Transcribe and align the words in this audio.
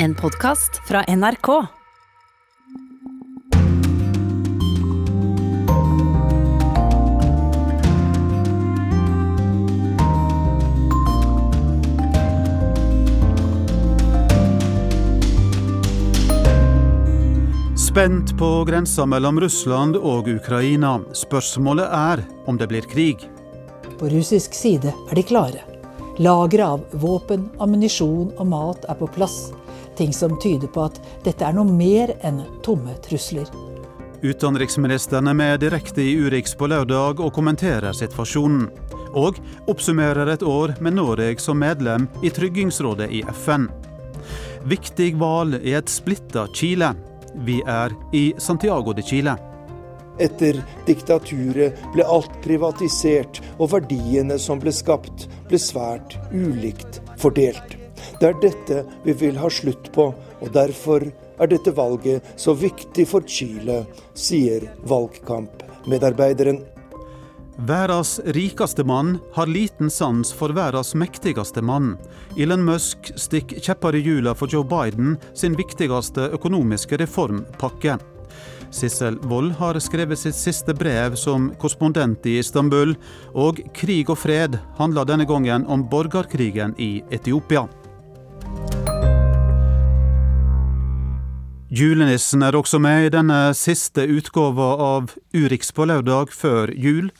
En 0.00 0.14
podkast 0.14 0.70
fra 0.88 1.04
NRK. 1.16 1.66
Spent 17.76 18.38
på 18.38 18.64
grensa 18.64 19.06
mellom 19.06 19.40
Russland 19.40 19.96
og 19.96 20.28
Ukraina. 20.28 21.00
Spørsmålet 21.12 21.90
er 21.90 22.22
om 22.46 22.58
det 22.58 22.68
blir 22.70 22.86
krig. 22.86 23.26
På 23.98 24.06
russisk 24.06 24.54
side 24.54 24.94
er 24.94 25.18
de 25.18 25.26
klare. 25.26 25.66
Lageret 26.22 26.66
av 26.66 27.00
våpen, 27.02 27.50
ammunisjon 27.58 28.36
og 28.38 28.46
mat 28.46 28.86
er 28.86 28.94
på 29.02 29.10
plass. 29.10 29.48
Ting 29.98 30.12
som 30.14 30.38
tyder 30.38 30.70
på 30.70 30.84
at 30.86 31.00
dette 31.24 31.42
er 31.42 31.56
noe 31.56 31.66
mer 31.66 32.12
enn 32.22 32.44
tomme 32.62 32.94
trusler. 33.02 33.48
Utenriksministeren 34.22 35.26
er 35.26 35.34
med 35.34 35.60
direkte 35.64 36.04
i 36.06 36.12
Urix 36.18 36.54
på 36.54 36.68
lørdag 36.70 37.18
og 37.18 37.32
kommenterer 37.34 37.90
situasjonen. 37.94 38.68
Og 39.18 39.40
oppsummerer 39.66 40.30
et 40.30 40.44
år 40.46 40.76
med 40.84 40.94
Norge 41.00 41.40
som 41.42 41.58
medlem 41.58 42.06
i 42.22 42.30
Tryggingsrådet 42.30 43.08
i 43.10 43.24
FN. 43.40 43.66
Viktig 44.70 45.16
valg 45.18 45.58
i 45.66 45.74
et 45.78 45.90
splitta 45.90 46.46
Chile. 46.54 46.92
Vi 47.42 47.58
er 47.66 47.94
i 48.14 48.30
Santiago 48.38 48.94
de 48.94 49.02
Chile. 49.02 49.34
Etter 50.22 50.62
diktaturet 50.86 51.82
ble 51.94 52.06
alt 52.06 52.38
privatisert, 52.46 53.42
og 53.58 53.74
verdiene 53.74 54.38
som 54.38 54.62
ble 54.62 54.74
skapt, 54.74 55.26
ble 55.50 55.58
svært 55.62 56.18
ulikt 56.30 57.02
fordelt. 57.18 57.87
Det 58.20 58.30
er 58.30 58.40
dette 58.42 58.82
vi 59.04 59.14
vil 59.20 59.38
ha 59.40 59.50
slutt 59.52 59.92
på, 59.94 60.10
og 60.14 60.50
derfor 60.54 61.04
er 61.38 61.50
dette 61.50 61.74
valget 61.76 62.24
så 62.40 62.54
viktig 62.56 63.06
for 63.08 63.26
Chile, 63.28 63.84
sier 64.14 64.66
valgkampmedarbeideren. 64.88 66.62
Verdens 67.58 68.20
rikeste 68.24 68.84
mann 68.86 69.16
har 69.34 69.50
liten 69.50 69.90
sans 69.90 70.30
for 70.32 70.54
verdens 70.54 70.92
mektigste 70.94 71.62
mann. 71.62 71.96
Elon 72.38 72.62
Musk 72.62 73.10
stikker 73.18 73.58
kjepper 73.58 73.98
i 73.98 74.02
hjula 74.04 74.34
for 74.38 74.46
Joe 74.46 74.62
Biden 74.62 75.16
sin 75.34 75.58
viktigste 75.58 76.28
økonomiske 76.38 77.00
reformpakke. 77.02 77.96
Sissel 78.70 79.16
Wold 79.26 79.56
har 79.58 79.78
skrevet 79.82 80.20
sitt 80.20 80.38
siste 80.38 80.74
brev 80.76 81.16
som 81.18 81.48
korrespondent 81.58 82.26
i 82.30 82.36
Istanbul, 82.38 82.94
og 83.34 83.58
krig 83.74 84.06
og 84.12 84.20
fred 84.22 84.58
handler 84.78 85.08
denne 85.08 85.26
gangen 85.26 85.66
om 85.66 85.82
borgerkrigen 85.90 86.76
i 86.78 87.02
Etiopia. 87.10 87.66
Julenissen 91.68 92.42
er 92.42 92.56
også 92.56 92.78
med 92.80 93.06
i 93.06 93.10
denne 93.12 93.52
siste 93.54 94.06
utgåva 94.08 94.70
av 94.82 95.12
Urix 95.36 95.68
på 95.76 95.84
lørdag 95.86 96.32
før 96.32 96.72
jul. 96.72 97.10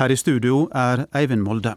Her 0.00 0.10
i 0.10 0.16
studio 0.16 0.64
er 0.72 1.04
Eivind 1.12 1.44
Molde. 1.44 1.76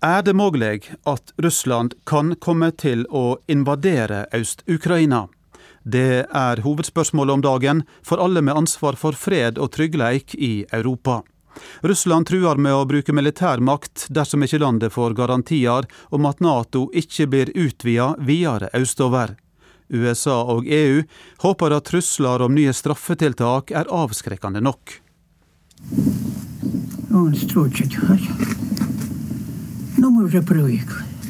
Er 0.00 0.22
det 0.24 0.32
mulig 0.32 0.88
at 1.04 1.34
Russland 1.36 1.92
kan 2.08 2.32
komme 2.40 2.70
til 2.72 3.04
å 3.12 3.36
invadere 3.52 4.24
Øst-Ukraina? 4.32 5.26
Det 5.84 6.24
er 6.24 6.62
hovedspørsmålet 6.64 7.34
om 7.36 7.44
dagen 7.44 7.84
for 8.02 8.16
alle 8.16 8.40
med 8.40 8.56
ansvar 8.56 8.96
for 8.96 9.12
fred 9.12 9.60
og 9.60 9.74
tryggleik 9.76 10.34
i 10.34 10.64
Europa. 10.72 11.20
Russland 11.82 12.28
truer 12.28 12.56
med 12.56 12.74
å 12.74 12.86
bruke 12.88 13.14
militærmakt 13.16 14.06
dersom 14.08 14.44
ikke 14.44 14.60
landet 14.62 14.94
får 14.94 15.16
garantier 15.18 15.88
om 16.14 16.26
at 16.28 16.42
Nato 16.44 16.88
ikke 16.96 17.28
blir 17.30 17.52
utvida 17.54 18.14
videre 18.18 18.70
østover. 18.76 19.36
USA 19.90 20.36
og 20.46 20.68
EU 20.70 21.02
håper 21.42 21.74
at 21.74 21.88
trusler 21.90 22.44
om 22.44 22.54
nye 22.54 22.72
straffetiltak 22.76 23.72
er 23.74 23.90
avskrekkende 23.90 24.62
nok. 24.62 25.00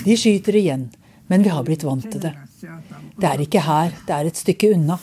De 0.04 0.16
skyter 0.16 0.56
igjen, 0.60 0.90
men 1.28 1.42
vi 1.42 1.54
har 1.54 1.64
blitt 1.64 1.84
vant 1.84 2.04
til 2.12 2.20
det. 2.20 2.34
Det 3.20 3.28
er 3.28 3.42
ikke 3.44 3.64
her, 3.64 3.96
det 4.06 4.16
er 4.16 4.28
et 4.28 4.38
stykke 4.40 4.74
unna. 4.76 4.98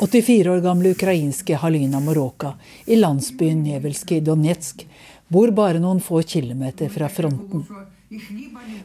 84 0.00 0.50
år 0.50 0.60
gamle 0.60 0.90
ukrainske 0.90 1.56
Halina 1.56 2.00
Moroka 2.00 2.54
i 2.86 2.96
landsbyen 2.96 3.62
Nevelskij 3.62 4.20
Donetsk 4.20 4.86
bor 5.28 5.50
bare 5.50 5.80
noen 5.82 6.00
få 6.00 6.22
kilometer 6.22 6.88
fra 6.88 7.08
fronten. 7.08 7.64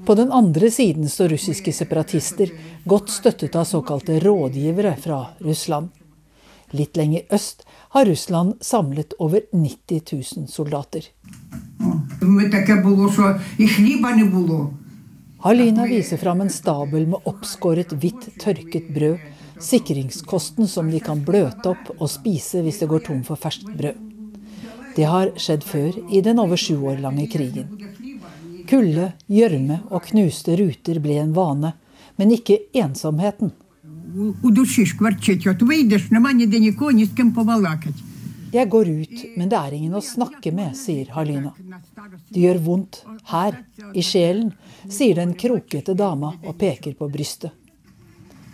På 0.06 0.16
den 0.16 0.32
andre 0.32 0.72
siden 0.72 1.10
står 1.10 1.36
russiske 1.36 1.74
separatister, 1.74 2.50
godt 2.86 3.10
støttet 3.10 3.56
av 3.56 3.64
såkalte 3.64 4.20
rådgivere 4.20 4.96
fra 5.00 5.26
Russland. 5.40 5.90
Litt 6.74 6.98
lenger 6.98 7.22
øst 7.32 7.64
har 7.94 8.06
Russland 8.06 8.56
samlet 8.62 9.14
over 9.20 9.46
90 9.52 10.02
000 10.38 10.48
soldater. 10.50 11.06
Halina 15.44 15.86
viser 15.86 16.18
fram 16.18 16.42
en 16.42 16.50
stabel 16.50 17.08
med 17.08 17.30
oppskåret 17.30 17.94
hvitt, 18.00 18.30
tørket 18.40 18.90
brød. 18.96 19.33
Sikringskosten 19.64 20.68
som 20.68 20.90
de 20.92 21.00
kan 21.00 21.22
bløte 21.24 21.72
opp 21.72 21.94
og 21.96 22.10
spise 22.12 22.64
hvis 22.66 22.82
det 22.82 22.90
går 22.92 23.06
tom 23.08 23.22
for 23.24 23.40
ferskt 23.40 23.70
brød. 23.78 24.00
Det 24.94 25.06
har 25.10 25.32
skjedd 25.40 25.64
før 25.66 25.96
i 26.14 26.22
den 26.22 26.42
over 26.42 26.60
sju 26.60 26.76
år 26.92 27.00
lange 27.02 27.26
krigen. 27.32 27.72
Kulde, 28.70 29.14
gjørme 29.32 29.80
og 29.90 30.06
knuste 30.10 30.58
ruter 30.60 31.00
ble 31.04 31.18
en 31.22 31.34
vane, 31.36 31.74
men 32.20 32.36
ikke 32.36 32.60
ensomheten. 32.78 33.54
Jeg 38.54 38.70
går 38.70 38.90
ut, 38.92 39.24
men 39.34 39.50
det 39.50 39.58
er 39.58 39.74
ingen 39.74 39.98
å 39.98 40.04
snakke 40.06 40.52
med, 40.54 40.76
sier 40.78 41.10
Halina. 41.16 41.56
Det 42.30 42.44
gjør 42.44 42.62
vondt 42.68 43.02
her, 43.32 43.58
i 43.98 44.04
sjelen, 44.06 44.54
sier 44.86 45.18
den 45.18 45.34
krokete 45.34 45.96
dama 45.98 46.36
og 46.44 46.60
peker 46.62 46.94
på 47.00 47.10
brystet. 47.10 47.56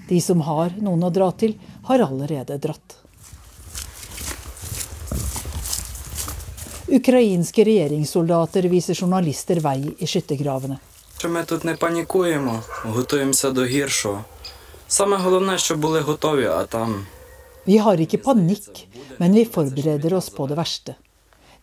De 0.08 0.20
som 0.20 0.40
har 0.40 0.74
noen 0.80 1.04
å 1.04 1.10
dra 1.10 1.30
til, 1.32 1.56
har 1.88 2.04
allerede 2.04 2.58
dratt. 2.58 2.98
Ukrainske 6.94 7.64
regjeringssoldater 7.64 8.68
viser 8.68 8.94
journalister 8.94 9.60
vei 9.60 9.94
i 9.98 10.06
skyttergravene. 10.06 10.78
Ми 11.24 11.44
тут 11.44 11.64
не 11.64 11.74
панікуємо, 11.74 12.62
готуємося 12.84 13.50
до 13.50 13.64
гіршого. 13.64 14.24
Саме 14.88 15.16
головне, 15.16 15.58
щоб 15.58 15.78
були 15.78 16.00
готові, 16.00 16.46
а 16.46 16.64
там 16.64 17.06
Vi 17.66 17.78
har 17.78 17.96
ikke 17.96 18.18
panikk, 18.18 18.86
men 19.18 19.32
vi 19.32 19.44
forbereder 19.44 20.14
oss 20.14 20.28
på 20.30 20.46
det 20.46 20.56
verste. 20.56 20.94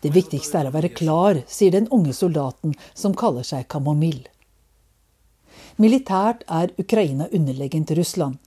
Det 0.01 0.09
viktigste 0.09 0.57
er 0.57 0.69
å 0.69 0.73
være 0.73 0.89
klar, 0.89 1.43
sier 1.47 1.71
den 1.75 1.87
unge 1.93 2.13
soldaten 2.17 2.73
som 2.97 3.13
kaller 3.13 3.45
seg 3.45 3.67
Kamomill. 3.69 4.23
Militært 5.76 6.44
er 6.48 6.70
Ukraina 6.80 7.26
underlegent 7.36 7.90
Russland. 7.98 8.38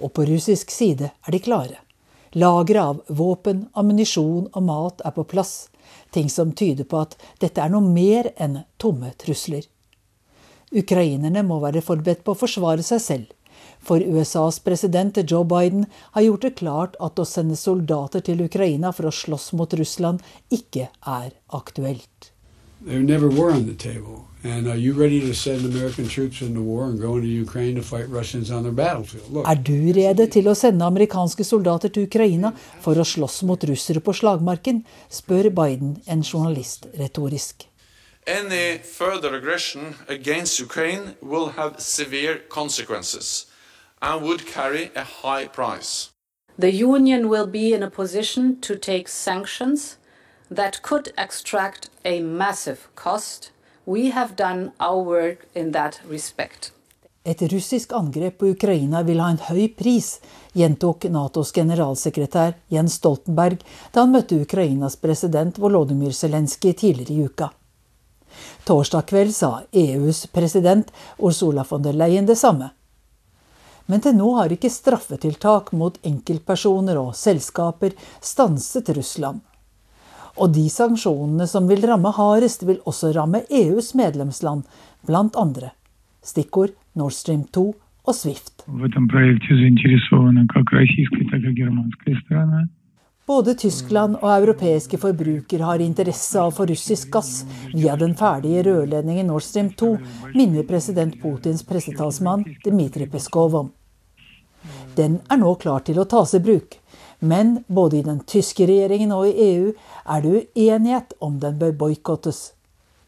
Og 0.00 0.12
på 0.16 0.24
russisk 0.24 0.70
side 0.72 1.10
er 1.12 1.32
de 1.34 1.40
klare. 1.44 1.82
Lagre 2.32 2.82
av 2.82 3.02
våpen, 3.08 3.66
ammunisjon 3.76 4.48
og 4.52 4.62
mat 4.64 5.02
er 5.04 5.12
på 5.12 5.24
plass. 5.28 5.68
Ting 6.16 6.30
som 6.32 6.54
tyder 6.56 6.88
på 6.88 7.02
at 7.04 7.16
dette 7.44 7.60
er 7.60 7.72
noe 7.72 7.84
mer 7.84 8.30
enn 8.40 8.62
tomme 8.80 9.12
trusler. 9.20 9.66
Ukrainerne 10.72 11.44
må 11.46 11.60
være 11.60 11.84
forberedt 11.84 12.24
på 12.24 12.32
å 12.32 12.40
forsvare 12.40 12.84
seg 12.84 13.02
selv. 13.04 13.26
For 13.80 14.00
USAs 14.00 14.58
president 14.64 15.20
Joe 15.30 15.44
Biden 15.44 15.84
har 16.16 16.24
gjort 16.24 16.46
det 16.48 16.54
klart 16.56 16.96
at 17.04 17.20
å 17.20 17.28
sende 17.28 17.56
soldater 17.56 18.24
til 18.24 18.40
Ukraina 18.44 18.92
for 18.96 19.10
å 19.10 19.14
slåss 19.14 19.52
mot 19.60 19.76
Russland 19.76 20.24
ikke 20.48 20.88
er 21.04 21.36
aktuelt. 21.52 22.32
They 22.84 22.98
never 22.98 23.28
were 23.28 23.52
on 23.52 23.66
the. 23.66 23.76
And 24.46 24.68
are 24.68 24.76
you 24.76 24.92
ready 24.92 25.20
to 25.20 25.34
send 25.34 25.64
American 25.64 26.06
troops 26.08 26.40
into 26.40 26.62
war 26.62 26.84
and 26.84 27.00
go 27.00 27.16
into 27.16 27.26
Ukraine 27.26 27.74
to 27.74 27.82
fight 27.82 28.08
Russians 28.08 28.50
on 28.50 28.62
their 28.62 28.72
battlefield? 28.72 29.28
Look, 29.32 29.46
Er 29.48 29.56
du 29.56 29.92
rede 29.92 30.26
til 30.30 30.46
å 30.46 30.54
sende 30.54 30.84
amerikanske 30.86 31.44
soldater 31.44 31.88
til 31.88 32.06
Ukraina 32.06 32.52
for 32.80 32.94
å 32.94 33.04
slåss 33.04 33.42
mot 33.42 33.64
russere 33.64 34.00
på 34.00 34.14
slagmarken, 34.14 34.84
spør 35.10 35.50
Biden 35.50 35.96
en 36.06 36.22
journalist 36.22 36.86
retorisk. 36.94 37.66
Any 38.26 38.78
further 38.78 39.34
aggression 39.34 39.96
against 40.08 40.60
Ukraine 40.60 41.16
will 41.20 41.48
have 41.56 41.80
severe 41.80 42.38
consequences 42.48 43.46
and 44.00 44.22
would 44.22 44.46
carry 44.46 44.90
a 44.94 45.04
high 45.22 45.48
price. 45.48 46.10
The 46.56 46.70
Union 46.70 47.28
will 47.28 47.46
be 47.46 47.74
in 47.74 47.82
a 47.82 47.90
position 47.90 48.60
to 48.60 48.76
take 48.76 49.08
sanctions 49.08 49.96
that 50.50 50.82
could 50.82 51.12
extract 51.18 51.90
a 52.04 52.20
massive 52.20 52.88
cost. 52.94 53.50
We 53.88 54.10
have 54.10 54.34
done 54.36 54.72
our 54.80 55.04
work 55.04 55.46
in 55.54 55.72
that 55.72 56.00
respect. 56.10 56.72
Et 57.24 57.42
russisk 57.52 57.92
angrep 57.92 58.38
på 58.38 58.46
Ukraina 58.46 59.02
vil 59.02 59.20
ha 59.22 59.28
en 59.30 59.38
høy 59.38 59.68
pris, 59.78 60.08
gjentok 60.58 61.06
Natos 61.14 61.52
generalsekretær 61.54 62.56
Jens 62.66 62.96
Stoltenberg 62.98 63.62
da 63.94 64.02
han 64.02 64.10
møtte 64.10 64.40
Ukrainas 64.42 64.98
president 64.98 65.58
Volodymyr 65.62 66.10
Zelenskyj 66.10 66.74
tidligere 66.82 67.14
i 67.14 67.28
uka. 67.30 67.50
Torsdag 68.66 69.06
kveld 69.06 69.34
sa 69.38 69.52
EUs 69.70 70.26
president 70.34 70.90
Ursula 71.18 71.62
von 71.70 71.86
der 71.86 71.94
Leyen 71.94 72.26
det 72.26 72.40
samme. 72.42 72.72
Men 73.86 74.02
til 74.02 74.18
nå 74.18 74.32
har 74.40 74.50
ikke 74.50 74.70
straffetiltak 74.70 75.70
mot 75.78 76.02
enkeltpersoner 76.02 76.98
og 76.98 77.14
selskaper 77.14 77.94
stanset 78.18 78.90
Russland. 78.98 79.46
Og 80.36 80.52
de 80.52 80.66
sanksjonene 80.68 81.46
som 81.48 81.68
vil 81.70 81.84
ramme 81.88 82.12
hardest, 82.12 82.66
vil 82.68 82.82
også 82.84 83.14
ramme 83.16 83.42
EUs 83.48 83.94
medlemsland, 83.96 84.66
blant 85.08 85.36
andre. 85.40 85.72
Stikkord 86.26 86.74
Nord 86.96 87.14
Stream 87.16 87.44
2 87.54 87.66
og 88.06 88.14
Swift. 88.14 88.64
Både 93.26 93.54
Tyskland 93.58 94.16
og 94.20 94.28
europeiske 94.30 94.98
forbrukere 95.02 95.66
har 95.66 95.82
interesse 95.82 96.38
av 96.38 96.52
å 96.52 96.54
få 96.54 96.68
russisk 96.70 97.10
gass 97.16 97.32
via 97.72 97.96
den 97.98 98.14
ferdige 98.14 98.62
rørledningen 98.68 99.26
Nord 99.32 99.42
Stream 99.42 99.72
2, 99.74 99.90
minner 100.36 100.68
president 100.68 101.16
Putins 101.22 101.64
pressetalsmann 101.66 102.44
Dmitrij 102.64 103.10
Peskov 103.10 103.56
om. 103.62 103.72
Den 104.96 105.18
er 105.30 105.40
nå 105.42 105.54
klar 105.60 105.82
til 105.86 105.98
å 106.00 106.06
tas 106.08 106.34
i 106.38 106.40
bruk, 106.40 106.78
men 107.26 107.64
både 107.66 107.98
i 107.98 108.04
den 108.06 108.20
tyske 108.28 108.66
regjeringen 108.68 109.12
og 109.16 109.26
i 109.28 109.34
EU 109.50 109.72
er 109.72 110.22
det 110.24 110.46
uenighet 110.54 111.16
om 111.20 111.40
den 111.42 111.58
bør 111.60 111.74
boikottes. 111.82 112.52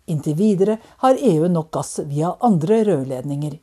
Inntil 0.09 0.37
videre 0.39 0.79
har 1.05 1.21
EU 1.21 1.49
nok 1.53 1.71
gass 1.77 1.99
via 2.09 2.35
andre 2.45 2.83
rørledninger. 2.89 3.59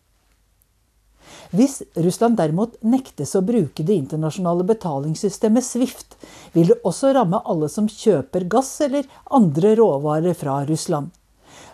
Hvis 1.56 1.80
Russland 1.96 2.38
derimot 2.38 2.76
nektes 2.86 3.34
å 3.38 3.44
bruke 3.46 3.84
det 3.86 3.96
internasjonale 3.96 4.66
betalingssystemet 4.68 5.66
Swift, 5.66 6.16
vil 6.54 6.72
det 6.74 6.80
også 6.86 7.14
ramme 7.16 7.42
alle 7.46 7.70
som 7.72 7.90
kjøper 7.90 8.48
gass 8.52 8.74
eller 8.86 9.08
andre 9.34 9.76
råvarer 9.80 10.38
fra 10.38 10.62
Russland. 10.70 11.10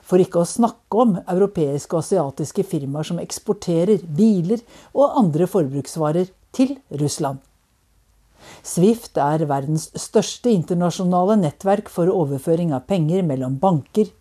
For 0.04 0.19
ikke 0.19 0.44
å 0.44 0.48
snakke 0.48 1.04
om 1.04 1.16
europeiske 1.22 1.95
og 1.95 2.04
asiatiske 2.04 2.66
firmaer 2.68 3.07
som 3.07 3.22
eksporterer 3.22 4.04
biler 4.04 4.63
og 4.92 5.19
andre 5.24 5.48
forbruksvarer 5.50 6.31
til 6.56 6.75
Russland. 7.00 7.39
Swift 8.63 9.17
er 9.17 9.45
verdens 9.49 9.89
største 9.97 10.51
internasjonale 10.53 11.37
nettverk 11.41 11.89
for 11.89 12.11
overføring 12.13 12.73
av 12.75 12.85
penger 12.89 13.25
mellom 13.25 13.57
banker. 13.61 14.11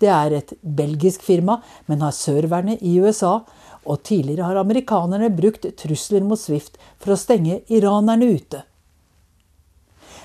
Det 0.00 0.10
er 0.10 0.34
et 0.34 0.52
belgisk 0.60 1.22
firma, 1.22 1.60
men 1.86 2.02
har 2.02 2.14
serverne 2.16 2.76
i 2.80 2.96
USA, 3.00 3.40
og 3.86 4.02
tidligere 4.02 4.48
har 4.48 4.58
amerikanerne 4.58 5.30
brukt 5.30 5.68
trusler 5.78 6.24
mot 6.26 6.40
Swift 6.40 6.80
for 6.98 7.14
å 7.14 7.20
stenge 7.20 7.60
iranerne 7.70 8.26
ute. 8.26 8.64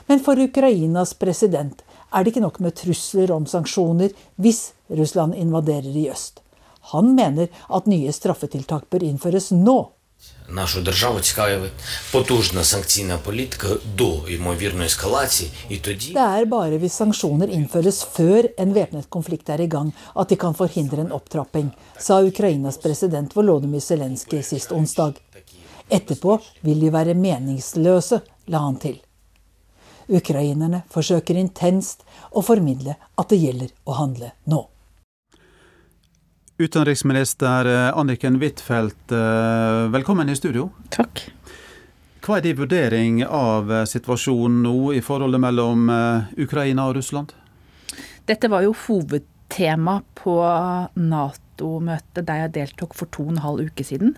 Men 0.09 0.19
for 0.25 0.39
Ukrainas 0.41 1.13
president 1.13 1.83
er 2.11 2.23
det 2.23 2.33
ikke 2.33 2.43
nok 2.43 2.59
med 2.63 2.75
trusler 2.75 3.31
om 3.31 3.45
sanksjoner 3.47 4.15
hvis 4.41 4.71
Russland 4.89 5.37
invaderer 5.37 5.93
i 5.95 6.09
øst. 6.11 6.41
Han 6.91 7.13
mener 7.15 7.51
at 7.69 7.87
nye 7.87 8.11
straffetiltak 8.11 8.89
bør 8.89 9.05
innføres 9.05 9.51
nå. 9.53 9.91
Нашу 10.50 10.81
державу 10.81 11.20
цікавить 11.20 11.72
потужна 12.12 12.64
санкційна 12.64 13.19
політика 13.19 13.69
до 13.96 14.28
ймовірної 14.28 14.87
ескалації, 14.87 15.50
і 15.69 15.76
тоді 15.76 16.12
Det 16.14 16.40
er 16.40 16.46
bare 16.48 16.78
hvis 16.78 17.00
sanksjoner 17.02 17.48
innføres 17.50 17.98
før 18.16 18.48
en 18.58 18.75
væpnet 18.75 19.10
konflikt 19.10 19.50
er 19.50 19.60
i 19.60 19.66
gang, 19.66 19.93
at 20.14 20.28
de 20.28 20.37
kan 20.37 20.54
forhindre 20.54 21.00
en 21.00 21.12
opptrapping, 21.12 21.70
sa 21.98 22.22
Ukrainas 22.22 22.76
president 22.76 23.37
Volodymyr 23.37 23.81
Zelenskyj 23.81 24.43
sist 24.43 24.72
onsdag. 24.72 25.12
Etterpå 25.90 26.38
vil 26.62 26.81
de 26.81 26.93
være 26.93 27.14
meningsløse, 27.14 28.20
la 28.46 28.58
han 28.58 28.76
til. 28.76 28.96
Ukrainerne 30.08 30.84
forsøker 30.94 31.34
intenst 31.34 32.06
å 32.31 32.43
formidle 32.43 32.94
at 33.19 33.28
det 33.28 33.43
gjelder 33.43 33.70
å 33.84 33.93
handle 33.98 34.31
nå. 34.46 34.62
Utenriksminister 36.61 37.65
eh, 37.65 37.97
Anniken 37.97 38.35
Huitfeldt, 38.35 39.11
eh, 39.11 39.89
velkommen 39.89 40.29
i 40.29 40.35
studio. 40.35 40.67
Takk. 40.93 41.23
Hva 42.21 42.37
er 42.37 42.43
din 42.45 42.59
vurdering 42.59 43.23
av 43.25 43.71
eh, 43.73 43.85
situasjonen 43.89 44.59
nå 44.67 44.91
i 44.93 44.99
forholdet 45.01 45.41
mellom 45.41 45.89
Ukraina 46.37 46.85
og 46.85 46.99
Russland? 46.99 47.33
Dette 48.29 48.51
var 48.53 48.61
jo 48.67 48.75
hovedtema 48.77 49.95
på 50.21 50.35
Nato-møtet 51.01 52.27
der 52.29 52.43
jeg 52.43 52.53
deltok 52.59 52.93
for 52.99 53.09
to 53.09 53.25
og 53.25 53.33
en 53.33 53.41
halv 53.47 53.71
uke 53.71 53.87
siden. 53.87 54.13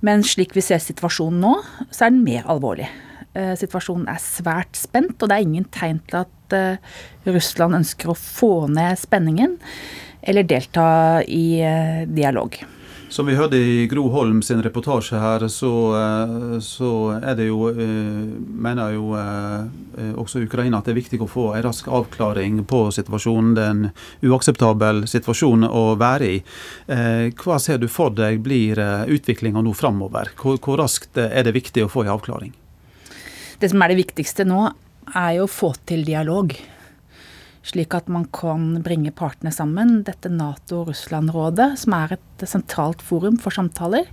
Men 0.00 0.24
slik 0.24 0.56
vi 0.56 0.64
ser 0.64 0.80
situasjonen 0.80 1.44
nå, 1.44 1.52
så 1.90 2.06
er 2.06 2.14
den 2.14 2.24
mer 2.24 2.48
alvorlig. 2.48 2.88
Situasjonen 3.34 4.08
er 4.08 4.20
svært 4.22 4.78
spent, 4.78 5.18
og 5.18 5.28
det 5.28 5.36
er 5.36 5.44
ingen 5.44 5.68
tegn 5.74 6.00
til 6.08 6.22
at 6.22 6.56
Russland 7.26 7.80
ønsker 7.80 8.12
å 8.12 8.16
få 8.16 8.52
ned 8.70 9.00
spenningen 9.00 9.56
eller 10.26 10.42
delta 10.42 11.22
i 11.22 11.60
eh, 11.60 12.08
dialog. 12.08 12.64
Som 13.08 13.26
vi 13.26 13.34
hørte 13.36 13.56
i 13.56 13.86
Gro 13.86 14.08
Holm 14.10 14.40
sin 14.42 14.62
reportasje 14.62 15.18
her, 15.20 15.44
så, 15.52 15.72
eh, 15.94 16.54
så 16.64 16.90
er 17.20 17.36
det 17.38 17.46
jo, 17.46 17.68
eh, 17.68 18.24
mener 18.66 18.96
jo 18.96 19.12
også 20.18 20.42
Ukraina 20.42 20.80
at 20.80 20.88
det 20.88 20.94
er 20.94 20.98
viktig 20.98 21.20
å 21.22 21.30
få 21.30 21.44
en 21.54 21.62
rask 21.68 21.86
avklaring 21.86 22.64
på 22.66 22.88
situasjonen. 22.96 23.54
Det 23.54 23.62
er 23.62 23.76
en 23.76 23.84
uakseptabel 24.24 25.04
situasjon 25.10 25.68
å 25.68 25.84
være 26.00 26.32
i. 26.32 26.42
Hva 27.38 27.60
ser 27.62 27.78
du 27.78 27.86
for 27.86 28.10
deg 28.10 28.40
blir 28.42 28.80
utviklinga 29.06 29.62
nå 29.62 29.76
framover? 29.76 30.32
Hvor, 30.40 30.58
hvor 30.58 30.82
raskt 30.82 31.20
er 31.20 31.46
det 31.46 31.54
viktig 31.54 31.84
å 31.84 31.92
få 31.92 32.02
en 32.02 32.14
avklaring? 32.16 32.54
Det 33.60 33.70
som 33.70 33.82
er 33.84 33.92
det 33.92 34.02
viktigste 34.02 34.48
nå, 34.48 34.66
er 35.14 35.36
jo 35.36 35.46
å 35.46 35.52
få 35.52 35.74
til 35.86 36.02
dialog 36.02 36.56
slik 37.64 37.94
at 37.96 38.10
man 38.12 38.26
kan 38.34 38.82
bringe 38.84 39.12
partene 39.16 39.52
sammen. 39.54 40.02
Dette 40.06 40.30
Nato-Russland-rådet, 40.32 41.70
som 41.80 41.96
er 41.96 42.16
et 42.18 42.46
sentralt 42.48 43.02
forum 43.04 43.38
for 43.40 43.54
samtaler, 43.56 44.10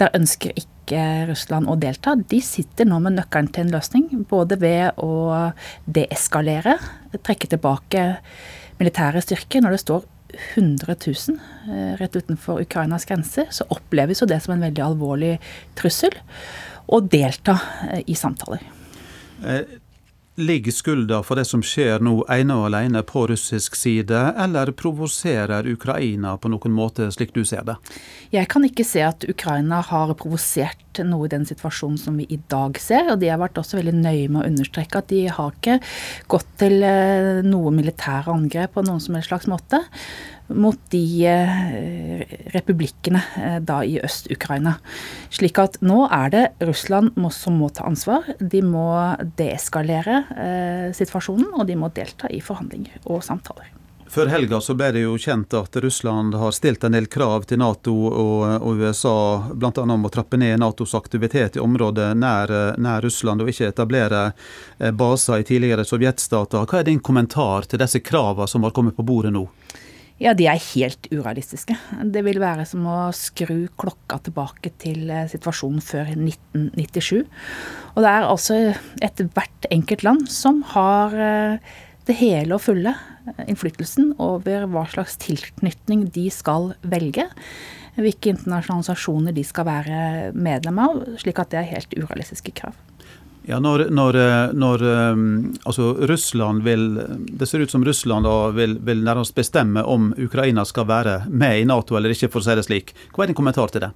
der 0.00 0.14
ønsker 0.18 0.56
ikke 0.58 1.02
Russland 1.28 1.68
å 1.70 1.76
delta. 1.78 2.16
De 2.18 2.40
sitter 2.42 2.88
nå 2.88 2.98
med 3.04 3.18
nøkkelen 3.18 3.50
til 3.54 3.66
en 3.66 3.74
løsning, 3.76 4.08
både 4.30 4.58
ved 4.60 4.98
å 5.04 5.52
deeskalere, 5.86 6.78
trekke 7.22 7.50
tilbake 7.54 8.06
militære 8.78 9.22
styrker 9.24 9.62
når 9.64 9.76
det 9.76 9.82
står 9.84 10.06
100 10.54 10.96
000 11.28 11.38
eh, 11.72 11.92
rett 11.98 12.16
utenfor 12.16 12.60
Ukrainas 12.60 13.06
grenser, 13.08 13.48
så 13.50 13.66
oppleves 13.72 14.20
jo 14.22 14.28
det 14.28 14.40
som 14.44 14.54
en 14.54 14.64
veldig 14.66 14.84
alvorlig 14.84 15.36
trussel. 15.78 16.14
Og 16.88 17.08
delta 17.12 17.56
eh, 17.88 18.02
i 18.06 18.16
samtaler. 18.16 18.62
Eh, 19.44 19.78
Ligger 20.38 20.72
skylda 20.72 21.22
for 21.26 21.34
det 21.34 21.48
som 21.50 21.64
skjer 21.66 21.98
nå 22.04 22.20
ene 22.30 22.54
og 22.54 22.68
alene 22.68 23.00
på 23.02 23.24
russisk 23.26 23.74
side, 23.74 24.20
eller 24.38 24.70
provoserer 24.78 25.66
Ukraina 25.66 26.36
på 26.38 26.52
noen 26.52 26.76
måte, 26.76 27.08
slik 27.10 27.34
du 27.34 27.42
ser 27.48 27.64
det? 27.66 27.74
Jeg 28.30 28.46
kan 28.52 28.62
ikke 28.68 28.86
se 28.86 29.02
at 29.02 29.26
Ukraina 29.26 29.80
har 29.82 30.14
provosert 30.20 31.02
noe 31.02 31.26
i 31.26 31.32
den 31.32 31.46
situasjonen 31.48 31.98
som 31.98 32.16
vi 32.22 32.28
i 32.30 32.38
dag 32.50 32.78
ser. 32.78 33.10
Og 33.12 33.18
de 33.18 33.32
har 33.32 33.42
vært 33.42 33.58
også 33.58 33.80
veldig 33.80 33.96
nøye 33.98 34.30
med 34.30 34.44
å 34.44 34.46
understreke 34.46 35.02
at 35.02 35.10
de 35.10 35.24
har 35.26 35.58
ikke 35.58 35.80
gått 36.30 36.50
til 36.62 36.86
eh, 36.86 37.42
noe 37.46 37.74
militære 37.74 38.30
angrep 38.34 38.76
på 38.78 38.86
noen 38.86 39.02
som 39.02 39.18
helst 39.18 39.32
slags 39.32 39.50
måte 39.50 39.82
mot 40.48 40.78
de 40.90 41.26
eh, 41.26 42.22
republikkene 42.46 43.22
eh, 43.36 43.56
da 43.60 43.82
i 43.84 43.98
Øst-Ukraina. 44.04 44.74
Slik 45.30 45.58
at 45.60 45.78
nå 45.84 46.04
er 46.10 46.30
det 46.32 46.44
Russland 46.64 47.16
som 47.34 47.58
må 47.60 47.68
ta 47.68 47.86
ansvar. 47.88 48.26
De 48.40 48.62
må 48.64 48.88
deeskalere 49.38 50.22
eh, 50.36 50.86
situasjonen, 50.96 51.50
og 51.54 51.66
de 51.68 51.76
må 51.76 51.92
delta 51.94 52.30
i 52.32 52.40
forhandlinger 52.44 53.02
og 53.04 53.24
samtaler. 53.24 53.74
Før 54.08 54.30
helga 54.32 54.56
så 54.64 54.72
ble 54.72 54.86
det 54.96 55.02
jo 55.02 55.18
kjent 55.20 55.52
at 55.52 55.74
Russland 55.84 56.32
har 56.40 56.54
stilt 56.56 56.84
en 56.86 56.94
del 56.96 57.10
krav 57.12 57.42
til 57.44 57.58
Nato 57.60 57.92
og, 58.08 58.44
og 58.64 58.80
USA, 58.80 59.18
bl.a. 59.52 59.82
om 59.84 60.06
å 60.08 60.10
trappe 60.12 60.38
ned 60.40 60.62
Natos 60.62 60.94
aktivitet 60.96 61.58
i 61.58 61.60
området 61.60 62.14
nær, 62.16 62.54
nær, 62.80 63.04
Russland, 63.04 63.44
og 63.44 63.52
ikke 63.52 63.68
etablere 63.68 64.22
baser 64.96 65.42
i 65.42 65.44
tidligere 65.50 65.84
sovjetstater. 65.84 66.64
Hva 66.64 66.80
er 66.80 66.88
din 66.88 67.04
kommentar 67.04 67.68
til 67.68 67.84
disse 67.84 68.00
kravene 68.00 68.48
som 68.48 68.64
har 68.64 68.72
kommet 68.72 68.96
på 68.96 69.04
bordet 69.04 69.34
nå? 69.36 69.44
Ja, 70.18 70.32
de 70.34 70.48
er 70.50 70.58
helt 70.74 71.06
urealistiske. 71.14 71.76
Det 72.10 72.24
vil 72.26 72.40
være 72.42 72.64
som 72.66 72.86
å 72.90 72.96
skru 73.14 73.68
klokka 73.78 74.18
tilbake 74.26 74.72
til 74.82 75.06
eh, 75.14 75.28
situasjonen 75.30 75.82
før 75.84 76.10
1997. 76.10 77.20
Og 77.94 78.00
det 78.02 78.10
er 78.10 78.26
altså 78.26 78.56
ethvert 79.04 79.68
enkelt 79.70 80.02
land 80.02 80.26
som 80.34 80.64
har 80.74 81.14
eh, 81.14 81.76
det 82.10 82.18
hele 82.18 82.56
og 82.56 82.64
fulle 82.64 82.96
eh, 82.96 83.44
innflytelsen 83.46 84.16
over 84.18 84.66
hva 84.72 84.88
slags 84.90 85.14
tilknytning 85.22 86.08
de 86.10 86.26
skal 86.34 86.72
velge. 86.82 87.28
Hvilke 87.94 88.34
internasjonale 88.34 88.82
organisasjoner 88.82 89.38
de 89.38 89.46
skal 89.46 89.70
være 89.70 90.02
medlem 90.34 90.82
av. 90.82 90.98
Slik 91.22 91.38
at 91.38 91.54
det 91.54 91.62
er 91.62 91.74
helt 91.76 91.94
urealistiske 91.94 92.58
krav. 92.58 92.74
Ja, 93.48 93.56
når, 93.64 93.86
når, 93.88 94.16
når 94.52 94.82
eh, 94.84 95.20
altså 95.64 95.94
Russland 96.10 96.66
vil 96.66 96.82
Det 97.40 97.46
ser 97.48 97.62
ut 97.64 97.72
som 97.72 97.84
Russland 97.86 98.28
vil, 98.58 98.76
vil, 98.84 99.00
nærmest 99.04 99.32
bestemme 99.36 99.80
om 99.88 100.10
Ukraina 100.20 100.66
skal 100.68 100.88
være 100.90 101.22
med 101.30 101.62
i 101.62 101.64
Nato 101.68 101.96
eller 101.96 102.12
ikke, 102.12 102.28
for 102.28 102.42
å 102.42 102.48
si 102.48 102.58
det 102.58 102.66
slik. 102.66 102.92
Hva 103.14 103.24
er 103.24 103.32
din 103.32 103.38
kommentar 103.38 103.72
til 103.72 103.86
det? 103.86 103.94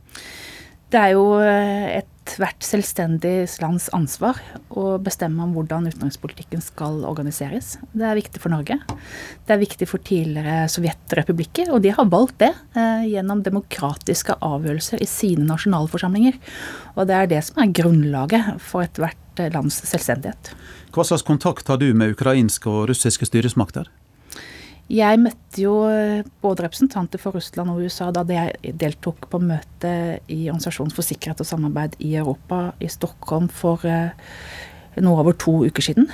Det 0.92 1.00
er 1.00 1.14
jo 1.16 1.26
eh, 1.40 1.98
et 1.98 2.12
ethvert 2.22 2.62
selvstendig 2.64 3.48
lands 3.60 3.88
ansvar 3.96 4.38
å 4.70 4.96
bestemme 5.02 5.42
om 5.42 5.54
hvordan 5.56 5.88
utenrikspolitikken 5.90 6.62
skal 6.62 7.02
organiseres. 7.08 7.74
Det 7.92 8.06
er 8.06 8.18
viktig 8.18 8.40
for 8.42 8.54
Norge. 8.54 8.78
Det 9.42 9.54
er 9.54 9.60
viktig 9.60 9.88
for 9.90 10.02
tidligere 10.06 10.68
sovjetrepublikker, 10.70 11.72
og 11.74 11.82
de 11.82 11.92
har 11.96 12.10
valgt 12.12 12.38
det 12.44 12.52
eh, 12.78 13.08
gjennom 13.10 13.42
demokratiske 13.44 14.38
avgjørelser 14.38 15.02
i 15.02 15.08
sine 15.10 15.48
nasjonalforsamlinger. 15.50 16.38
Og 16.94 17.10
det 17.10 17.18
er 17.18 17.32
det 17.34 17.42
som 17.48 17.62
er 17.62 17.74
grunnlaget 17.74 18.62
for 18.62 18.86
ethvert 18.86 19.18
lands 19.52 19.82
selvstendighet. 19.88 20.54
Hva 20.92 21.08
slags 21.08 21.26
kontakt 21.26 21.68
har 21.72 21.80
du 21.80 21.90
med 21.96 22.14
ukrainske 22.14 22.68
og 22.70 22.86
russiske 22.92 23.26
styresmakter? 23.28 23.88
Jeg 24.92 25.22
møtte 25.22 25.62
jo 25.62 25.72
eh, 25.88 26.20
både 26.44 26.66
representanter 26.66 27.20
for 27.20 27.32
Russland 27.38 27.72
og 27.72 27.80
USA 27.80 28.10
da 28.12 28.26
jeg 28.28 28.74
deltok 28.76 29.24
på 29.32 29.40
møte 29.40 29.92
i 30.28 30.42
Organisasjonen 30.50 30.92
for 30.92 31.06
sikkerhet 31.06 31.40
og 31.40 31.48
samarbeid 31.48 31.96
i 32.04 32.10
Europa 32.20 32.74
i 32.76 32.90
Stockholm 32.92 33.48
for 33.48 33.86
eh, 33.88 34.12
noe 35.00 35.22
over 35.22 35.38
to 35.40 35.62
uker 35.64 35.86
siden. 35.86 36.10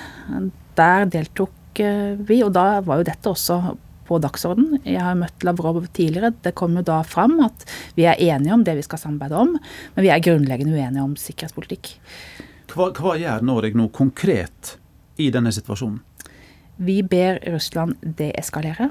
Der 0.78 1.11
deltok 1.11 1.82
eh, 1.82 2.14
vi, 2.23 2.38
og 2.47 2.54
da 2.54 2.78
var 2.87 3.00
jo 3.00 3.08
dette 3.08 3.32
også 3.32 3.58
på 4.06 4.20
dagsorden. 4.23 4.78
Jeg 4.87 5.02
har 5.02 5.18
møtt 5.18 5.42
Lavrov 5.42 5.82
tidligere. 5.90 6.30
Det 6.47 6.54
kom 6.56 6.78
jo 6.78 6.87
da 6.87 7.02
fram 7.02 7.35
at 7.44 7.66
vi 7.99 8.06
er 8.06 8.23
enige 8.30 8.54
om 8.54 8.62
det 8.64 8.78
vi 8.78 8.87
skal 8.87 9.02
samarbeide 9.02 9.42
om, 9.42 9.56
men 9.97 10.06
vi 10.06 10.12
er 10.14 10.23
grunnleggende 10.23 10.78
uenige 10.78 11.02
om 11.02 11.18
sikkerhetspolitikk. 11.18 11.97
Hva, 12.70 12.92
hva 12.94 13.18
gjør 13.18 13.42
Norge 13.42 13.75
nå 13.75 13.90
konkret 13.90 14.76
i 15.18 15.32
denne 15.35 15.50
situasjonen? 15.50 16.04
Vi 16.78 17.02
ber 17.02 17.40
Russland 17.50 17.99
deeskalere. 18.18 18.90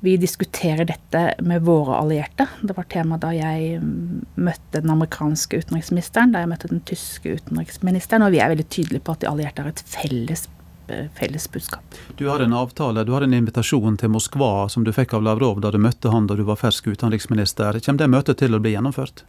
Vi 0.00 0.14
diskuterer 0.16 0.86
dette 0.88 1.22
med 1.44 1.66
våre 1.66 1.98
allierte. 2.00 2.46
Det 2.64 2.72
var 2.76 2.86
tema 2.88 3.18
da 3.20 3.34
jeg 3.36 3.82
møtte 4.40 4.80
den 4.80 4.92
amerikanske 4.94 5.60
utenriksministeren, 5.60 6.32
da 6.32 6.40
jeg 6.40 6.48
møtte 6.54 6.70
den 6.72 6.80
tyske 6.88 7.34
utenriksministeren, 7.36 8.24
og 8.24 8.32
vi 8.32 8.40
er 8.40 8.48
veldig 8.54 8.68
tydelige 8.72 9.04
på 9.04 9.12
at 9.12 9.20
de 9.20 9.28
allierte 9.28 9.60
har 9.60 9.74
et 9.74 9.84
felles 9.92 10.46
felles 11.16 11.46
budskap. 11.52 11.98
Du 12.18 12.26
har 12.28 12.42
en 12.44 12.56
avtale, 12.56 13.04
du 13.04 13.14
har 13.14 13.26
en 13.26 13.36
invitasjon 13.36 13.96
til 14.00 14.12
Moskva 14.12 14.68
som 14.72 14.84
du 14.86 14.92
fikk 14.94 15.14
av 15.18 15.24
Lavrov 15.26 15.62
da 15.64 15.72
du 15.72 15.80
møtte 15.82 16.12
han 16.12 16.28
da 16.30 16.36
du 16.38 16.44
var 16.48 16.60
fersk 16.60 16.90
utenriksminister. 16.92 17.80
Kommer 17.84 18.04
det 18.04 18.12
møtet 18.12 18.42
til 18.42 18.56
å 18.56 18.62
bli 18.62 18.74
gjennomført? 18.76 19.24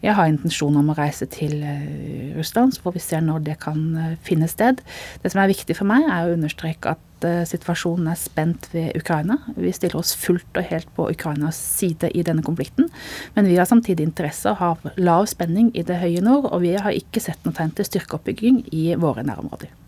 Jeg 0.00 0.16
har 0.16 0.30
intensjon 0.30 0.78
om 0.80 0.88
å 0.92 0.96
reise 0.96 1.26
til 1.28 1.58
eh, 1.60 2.32
Russland, 2.32 2.72
så 2.72 2.86
får 2.86 2.94
vi 2.96 3.02
se 3.04 3.18
når 3.20 3.42
det 3.50 3.56
kan 3.60 3.80
eh, 4.00 4.14
finne 4.24 4.48
sted. 4.48 4.80
Det 5.20 5.32
som 5.32 5.42
er 5.42 5.50
viktig 5.50 5.76
for 5.76 5.88
meg, 5.90 6.06
er 6.08 6.28
å 6.28 6.36
understreke 6.38 6.94
at 6.94 7.26
eh, 7.28 7.42
situasjonen 7.48 8.08
er 8.08 8.16
spent 8.16 8.70
ved 8.72 8.96
Ukraina. 8.96 9.36
Vi 9.58 9.72
stiller 9.76 10.00
oss 10.00 10.14
fullt 10.16 10.56
og 10.56 10.70
helt 10.70 10.88
på 10.96 11.10
Ukrainas 11.12 11.60
side 11.60 12.08
i 12.16 12.24
denne 12.24 12.44
konflikten. 12.46 12.88
Men 13.36 13.50
vi 13.50 13.58
har 13.60 13.68
samtidig 13.68 14.08
interesse 14.08 14.56
av 14.56 14.88
lav 14.96 15.28
spenning 15.28 15.68
i 15.76 15.84
det 15.84 16.00
høye 16.00 16.24
nord, 16.24 16.48
og 16.48 16.64
vi 16.64 16.72
har 16.80 16.96
ikke 16.96 17.20
sett 17.20 17.44
noe 17.44 17.56
tegn 17.56 17.76
til 17.76 17.90
styrkeoppbygging 17.92 18.64
i 18.72 18.88
våre 18.96 19.26
nærområder. 19.28 19.79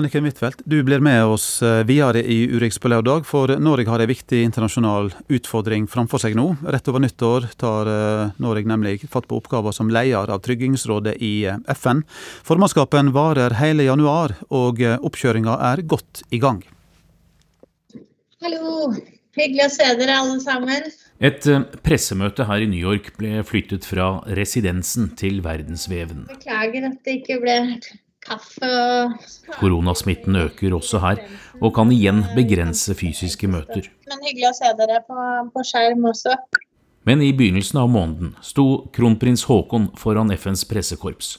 Anniken 0.00 0.24
Huitfeldt, 0.24 0.62
du 0.64 0.78
blir 0.82 1.02
med 1.04 1.28
oss 1.28 1.60
eh, 1.62 1.82
videre 1.84 2.22
i 2.24 2.46
Urix 2.48 2.78
på 2.80 2.88
lørdag, 2.88 3.26
for 3.28 3.50
Norge 3.60 3.90
har 3.92 4.00
en 4.00 4.08
viktig 4.08 4.38
internasjonal 4.46 5.10
utfordring 5.28 5.84
framfor 5.92 6.22
seg 6.22 6.38
nå. 6.38 6.46
Rett 6.72 6.88
over 6.88 7.04
nyttår 7.04 7.50
tar 7.60 7.90
eh, 7.92 8.32
Norge 8.40 8.64
nemlig 8.70 9.04
fatt 9.12 9.28
på 9.28 9.36
oppgaver 9.36 9.76
som 9.76 9.92
leder 9.92 10.32
av 10.32 10.40
Tryggingsrådet 10.46 11.18
i 11.20 11.34
eh, 11.52 11.60
FN. 11.76 12.00
Formannskapen 12.48 13.12
varer 13.12 13.58
hele 13.60 13.90
januar, 13.90 14.38
og 14.48 14.80
oppkjøringa 14.80 15.60
er 15.68 15.84
godt 15.84 16.24
i 16.32 16.40
gang. 16.40 16.64
Hallo, 18.40 18.94
hyggelig 19.36 19.68
å 19.68 19.72
se 19.76 19.94
dere 20.00 20.20
alle 20.24 20.40
sammen. 20.40 20.92
Et 21.20 21.54
pressemøte 21.84 22.48
her 22.48 22.64
i 22.64 22.72
New 22.72 22.80
York 22.80 23.12
ble 23.20 23.44
flyttet 23.44 23.84
fra 23.84 24.14
residensen 24.32 25.12
til 25.20 25.42
Verdensveven. 25.44 26.30
Beklager 26.32 26.88
at 26.88 27.02
det 27.04 27.20
ikke 27.20 27.42
ble 27.44 27.58
kaffe 28.24 28.70
Koronasmitten 29.58 30.36
øker 30.36 30.74
også 30.76 31.00
her, 31.02 31.22
og 31.60 31.74
kan 31.74 31.92
igjen 31.92 32.24
begrense 32.36 32.94
fysiske 32.94 33.48
møter. 33.50 33.88
Men 34.08 34.26
hyggelig 34.26 34.50
å 34.50 34.56
se 34.58 34.72
dere 34.78 35.00
på, 35.06 35.28
på 35.54 35.64
skjerm 35.66 36.04
også. 36.12 36.36
Men 37.08 37.22
i 37.24 37.32
begynnelsen 37.32 37.80
av 37.80 37.88
måneden 37.88 38.34
sto 38.44 38.86
kronprins 38.92 39.46
Haakon 39.48 39.88
foran 39.96 40.32
FNs 40.36 40.66
pressekorps. 40.68 41.38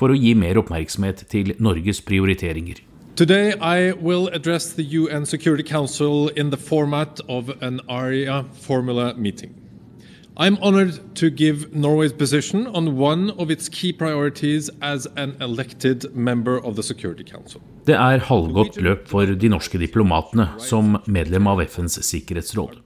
For 0.00 0.12
å 0.12 0.16
gi 0.16 0.34
mer 0.36 0.60
oppmerksomhet 0.60 1.26
til 1.32 1.54
Norges 1.60 2.00
prioriteringer. 2.04 2.80
Today 3.16 3.52
I 3.60 3.92
will 3.92 4.28
address 4.32 4.72
the 4.72 4.84
UN 4.96 5.26
Security 5.26 5.62
Council 5.62 6.28
in 6.28 6.50
the 6.50 6.56
format 6.56 7.20
of 7.28 7.50
an 7.60 7.80
ARIA 7.88 8.44
formula 8.52 9.12
meeting. 9.14 9.59
I'm 10.40 10.56
honored 10.62 10.94
to 11.16 11.28
give 11.28 11.74
Norway's 11.74 12.14
position 12.14 12.66
on 12.68 12.96
one 12.96 13.30
of 13.32 13.50
its 13.50 13.68
key 13.68 13.92
priorities 13.92 14.70
as 14.80 15.06
an 15.18 15.36
elected 15.38 16.16
member 16.16 16.56
of 16.64 16.76
the 16.76 16.82
Security 16.82 17.24
Council. 17.24 17.60
Det 17.84 17.92
er 17.92 18.22
halvgått 18.24 18.78
løp 18.80 19.02
for 19.10 19.28
de 19.42 19.50
norske 19.52 19.76
diplomatene 19.82 20.46
som 20.64 20.96
medlem 21.04 21.50
av 21.50 21.60
FNs 21.60 21.98
sikkerhetsråd. 22.08 22.78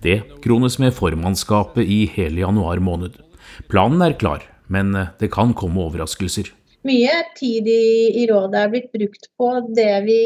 Det 0.00 0.22
krones 0.46 0.78
med 0.80 0.96
formannskapet 0.96 1.84
i 1.84 2.06
hele 2.14 2.46
januar 2.46 2.80
måned. 2.80 3.20
Planen 3.68 4.00
er 4.08 4.16
klar, 4.16 4.46
men 4.72 4.96
det 5.20 5.28
kan 5.36 5.52
komme 5.52 5.84
overraskelser. 5.84 6.48
Mye 6.88 7.18
tid 7.36 7.68
i, 7.68 8.24
rådet 8.32 8.62
er 8.62 8.72
blitt 8.72 8.88
brukt 8.96 9.28
på 9.36 9.50
det 9.76 9.92
vi 10.08 10.18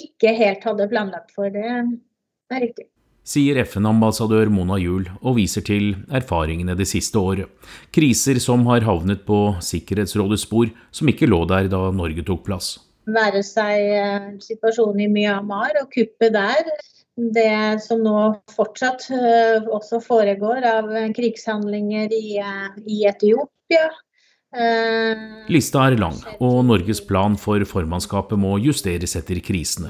ikke 0.00 0.32
helt 0.40 0.64
hadde 0.64 0.88
planlagt 0.96 1.36
for. 1.36 1.52
Det 1.52 2.56
er 2.56 2.64
riktig 2.64 2.88
sier 3.22 3.60
FN-ambassadør 3.62 4.50
Mona 4.52 4.78
Juel 4.82 5.06
og 5.20 5.36
viser 5.38 5.64
til 5.66 5.92
erfaringene 6.14 6.76
det 6.78 6.88
siste 6.90 7.18
året. 7.18 7.50
Kriser 7.94 8.40
som 8.42 8.64
har 8.70 8.84
havnet 8.86 9.24
på 9.28 9.54
Sikkerhetsrådets 9.62 10.46
spor, 10.48 10.70
som 10.90 11.10
ikke 11.10 11.30
lå 11.30 11.44
der 11.50 11.70
da 11.72 11.88
Norge 11.94 12.24
tok 12.26 12.44
plass. 12.48 12.74
Være 13.12 13.42
seg 13.46 13.92
eh, 13.98 14.26
situasjonen 14.42 15.06
i 15.06 15.10
Myanmar 15.10 15.78
og 15.80 15.90
kuppet 15.94 16.34
der. 16.36 16.68
Det 17.12 17.82
som 17.84 18.00
nå 18.04 18.18
fortsatt 18.54 19.08
eh, 19.12 19.66
også 19.66 20.00
foregår 20.04 20.64
av 20.66 20.90
krigshandlinger 21.16 22.14
i, 22.14 22.38
eh, 22.38 22.80
i 22.86 23.02
Etiopia. 23.10 23.90
Eh, 24.52 25.16
Lista 25.48 25.86
er 25.88 25.94
lang, 25.96 26.18
og 26.44 26.58
Norges 26.68 26.98
plan 27.08 27.38
for 27.40 27.62
formannskapet 27.64 28.36
må 28.36 28.58
justeres 28.60 29.16
etter 29.16 29.38
krisene. 29.40 29.88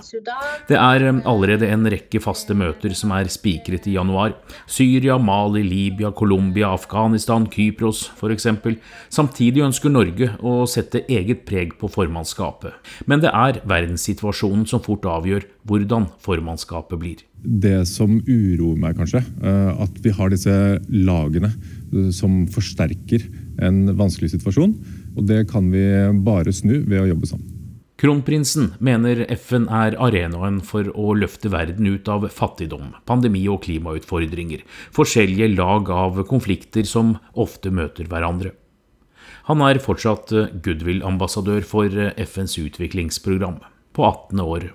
Det 0.68 0.76
er 0.78 1.06
eh, 1.08 1.18
allerede 1.26 1.66
en 1.66 1.88
rekke 1.90 2.20
faste 2.22 2.54
møter 2.54 2.94
som 2.94 3.10
er 3.16 3.30
spikret 3.32 3.88
i 3.90 3.96
januar. 3.96 4.36
Syria, 4.70 5.18
Mali, 5.18 5.64
Libya, 5.66 6.12
Colombia, 6.14 6.70
Afghanistan, 6.78 7.48
Kypros 7.50 8.04
f.eks. 8.14 8.46
Samtidig 9.10 9.66
ønsker 9.66 9.90
Norge 9.90 10.30
å 10.38 10.62
sette 10.70 11.02
eget 11.10 11.42
preg 11.48 11.74
på 11.82 11.90
formannskapet. 11.90 12.94
Men 13.10 13.26
det 13.26 13.34
er 13.34 13.58
verdenssituasjonen 13.66 14.68
som 14.70 14.84
fort 14.86 15.10
avgjør 15.10 15.50
hvordan 15.66 16.06
formannskapet 16.22 17.02
blir. 17.02 17.26
Det 17.42 17.80
som 17.90 18.20
uroer 18.22 18.78
meg, 18.78 18.94
kanskje, 18.94 19.26
eh, 19.42 19.70
at 19.82 20.02
vi 20.06 20.14
har 20.14 20.30
disse 20.30 20.54
lagene 20.86 21.50
som 22.14 22.44
forsterker 22.46 23.26
en 23.60 23.84
vanskelig 23.98 24.32
situasjon. 24.36 24.76
Og 25.16 25.26
det 25.28 25.44
kan 25.50 25.68
vi 25.72 25.84
bare 26.24 26.54
snu 26.54 26.80
ved 26.86 27.02
å 27.02 27.10
jobbe 27.10 27.28
sammen. 27.28 27.58
Kronprinsen 28.02 28.72
mener 28.82 29.20
FN 29.30 29.68
er 29.70 29.94
arenaen 30.02 30.56
for 30.66 30.88
å 30.98 31.12
løfte 31.14 31.52
verden 31.52 31.86
ut 31.86 32.08
av 32.10 32.24
fattigdom, 32.34 32.96
pandemi 33.06 33.44
og 33.46 33.60
klimautfordringer, 33.62 34.64
forskjellige 34.96 35.52
lag 35.52 35.86
av 35.94 36.18
konflikter 36.26 36.88
som 36.88 37.14
ofte 37.38 37.70
møter 37.70 38.10
hverandre. 38.10 38.56
Han 39.46 39.62
er 39.62 39.78
fortsatt 39.82 40.34
goodwill-ambassadør 40.64 41.62
for 41.66 41.94
FNs 42.18 42.58
utviklingsprogram, 42.58 43.60
på 43.94 44.06
18. 44.08 44.42
år. 44.50 44.70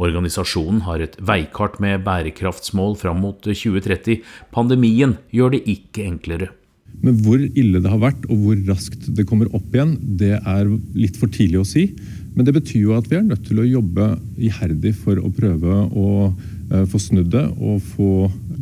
Organisasjonen 0.00 0.86
har 0.88 1.04
et 1.04 1.16
veikart 1.20 1.76
med 1.84 2.04
bærekraftsmål 2.06 2.96
fram 3.00 3.20
mot 3.24 3.44
2030. 3.44 4.22
Pandemien 4.54 5.18
gjør 5.34 5.56
det 5.56 5.66
ikke 5.68 6.08
enklere. 6.08 6.52
Men 7.03 7.15
hvor 7.23 7.39
ille 7.39 7.79
det 7.79 7.89
har 7.89 8.01
vært 8.01 8.25
og 8.27 8.41
hvor 8.43 8.61
raskt 8.67 9.07
det 9.15 9.25
kommer 9.29 9.51
opp 9.55 9.75
igjen, 9.75 9.93
det 10.19 10.35
er 10.37 10.71
litt 10.97 11.19
for 11.19 11.31
tidlig 11.31 11.61
å 11.61 11.67
si. 11.67 11.85
Men 12.35 12.47
det 12.47 12.55
betyr 12.57 12.81
jo 12.81 12.95
at 12.97 13.07
vi 13.09 13.17
er 13.19 13.27
nødt 13.27 13.45
til 13.47 13.61
å 13.61 13.67
jobbe 13.67 14.09
iherdig 14.37 14.93
for 14.99 15.19
å 15.21 15.31
prøve 15.33 15.77
å 15.87 16.09
eh, 16.27 16.85
få 16.89 17.01
snudd 17.01 17.31
det 17.33 17.45
og 17.55 17.83
få 17.95 18.11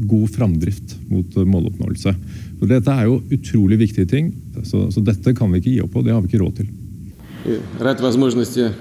god 0.08 0.28
framdrift 0.36 0.98
mot 1.10 1.38
eh, 1.38 1.48
måloppnåelse. 1.50 2.14
For 2.60 2.70
dette 2.70 2.94
er 2.94 3.10
jo 3.10 3.22
utrolig 3.34 3.80
viktige 3.82 4.10
ting, 4.10 4.32
så, 4.64 4.86
så 4.94 5.02
dette 5.06 5.34
kan 5.38 5.52
vi 5.54 5.64
ikke 5.64 5.74
gi 5.74 5.82
opp 5.86 5.96
på. 5.98 6.06
Det 6.06 6.14
har 6.14 6.22
vi 6.22 6.32
ikke 6.32 6.44
råd 6.44 6.62
til. 6.62 6.76
Рад 7.80 8.02
возможности 8.02 8.72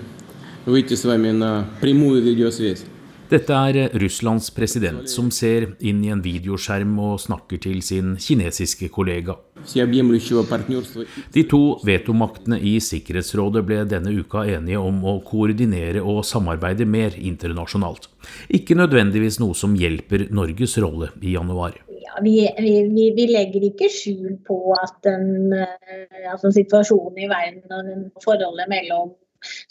выйти 0.67 0.95
с 0.97 1.05
вами 1.05 1.31
на 1.31 1.67
прямую 1.81 2.23
видеосвязь. 2.23 2.90
Dette 3.32 3.56
er 3.56 3.94
Russlands 3.96 4.50
president 4.52 5.08
som 5.08 5.30
ser 5.32 5.70
inn 5.88 6.02
i 6.04 6.10
en 6.12 6.20
videoskjerm 6.20 6.98
og 7.00 7.22
snakker 7.24 7.62
til 7.64 7.78
sin 7.80 8.18
kinesiske 8.20 8.90
kollega. 8.92 9.38
De 11.32 11.44
to 11.54 11.62
vetomaktene 11.88 12.58
i 12.60 12.74
Sikkerhetsrådet 12.84 13.64
ble 13.70 13.78
denne 13.88 14.12
uka 14.12 14.44
enige 14.58 14.82
om 14.84 15.00
å 15.08 15.16
koordinere 15.24 16.04
og 16.04 16.26
samarbeide 16.28 16.84
mer 16.84 17.16
internasjonalt. 17.16 18.10
Ikke 18.52 18.76
nødvendigvis 18.76 19.40
noe 19.40 19.56
som 19.56 19.80
hjelper 19.80 20.28
Norges 20.36 20.76
rolle 20.84 21.14
i 21.24 21.38
januar. 21.38 21.80
Ja, 22.02 22.20
vi, 22.20 22.36
vi, 22.60 23.08
vi, 23.16 23.32
legger 23.32 23.64
ikke 23.70 23.88
skjul 23.96 24.42
på 24.44 24.76
at 24.76 25.00
den, 25.08 25.56
altså 26.28 26.52
situasjonen 26.52 27.24
i 27.24 27.32
verden 27.32 27.80
og 27.80 28.24
forholdet 28.28 28.68
mellom 28.76 29.16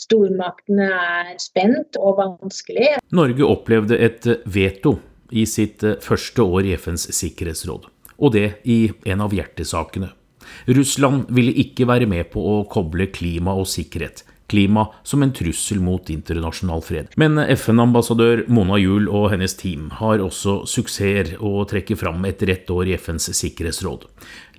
stormaktene 0.00 0.88
er 0.90 1.34
spent 1.42 1.98
og 2.00 2.20
vanskelig. 2.20 2.96
Norge 3.16 3.46
opplevde 3.46 3.98
et 3.98 4.26
veto 4.44 4.98
i 5.30 5.46
sitt 5.46 5.84
første 6.02 6.42
år 6.42 6.66
i 6.66 6.76
FNs 6.78 7.08
sikkerhetsråd, 7.14 7.86
og 8.18 8.34
det 8.34 8.48
i 8.64 8.82
en 9.06 9.22
av 9.26 9.34
hjertesakene. 9.34 10.10
Russland 10.66 11.30
ville 11.30 11.54
ikke 11.62 11.86
være 11.88 12.08
med 12.10 12.30
på 12.32 12.42
å 12.42 12.58
koble 12.70 13.08
klima 13.14 13.54
og 13.58 13.68
sikkerhet, 13.70 14.24
klima 14.50 14.88
som 15.06 15.22
en 15.22 15.32
trussel 15.34 15.78
mot 15.82 16.10
internasjonal 16.10 16.82
fred. 16.82 17.12
Men 17.20 17.38
FN-ambassadør 17.54 18.44
Mona 18.50 18.80
Juel 18.80 19.06
og 19.06 19.28
hennes 19.34 19.54
team 19.58 19.90
har 20.00 20.22
også 20.24 20.60
suksesser 20.70 21.36
å 21.38 21.64
trekke 21.70 21.98
fram 21.98 22.24
etter 22.28 22.50
ett 22.56 22.70
år 22.72 22.90
i 22.90 22.96
FNs 22.98 23.30
sikkerhetsråd. 23.38 24.08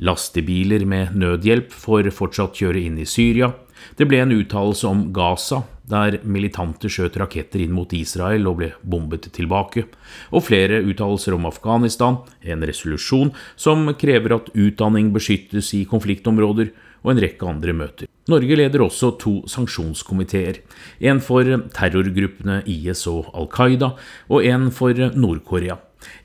Lastebiler 0.08 0.88
med 0.88 1.18
nødhjelp 1.20 1.76
får 1.76 2.12
fortsatt 2.16 2.64
kjøre 2.64 2.86
inn 2.88 3.02
i 3.02 3.10
Syria. 3.10 3.52
Det 3.98 4.08
ble 4.08 4.22
en 4.24 4.34
uttalelse 4.36 4.88
om 4.88 5.08
Gaza, 5.14 5.64
der 5.92 6.20
militante 6.24 6.90
skjøt 6.92 7.18
raketter 7.20 7.64
inn 7.64 7.74
mot 7.76 7.92
Israel 7.96 8.48
og 8.50 8.60
ble 8.62 8.70
bombet 8.82 9.28
tilbake, 9.36 9.86
og 10.32 10.46
flere 10.48 10.80
uttalelser 10.86 11.36
om 11.36 11.50
Afghanistan, 11.50 12.22
en 12.42 12.64
resolusjon 12.68 13.34
som 13.60 13.90
krever 14.00 14.38
at 14.38 14.52
utdanning 14.56 15.12
beskyttes 15.16 15.74
i 15.78 15.84
konfliktområder, 15.90 16.72
og 17.02 17.16
en 17.16 17.22
rekke 17.24 17.48
andre 17.50 17.74
møter. 17.74 18.10
Norge 18.30 18.58
leder 18.60 18.84
også 18.86 19.16
to 19.20 19.40
sanksjonskomiteer, 19.50 20.62
en 21.02 21.22
for 21.24 21.48
terrorgruppene 21.74 22.62
IS 22.70 23.08
og 23.10 23.32
Al 23.34 23.50
Qaida, 23.52 23.96
og 24.30 24.46
en 24.46 24.70
for 24.76 24.94
Nord-Korea. 25.18 25.80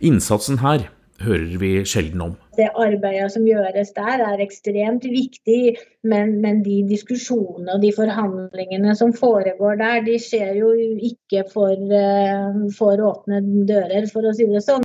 Innsatsen 0.04 0.61
her 0.61 0.90
hører 1.23 1.58
vi 1.61 1.70
sjelden 1.88 2.23
om. 2.25 2.32
Det 2.56 2.68
arbeidet 2.73 3.28
som 3.35 3.44
gjøres 3.49 3.92
der 3.96 4.23
er 4.25 4.42
ekstremt 4.44 5.04
viktig, 5.08 5.76
men, 6.08 6.37
men, 6.42 6.62
de 6.66 6.80
diskusjonene 6.88 7.76
og 7.76 7.85
de 7.85 7.92
forhandlingene 7.96 8.96
som 8.99 9.14
foregår 9.16 9.80
der, 9.80 10.02
de 10.06 10.18
skjer 10.23 10.56
jo 10.61 10.73
ikke 11.11 11.46
for, 11.52 11.75
eh, 11.76 12.61
for 12.76 13.06
åpne 13.12 13.42
dører, 13.68 14.08
for 14.12 14.28
å 14.28 14.35
si 14.37 14.49
det 14.50 14.64
sånn. 14.64 14.85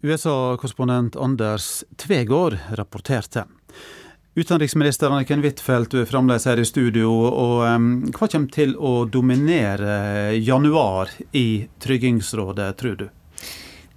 USA-korrespondent 0.00 1.16
Anders 1.20 1.82
Tvegård 2.00 2.56
rapporterte. 2.78 3.44
Utenriksminister 4.38 5.10
Anniken 5.10 5.42
Huitfeldt, 5.44 5.90
du 5.92 6.00
er 6.00 6.08
fremdeles 6.08 6.46
her 6.48 6.60
i 6.62 6.64
studio. 6.64 7.10
og 7.28 7.64
Hva 8.14 8.28
kommer 8.30 8.52
til 8.54 8.76
å 8.78 9.04
dominere 9.04 10.32
januar 10.38 11.10
i 11.36 11.66
Tryggingsrådet, 11.82 12.70
tror 12.80 12.96
du? 12.96 13.08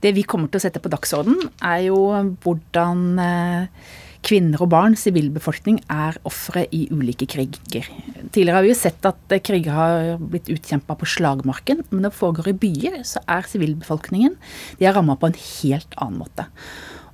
Det 0.03 0.11
vi 0.11 0.25
kommer 0.27 0.51
til 0.51 0.59
å 0.59 0.63
sette 0.65 0.81
på 0.83 0.91
dagsorden, 0.91 1.37
er 1.63 1.85
jo 1.85 1.99
hvordan 2.43 3.03
eh, 3.23 3.85
kvinner 4.23 4.59
og 4.63 4.71
barn, 4.73 4.97
sivilbefolkning, 4.99 5.77
er 5.91 6.17
ofre 6.27 6.65
i 6.75 6.85
ulike 6.91 7.27
kriger. 7.31 7.87
Tidligere 8.33 8.57
har 8.57 8.65
vi 8.65 8.73
jo 8.73 8.79
sett 8.81 9.07
at 9.07 9.31
eh, 9.31 9.43
kriger 9.43 9.77
har 9.77 10.19
blitt 10.19 10.51
utkjempa 10.51 10.97
på 10.99 11.07
slagmarken, 11.07 11.85
men 11.89 12.03
når 12.03 12.11
det 12.11 12.19
foregår 12.19 12.51
i 12.51 12.57
byer, 12.65 12.99
så 13.07 13.23
er 13.31 13.47
sivilbefolkningen 13.47 14.35
de 14.79 14.89
er 14.89 14.95
ramma 14.97 15.15
på 15.19 15.31
en 15.31 15.39
helt 15.39 15.95
annen 15.95 16.19
måte. 16.25 16.49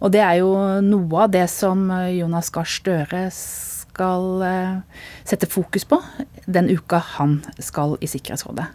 Og 0.02 0.14
det 0.16 0.24
er 0.26 0.40
jo 0.40 0.50
noe 0.86 1.26
av 1.28 1.34
det 1.38 1.46
som 1.54 1.86
eh, 1.94 2.18
Jonas 2.18 2.50
Gahr 2.56 2.70
Støre 2.70 3.28
skal 3.30 4.44
sette 5.28 5.48
fokus 5.50 5.84
på 5.90 5.98
den 6.48 6.70
uka 6.72 7.02
han 7.18 7.40
skal 7.60 7.98
i 8.00 8.08
Sikkerhetsrådet. 8.08 8.70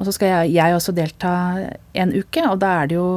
Og 0.00 0.08
så 0.08 0.14
skal 0.16 0.30
jeg, 0.32 0.54
jeg 0.56 0.76
også 0.76 0.94
delta 0.96 1.32
en 1.92 2.14
uke, 2.16 2.44
og 2.48 2.60
da 2.62 2.70
er 2.80 2.88
det 2.88 2.96
jo 2.96 3.08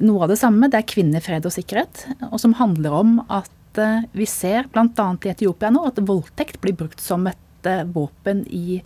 noe 0.00 0.24
av 0.24 0.32
det 0.32 0.38
samme. 0.40 0.70
Det 0.72 0.80
er 0.80 0.88
kvinner, 0.88 1.20
fred 1.24 1.44
og 1.44 1.52
sikkerhet, 1.52 2.06
og 2.30 2.40
som 2.40 2.56
handler 2.56 2.96
om 2.96 3.18
at 3.28 3.80
eh, 3.82 4.06
vi 4.16 4.28
ser 4.28 4.70
bl.a. 4.72 4.88
i 4.88 5.32
Etiopia 5.34 5.70
nå 5.74 5.84
at 5.90 6.00
voldtekt 6.08 6.62
blir 6.64 6.76
brukt 6.78 7.04
som 7.04 7.28
et 7.28 7.68
eh, 7.68 7.84
våpen 7.84 8.46
i 8.48 8.80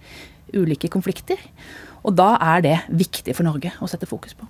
ulike 0.50 0.90
konflikter. 0.90 1.38
Og 2.02 2.16
da 2.18 2.32
er 2.42 2.64
det 2.64 2.76
viktig 2.98 3.36
for 3.36 3.46
Norge 3.46 3.76
å 3.78 3.88
sette 3.90 4.08
fokus 4.10 4.34
på. 4.34 4.48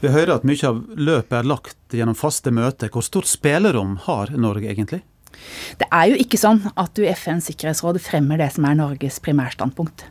Vi 0.00 0.10
hører 0.10 0.38
at 0.38 0.46
mye 0.46 0.66
av 0.66 0.80
løpet 0.96 1.36
er 1.36 1.46
lagt 1.46 1.94
gjennom 1.94 2.16
faste 2.18 2.50
møter. 2.54 2.90
Hvor 2.94 3.04
stort 3.04 3.28
spillerom 3.30 3.98
har 4.06 4.32
Norge 4.38 4.70
egentlig? 4.70 5.02
Det 5.80 5.88
er 5.90 6.12
jo 6.12 6.18
ikke 6.22 6.40
sånn 6.40 6.60
at 6.78 6.94
du 6.96 7.04
i 7.04 7.12
FNs 7.12 7.50
sikkerhetsråd 7.50 8.00
fremmer 8.02 8.40
det 8.40 8.52
som 8.54 8.66
er 8.68 8.78
Norges 8.78 9.18
primærstandpunkt. 9.24 10.06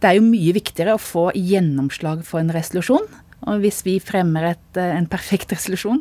Det 0.00 0.10
er 0.10 0.18
jo 0.18 0.26
mye 0.26 0.56
viktigere 0.56 0.96
å 0.96 1.02
få 1.02 1.30
gjennomslag 1.34 2.24
for 2.26 2.42
en 2.42 2.52
resolusjon. 2.54 3.06
Og 3.46 3.60
hvis 3.62 3.82
vi 3.86 3.98
fremmer 4.02 4.48
et, 4.48 4.78
eh, 4.80 4.94
en 4.96 5.06
perfekt 5.10 5.52
resolusjon 5.54 6.00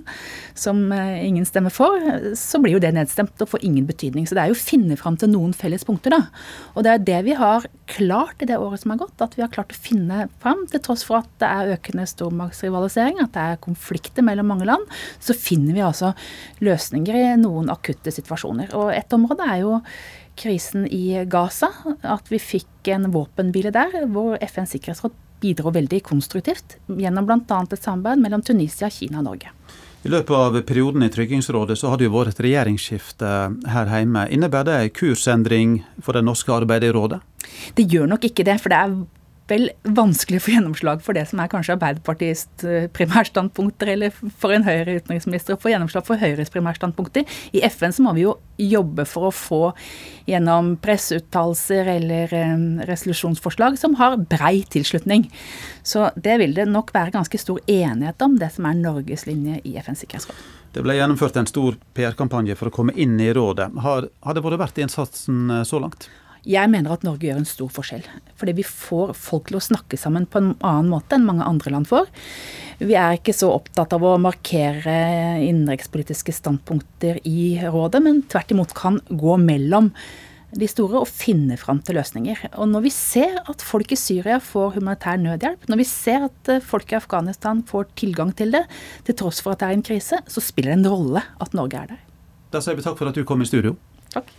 som 0.58 0.79
eh, 0.95 1.25
ingen 1.27 1.45
stemmer 1.45 1.73
for, 1.73 1.99
så 2.38 2.62
blir 2.63 2.77
jo 2.77 2.81
det 2.81 2.93
nedstemt 2.95 3.41
og 3.43 3.51
får 3.51 3.65
ingen 3.67 3.86
betydning. 3.89 4.25
Så 4.25 4.38
det 4.38 4.45
er 4.45 4.53
jo 4.53 4.58
å 4.58 4.62
finne 4.62 4.97
fram 4.99 5.19
til 5.19 5.34
noen 5.34 5.53
felles 5.58 5.86
punkter, 5.86 6.15
da. 6.15 6.21
Og 6.73 6.88
det 6.88 6.93
er 6.93 7.05
det 7.12 7.21
vi 7.27 7.38
har 7.38 7.67
klart 7.91 8.41
i 8.41 8.49
det 8.49 8.58
året 8.58 8.81
som 8.81 8.95
har 8.95 9.01
gått. 9.03 9.19
At 9.21 9.38
vi 9.38 9.43
har 9.43 9.53
klart 9.53 9.75
å 9.75 9.77
finne 9.77 10.25
fram, 10.41 10.65
til 10.71 10.81
tross 10.86 11.05
for 11.05 11.21
at 11.21 11.31
det 11.43 11.51
er 11.51 11.75
økende 11.75 12.08
stormaktsrivalisering, 12.10 13.21
at 13.21 13.36
det 13.36 13.45
er 13.45 13.63
konflikter 13.67 14.25
mellom 14.25 14.49
mange 14.55 14.69
land, 14.69 14.89
så 15.21 15.38
finner 15.38 15.75
vi 15.75 15.86
altså 15.86 16.15
løsninger 16.65 17.19
i 17.19 17.25
noen 17.41 17.69
akutte 17.73 18.13
situasjoner. 18.15 18.73
Og 18.79 18.93
et 18.95 19.13
område 19.15 19.45
er 19.51 19.65
jo 19.65 19.81
krisen 20.39 20.88
i 20.88 21.26
Gaza. 21.30 21.71
At 22.02 22.32
vi 22.32 22.39
fikk 22.41 22.91
en 22.93 23.10
våpenhvile 23.13 23.74
der, 23.76 24.06
hvor 24.12 24.38
FNs 24.41 24.76
sikkerhetsråd 24.76 25.15
bidro 25.43 25.74
veldig 25.76 26.02
konstruktivt. 26.06 26.78
Gjennom 26.88 27.28
bl.a. 27.28 27.62
et 27.65 27.82
samarbeid 27.82 28.24
mellom 28.24 28.43
Tunisia, 28.45 28.89
Kina 28.89 29.21
og 29.21 29.30
Norge. 29.30 29.52
I 30.06 30.12
løpet 30.13 30.36
av 30.38 30.56
perioden 30.67 31.02
i 31.02 31.10
Tryggingsrådet 31.10 31.80
så 31.80 31.89
har 31.89 31.98
det 31.98 32.06
jo 32.06 32.13
vært 32.13 32.36
et 32.36 32.43
regjeringsskifte 32.45 33.30
her 33.74 33.89
hjemme. 33.89 34.28
Innebærer 34.30 34.67
det 34.67 34.76
en 34.78 34.91
kursendring 35.00 35.71
for 36.06 36.13
det 36.13 36.21
norske 36.28 36.54
arbeidet 36.54 36.91
i 36.91 36.93
rådet? 36.93 37.24
Det 37.74 37.88
gjør 37.89 38.12
nok 38.12 38.28
ikke 38.30 38.45
det, 38.45 38.60
for 38.62 38.69
det 38.74 38.82
er 38.84 38.93
vanskelig 39.47 40.39
å 40.39 40.43
få 40.43 40.53
gjennomslag 40.55 41.03
for 41.05 41.17
det 41.17 41.27
som 41.29 41.39
er 41.41 41.49
kanskje 41.51 41.75
Arbeiderpartiets 41.75 42.65
eh, 42.65 42.88
primærstandpunkter, 42.89 43.91
eller 43.93 44.13
for 44.13 44.55
en 44.55 44.65
Høyre 44.65 44.97
utenriksminister 44.97 45.53
å 45.53 45.62
få 45.62 45.69
gjennomslag 45.69 46.05
for 46.08 46.21
Høyres 46.21 46.49
primærstandpunkter. 46.53 47.29
I 47.53 47.62
FN 47.69 47.93
så 47.93 48.05
må 48.05 48.15
vi 48.17 48.25
jo 48.25 48.36
jobbe 48.58 49.05
for 49.05 49.29
å 49.29 49.36
få 49.36 49.62
gjennom 50.29 50.73
presseuttalelser 50.81 51.91
eller 51.97 52.34
um, 52.55 52.67
resolusjonsforslag 52.88 53.77
som 53.77 53.97
har 53.99 54.17
brei 54.17 54.63
tilslutning. 54.71 55.27
Så 55.84 56.10
det 56.15 56.39
vil 56.41 56.55
det 56.58 56.65
nok 56.71 56.93
være 56.95 57.13
ganske 57.13 57.39
stor 57.41 57.62
enighet 57.67 58.25
om, 58.25 58.39
det 58.39 58.49
som 58.55 58.65
er 58.69 58.79
Norges 58.79 59.27
linje 59.29 59.60
i 59.67 59.75
FNs 59.77 60.05
sikkerhetsråd. 60.05 60.45
Det 60.75 60.84
ble 60.84 60.97
gjennomført 60.97 61.38
en 61.39 61.47
stor 61.47 61.77
PR-kampanje 61.95 62.58
for 62.60 62.67
å 62.71 62.73
komme 62.81 62.95
inn 62.99 63.19
i 63.23 63.29
rådet. 63.36 63.69
Har, 63.84 64.10
har 64.25 64.36
det 64.36 64.43
vært 64.43 64.63
verdt 64.65 64.81
innsatsen 64.84 65.60
eh, 65.60 65.67
så 65.67 65.79
langt? 65.84 66.10
Jeg 66.45 66.69
mener 66.69 66.93
at 66.93 67.05
Norge 67.05 67.25
gjør 67.25 67.39
en 67.41 67.47
stor 67.49 67.71
forskjell. 67.73 68.05
Fordi 68.38 68.53
vi 68.60 68.65
får 68.67 69.15
folk 69.17 69.49
til 69.49 69.58
å 69.58 69.63
snakke 69.63 69.97
sammen 69.97 70.27
på 70.29 70.41
en 70.41 70.51
annen 70.60 70.91
måte 70.93 71.17
enn 71.17 71.25
mange 71.25 71.47
andre 71.47 71.73
land 71.73 71.89
får. 71.89 72.12
Vi 72.86 72.97
er 72.99 73.17
ikke 73.17 73.34
så 73.36 73.49
opptatt 73.55 73.95
av 73.95 74.05
å 74.05 74.17
markere 74.21 74.95
innenrikspolitiske 75.41 76.36
standpunkter 76.36 77.21
i 77.25 77.55
rådet, 77.63 78.03
men 78.05 78.21
tvert 78.29 78.53
imot 78.53 78.75
kan 78.77 79.01
gå 79.10 79.39
mellom 79.41 79.89
de 80.55 80.67
store 80.69 81.01
og 81.01 81.10
finne 81.10 81.58
fram 81.60 81.81
til 81.84 81.97
løsninger. 81.99 82.45
Og 82.62 82.69
når 82.71 82.86
vi 82.86 82.93
ser 82.93 83.39
at 83.43 83.63
folk 83.65 83.91
i 83.91 83.99
Syria 83.99 84.38
får 84.43 84.77
humanitær 84.77 85.19
nødhjelp, 85.21 85.67
når 85.71 85.81
vi 85.81 85.88
ser 85.89 86.27
at 86.29 86.51
eh, 86.51 86.63
folk 86.63 86.93
i 86.93 86.99
Afghanistan 86.99 87.63
får 87.67 87.89
tilgang 87.99 88.31
til 88.38 88.55
det, 88.55 88.63
til 89.08 89.19
tross 89.19 89.41
for 89.43 89.55
at 89.55 89.63
det 89.63 89.71
er 89.71 89.79
en 89.79 89.86
krise, 89.89 90.21
så 90.23 90.43
spiller 90.43 90.75
det 90.75 90.79
en 90.84 90.93
rolle 90.93 91.25
at 91.43 91.58
Norge 91.58 91.81
er 91.81 91.93
der. 91.95 92.01
Da 92.55 92.63
sier 92.63 92.77
vi 92.77 92.86
takk 92.86 92.99
for 92.99 93.12
at 93.12 93.17
du 93.17 93.25
kom 93.27 93.43
i 93.43 93.49
studio. 93.49 93.75
Takk. 94.13 94.31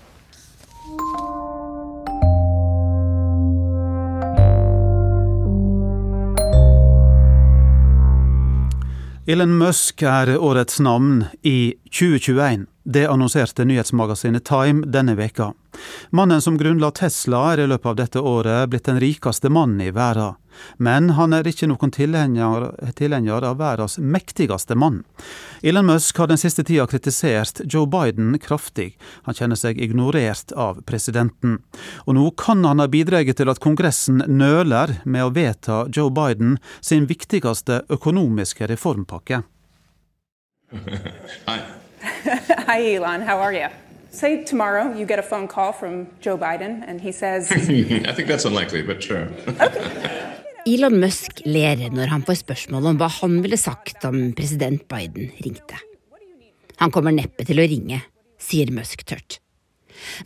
Elon 9.26 9.56
Musk 9.58 10.04
er 10.06 10.36
årets 10.38 10.76
navn 10.78 11.24
i 11.42 11.74
2021. 11.90 12.68
Det 12.88 13.06
annonserte 13.06 13.64
nyhetsmagasinet 13.64 14.44
Time 14.44 14.86
denne 14.86 15.14
veka. 15.14 15.54
Mannen 16.10 16.42
som 16.42 16.58
grunnla 16.58 16.90
Tesla 16.90 17.40
er 17.52 17.58
i 17.58 17.66
løpet 17.66 17.86
av 17.90 17.96
dette 17.98 18.20
året 18.20 18.68
blitt 18.70 18.86
den 18.86 19.00
rikeste 19.02 19.50
mannen 19.50 19.80
i 19.82 19.90
verden. 19.90 20.36
Men 20.78 21.10
han 21.18 21.34
er 21.34 21.48
ikke 21.50 21.66
noen 21.66 21.90
tilhenger, 21.90 23.42
av 23.44 23.56
verdens 23.58 23.98
mektigste 23.98 24.76
mann. 24.78 25.00
Elon 25.66 25.88
Musk 25.90 26.20
har 26.22 26.30
den 26.30 26.38
siste 26.38 26.62
tida 26.62 26.86
kritisert 26.86 27.60
Joe 27.64 27.90
Biden 27.90 28.38
kraftig. 28.38 28.94
Han 29.26 29.34
kjenner 29.34 29.58
seg 29.58 29.80
ignorert 29.82 30.54
av 30.54 30.78
presidenten. 30.86 31.58
Og 32.06 32.14
nå 32.14 32.28
kan 32.38 32.62
han 32.64 32.78
ha 32.78 32.86
bidratt 32.86 33.34
til 33.34 33.50
at 33.50 33.62
Kongressen 33.66 34.22
nøler 34.28 35.00
med 35.02 35.26
å 35.26 35.34
vedta 35.34 35.88
Joe 35.90 36.14
Biden 36.14 36.54
sin 36.78 37.10
viktigste 37.10 37.82
økonomiske 37.90 38.70
reformpakke. 38.70 39.42
Hi. 42.68 42.94
Elon. 42.94 43.22
How 43.22 43.38
are 43.38 43.52
you? 43.52 43.68
Say 44.10 44.44
tomorrow 44.44 44.94
you 44.96 45.06
get 45.06 45.18
a 45.18 45.22
phone 45.22 45.46
call 45.46 45.72
from 45.72 46.06
Joe 46.20 46.38
Biden 46.38 46.82
and 46.86 47.00
he 47.00 47.12
says. 47.12 47.50
I 47.52 48.12
think 48.12 48.28
that's 48.28 48.44
unlikely, 48.44 48.82
but 48.82 49.02
sure. 49.02 49.28
okay. 49.46 50.32
Elon 50.66 50.98
Musk 50.98 51.44
ler 51.46 51.78
når 51.94 52.10
han 52.10 52.24
får 52.26 52.40
spørsmål 52.40 52.88
om 52.90 52.96
hva 52.98 53.06
han 53.20 53.36
ville 53.44 53.58
sagt 53.60 54.02
om 54.08 54.32
president 54.34 54.82
Biden 54.90 55.30
ringte. 55.44 55.78
Han 56.82 56.90
kommer 56.90 57.14
neppe 57.14 57.46
til 57.46 57.62
å 57.62 57.66
ringe, 57.70 58.00
sier 58.42 58.72
Musk 58.74 59.04
tørt. 59.06 59.38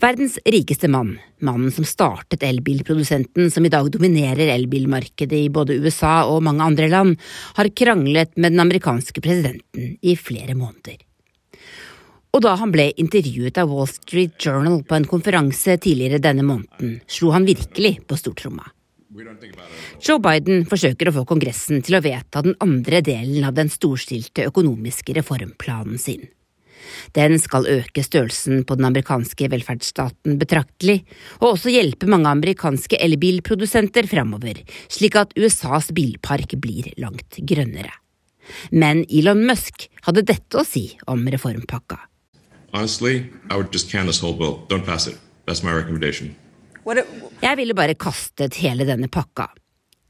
Verdens 0.01 0.39
rikeste 0.49 0.89
mann, 0.89 1.13
mannen 1.45 1.69
som 1.75 1.85
startet 1.85 2.43
elbilprodusenten 2.47 3.53
som 3.53 3.69
i 3.69 3.73
dag 3.73 3.91
dominerer 3.93 4.55
elbilmarkedet 4.57 5.45
i 5.45 5.53
både 5.53 5.77
USA 5.85 6.23
og 6.25 6.41
mange 6.49 6.65
andre 6.73 6.89
land, 6.89 7.21
har 7.61 7.71
kranglet 7.77 8.33
med 8.41 8.55
den 8.55 8.65
amerikanske 8.65 9.21
presidenten 9.21 9.97
i 10.01 10.17
flere 10.17 10.57
måneder. 10.57 10.97
Og 12.31 12.43
da 12.45 12.55
han 12.61 12.71
ble 12.71 12.91
intervjuet 13.03 13.59
av 13.59 13.71
Wall 13.73 13.89
Street 13.91 14.37
Journal 14.39 14.85
på 14.87 14.95
en 14.95 15.07
konferanse 15.11 15.75
tidligere 15.83 16.23
denne 16.23 16.45
måneden, 16.47 17.01
slo 17.11 17.33
han 17.35 17.49
virkelig 17.49 17.97
på 18.07 18.19
stortromma. 18.19 18.69
Joe 20.01 20.21
Biden 20.23 20.63
forsøker 20.71 21.11
å 21.11 21.15
få 21.17 21.25
Kongressen 21.27 21.81
til 21.83 21.97
å 21.99 22.03
vedta 22.05 22.45
den 22.47 22.55
andre 22.63 23.01
delen 23.03 23.47
av 23.49 23.57
den 23.57 23.71
storstilte 23.73 24.47
økonomiske 24.47 25.17
reformplanen 25.19 25.99
sin. 25.99 26.29
Den 27.15 27.35
skal 27.43 27.67
øke 27.69 28.05
størrelsen 28.07 28.63
på 28.67 28.77
den 28.79 28.87
amerikanske 28.89 29.49
velferdsstaten 29.53 30.39
betraktelig, 30.41 31.01
og 31.41 31.57
også 31.57 31.75
hjelpe 31.75 32.09
mange 32.11 32.31
amerikanske 32.31 32.99
elbilprodusenter 33.03 34.09
framover, 34.11 34.63
slik 34.89 35.19
at 35.19 35.35
USAs 35.39 35.91
bilpark 35.97 36.55
blir 36.63 36.93
langt 37.03 37.43
grønnere. 37.43 37.93
Men 38.71 39.05
Elon 39.11 39.43
Musk 39.47 39.89
hadde 40.07 40.27
dette 40.27 40.59
å 40.59 40.67
si 40.67 40.89
om 41.11 41.27
reformpakka. 41.31 41.99
Honestly, 42.73 43.33
I 43.51 43.57
would 43.57 43.73
just 43.73 43.91
can 43.91 44.07
this 44.07 44.21
whole 44.23 44.35
bill. 44.35 44.67
Don't 44.69 44.87
pass 44.87 45.07
it. 45.07 45.19
That's 45.47 45.63
my 45.63 45.73
recommendation. 45.73 46.35
Jeg 47.41 47.57
ville 47.57 47.75
bare 47.75 47.95
kastet 47.95 48.57
hele 48.63 48.87
denne 48.89 49.09
pakka. 49.09 49.51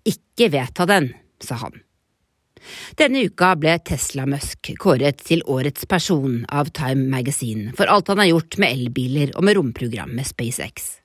Ikke 0.07 0.49
vedta 0.53 0.87
den, 0.88 1.11
sa 1.42 1.59
han. 1.64 1.81
Denne 2.96 3.25
uka 3.25 3.55
ble 3.57 3.79
Tesla 3.85 4.27
Musk 4.29 4.73
kåret 4.81 5.23
til 5.25 5.42
årets 5.49 5.87
person 5.88 6.42
av 6.53 6.70
Time 6.77 7.09
Magazine 7.09 7.73
for 7.77 7.88
alt 7.88 8.11
han 8.12 8.20
har 8.20 8.31
gjort 8.31 8.59
med 8.61 8.75
elbiler 8.77 9.33
og 9.35 9.46
med 9.46 9.57
romprogrammet 9.57 10.29
SpaceX. 10.29 10.96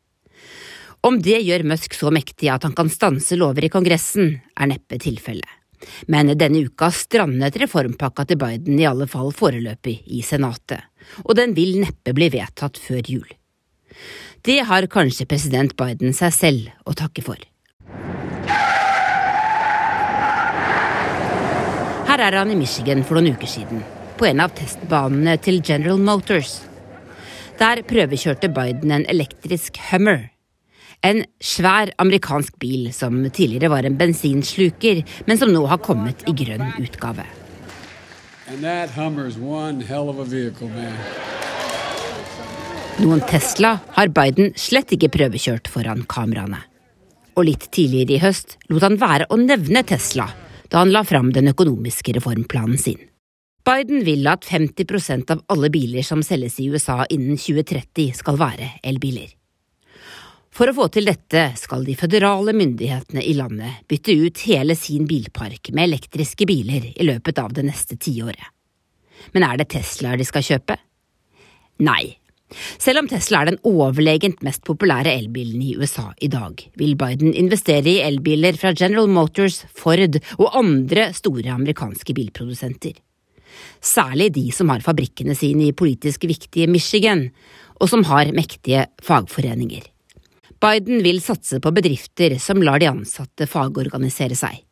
Om 1.05 1.21
det 1.21 1.39
gjør 1.45 1.67
Musk 1.69 1.93
så 1.95 2.11
mektig 2.11 2.49
at 2.51 2.65
han 2.65 2.75
kan 2.75 2.89
stanse 2.89 3.37
lover 3.37 3.67
i 3.67 3.71
Kongressen, 3.71 4.39
er 4.57 4.71
neppe 4.71 4.99
tilfellet. 4.99 5.61
Men 6.09 6.31
denne 6.33 6.63
uka 6.65 6.89
strandet 6.91 7.59
reformpakka 7.61 8.25
til 8.25 8.39
Biden 8.41 8.79
i 8.79 8.87
alle 8.89 9.05
fall 9.07 9.29
foreløpig 9.35 9.99
i 10.17 10.23
Senatet, 10.25 10.81
og 11.23 11.35
den 11.39 11.55
vil 11.57 11.79
neppe 11.81 12.13
bli 12.15 12.29
vedtatt 12.33 12.79
før 12.81 13.01
jul. 13.05 13.27
Det 14.45 14.59
har 14.69 14.85
kanskje 14.91 15.27
president 15.29 15.73
Biden 15.77 16.13
seg 16.13 16.33
selv 16.35 16.71
å 16.85 16.93
takke 16.97 17.23
for. 17.25 17.39
Her 22.05 22.21
er 22.21 22.37
han 22.37 22.51
i 22.53 22.59
Michigan 22.59 23.01
for 23.03 23.17
noen 23.17 23.33
uker 23.35 23.49
siden, 23.49 23.81
på 24.15 24.27
en 24.29 24.43
av 24.43 24.53
testbanene 24.55 25.33
til 25.41 25.59
General 25.65 25.99
Motors. 25.99 26.59
Der 27.59 27.81
prøvekjørte 27.87 28.51
Biden 28.53 28.93
en 28.95 29.07
elektrisk 29.11 29.79
Hummer. 29.89 30.29
En 31.03 31.23
svær 31.43 31.91
amerikansk 32.01 32.55
bil 32.59 32.91
som 32.95 33.17
tidligere 33.29 33.71
var 33.73 33.87
en 33.87 33.97
bensinsluker, 33.99 35.03
men 35.27 35.41
som 35.41 35.51
nå 35.51 35.65
har 35.71 35.81
kommet 35.83 36.23
i 36.29 36.35
grønn 36.37 36.69
utgave. 36.81 37.25
Noen 43.01 43.23
Tesla 43.25 43.71
har 43.95 44.11
Biden 44.13 44.51
slett 44.53 44.93
ikke 44.93 45.09
prøvekjørt 45.15 45.65
foran 45.73 46.03
kameraene. 46.05 46.59
Og 47.33 47.47
litt 47.47 47.65
tidligere 47.73 48.13
i 48.13 48.21
høst 48.21 48.53
lot 48.69 48.85
han 48.85 48.99
være 49.01 49.25
å 49.33 49.39
nevne 49.41 49.81
Tesla 49.89 50.27
da 50.69 50.83
han 50.83 50.93
la 50.93 51.01
fram 51.01 51.31
den 51.33 51.49
økonomiske 51.55 52.13
reformplanen 52.19 52.77
sin. 52.77 53.01
Biden 53.65 54.05
vil 54.05 54.29
at 54.29 54.45
50% 54.45 55.33
av 55.33 55.41
alle 55.49 55.71
biler 55.73 56.05
som 56.05 56.21
selges 56.21 56.59
i 56.61 56.69
USA 56.69 57.01
innen 57.09 57.41
2030 57.41 58.13
skal 58.21 58.37
være 58.37 58.75
elbiler. 58.85 59.33
For 60.55 60.71
å 60.71 60.75
få 60.75 60.87
til 60.93 61.09
dette 61.09 61.49
skal 61.59 61.83
de 61.83 61.97
føderale 61.99 62.53
myndighetene 62.55 63.23
i 63.27 63.33
landet 63.35 63.83
bytte 63.91 64.13
ut 64.15 64.43
hele 64.47 64.77
sin 64.79 65.03
bilpark 65.09 65.73
med 65.75 65.89
elektriske 65.89 66.47
biler 66.47 66.93
i 66.95 67.07
løpet 67.07 67.41
av 67.43 67.55
det 67.57 67.65
neste 67.67 67.97
tiåret. 67.99 68.53
Men 69.35 69.43
er 69.43 69.59
det 69.59 69.67
Teslaer 69.73 70.19
de 70.19 70.27
skal 70.27 70.45
kjøpe? 70.45 70.77
Nei, 71.83 72.15
selv 72.79 73.01
om 73.01 73.09
Tesla 73.09 73.41
er 73.41 73.49
den 73.49 73.59
overlegent 73.67 74.43
mest 74.45 74.63
populære 74.67 75.11
elbilen 75.17 75.63
i 75.65 75.73
USA 75.75 76.11
i 76.23 76.29
dag, 76.31 76.61
vil 76.79 76.95
Biden 76.99 77.33
investere 77.35 77.89
i 77.91 78.03
elbiler 78.05 78.55
fra 78.59 78.71
General 78.71 79.09
Motors, 79.11 79.63
Ford 79.75 80.19
og 80.37 80.55
andre 80.55 81.09
store 81.17 81.51
amerikanske 81.51 82.15
bilprodusenter. 82.15 82.93
Særlig 83.83 84.29
de 84.35 84.45
som 84.55 84.71
har 84.71 84.85
fabrikkene 84.85 85.35
sine 85.35 85.69
i 85.69 85.75
politisk 85.75 86.27
viktige 86.29 86.69
Michigan, 86.71 87.27
og 87.81 87.91
som 87.91 88.05
har 88.07 88.31
mektige 88.35 88.87
fagforeninger. 89.03 89.83
Biden 90.65 91.03
vil 91.03 91.21
satse 91.21 91.59
på 91.61 91.69
bedrifter 91.71 92.39
som 92.41 92.63
lar 92.63 92.79
de 92.81 92.87
ansatte 92.89 93.45
fagorganisere 93.45 94.33
seg. 94.37 94.63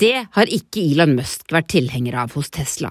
Det 0.00 0.26
har 0.34 0.50
ikke 0.50 0.82
Elon 0.82 1.12
Musk 1.14 1.52
vært 1.54 1.68
tilhenger 1.76 2.16
av 2.24 2.32
hos 2.34 2.50
Tesla. 2.50 2.90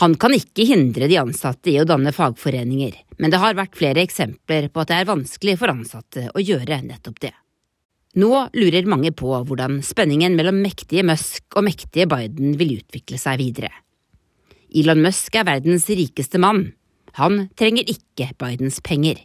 Han 0.00 0.14
kan 0.16 0.32
ikke 0.32 0.64
hindre 0.70 1.10
de 1.10 1.18
ansatte 1.20 1.68
i 1.68 1.76
å 1.82 1.84
danne 1.84 2.14
fagforeninger, 2.16 2.94
men 3.20 3.34
det 3.34 3.40
har 3.42 3.58
vært 3.58 3.76
flere 3.76 4.00
eksempler 4.00 4.70
på 4.72 4.80
at 4.80 4.88
det 4.88 5.00
er 5.02 5.10
vanskelig 5.10 5.58
for 5.60 5.72
ansatte 5.74 6.30
å 6.32 6.40
gjøre 6.40 6.80
nettopp 6.86 7.20
det. 7.26 7.34
Nå 8.16 8.30
lurer 8.56 8.88
mange 8.88 9.12
på 9.16 9.34
hvordan 9.48 9.82
spenningen 9.84 10.32
mellom 10.38 10.62
mektige 10.64 11.04
Musk 11.04 11.58
og 11.58 11.66
mektige 11.68 12.08
Biden 12.08 12.56
vil 12.60 12.78
utvikle 12.78 13.20
seg 13.20 13.36
videre. 13.42 13.72
Elon 14.72 15.04
Musk 15.04 15.36
er 15.36 15.44
verdens 15.48 15.84
rikeste 15.92 16.40
mann. 16.40 16.70
Han 17.20 17.50
trenger 17.60 17.84
ikke 17.84 18.30
Bidens 18.40 18.80
penger. 18.80 19.20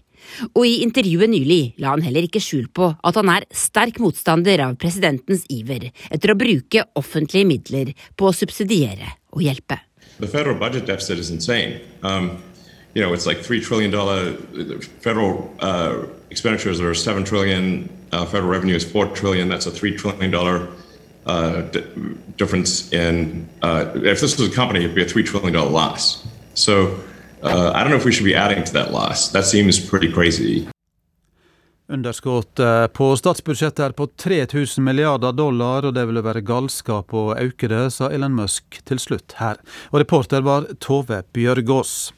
Og 0.53 0.63
i 0.67 0.81
intervjuet 0.85 1.31
nylig 1.31 1.61
la 1.81 1.95
han 1.95 2.05
heller 2.05 2.27
ikke 2.27 2.43
skjul 2.43 2.69
på 2.73 2.91
at 2.95 3.19
han 3.19 3.33
er 3.33 3.47
sterk 3.53 4.01
motstander 4.03 4.67
av 4.67 4.77
presidentens 4.81 5.45
iver 5.53 5.89
etter 6.09 6.33
å 6.33 6.39
bruke 6.39 6.87
offentlige 6.99 7.49
midler 7.49 7.93
på 8.17 8.29
å 8.29 8.35
subsidiere 8.35 9.15
og 9.33 9.45
hjelpe. 9.45 9.81
the 10.19 10.27
federal 10.27 10.55
budget 10.55 10.85
deficit 10.85 11.19
is 11.19 11.29
insane. 11.29 11.79
Um, 12.03 12.41
you 12.93 13.01
know, 13.01 13.13
it's 13.13 13.25
like 13.25 13.39
three 13.39 13.61
trillion 13.61 13.91
dollar 13.91 14.33
federal 15.01 15.53
uh, 15.59 16.05
expenditures 16.29 16.81
are 16.81 16.93
seven 16.93 17.23
trillion. 17.23 17.89
Uh, 18.11 18.25
federal 18.25 18.49
revenue 18.49 18.75
is 18.75 18.89
four 18.89 19.07
trillion. 19.07 19.49
That's 19.49 19.67
a 19.67 19.71
three 19.71 19.95
trillion 19.95 20.31
dollar 20.31 20.67
uh, 21.25 21.61
difference 22.37 22.91
in. 22.91 23.47
Uh, 23.61 23.91
if 23.95 24.21
this 24.21 24.39
was 24.39 24.49
a 24.49 24.55
company, 24.55 24.83
it'd 24.83 24.95
be 24.95 25.03
a 25.03 25.05
three 25.05 25.23
trillion 25.23 25.53
dollar 25.53 25.69
loss. 25.69 26.25
So 26.53 26.99
uh, 27.43 27.71
I 27.75 27.83
don't 27.83 27.89
know 27.89 27.97
if 27.97 28.05
we 28.05 28.11
should 28.11 28.25
be 28.25 28.35
adding 28.35 28.63
to 28.63 28.73
that 28.73 28.91
loss. 28.91 29.31
That 29.31 29.45
seems 29.45 29.89
pretty 29.89 30.11
crazy. 30.11 30.67
Underskuddet 31.89 32.59
eh, 32.59 32.87
på 32.87 33.13
statsbudsjettet 33.15 33.79
er 33.79 33.93
på 33.95 34.07
3000 34.07 34.83
milliarder 34.83 35.31
dollar, 35.31 35.85
og 35.87 35.93
det 35.95 36.03
ville 36.09 36.23
være 36.23 36.43
galskap 36.43 37.13
å 37.15 37.29
øke 37.39 37.69
det, 37.71 37.85
sa 37.95 38.09
Elon 38.11 38.35
Musk 38.35 38.81
til 38.83 38.99
slutt 38.99 39.37
her. 39.39 39.61
Og 39.93 40.01
reporter 40.03 40.43
var 40.43 40.67
Tove 40.83 41.21
Bjørgaas. 41.31 42.11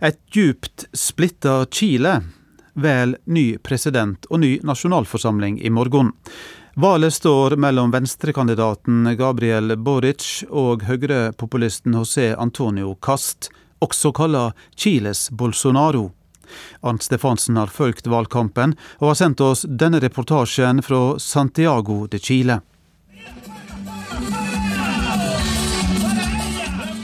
Et 0.00 0.16
djupt 0.32 0.86
splitta 0.96 1.66
Chile 1.68 2.22
vel 2.72 3.18
ny 3.28 3.58
president 3.60 4.24
og 4.30 4.40
ny 4.40 4.56
nasjonalforsamling 4.64 5.60
i 5.60 5.70
morgen. 5.70 6.14
Valget 6.80 7.18
står 7.18 7.58
mellom 7.60 7.92
venstrekandidaten 7.92 9.10
Gabriel 9.18 9.76
Boric 9.76 10.46
og 10.48 10.86
høyrepopulisten 10.88 11.92
José 12.00 12.30
Antonio 12.32 12.94
Cast, 12.96 13.50
også 13.82 14.12
kalla 14.16 14.50
Chiles 14.76 15.28
Bolsonaro. 15.30 16.10
Arnt 16.82 17.02
Stefansen 17.02 17.56
har 17.56 17.72
fulgt 17.72 18.06
valgkampen, 18.06 18.74
og 19.00 19.12
har 19.12 19.18
sendt 19.18 19.40
oss 19.40 19.64
denne 19.68 20.00
reportasjen 20.02 20.82
fra 20.84 21.18
Santiago 21.22 22.06
de 22.06 22.20
Chile. 22.20 22.60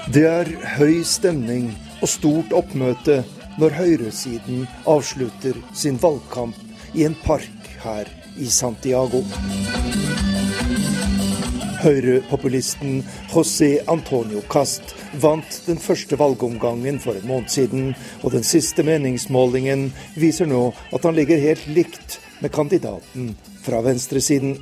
Det 0.09 0.25
er 0.25 0.49
høy 0.79 1.03
stemning 1.05 1.69
og 2.01 2.09
stort 2.09 2.55
oppmøte 2.57 3.21
når 3.59 3.75
høyresiden 3.77 4.65
avslutter 4.89 5.59
sin 5.77 5.99
valgkamp 6.01 6.57
i 6.97 7.05
en 7.05 7.19
park 7.27 7.69
her 7.83 8.09
i 8.39 8.49
Santiago. 8.49 9.25
Høyrepopulisten 11.79 13.05
José 13.31 13.79
Antonio 13.87 14.41
Cast 14.51 14.95
vant 15.23 15.61
den 15.67 15.79
første 15.79 16.19
valgomgangen 16.19 16.99
for 17.01 17.15
en 17.15 17.29
måned 17.29 17.53
siden, 17.53 17.93
og 18.23 18.33
den 18.35 18.43
siste 18.47 18.83
meningsmålingen 18.83 19.93
viser 20.19 20.51
nå 20.51 20.73
at 20.93 21.07
han 21.07 21.15
ligger 21.15 21.39
helt 21.39 21.67
likt 21.71 22.19
med 22.41 22.51
kandidaten 22.55 23.37
fra 23.63 23.83
venstresiden. 23.87 24.57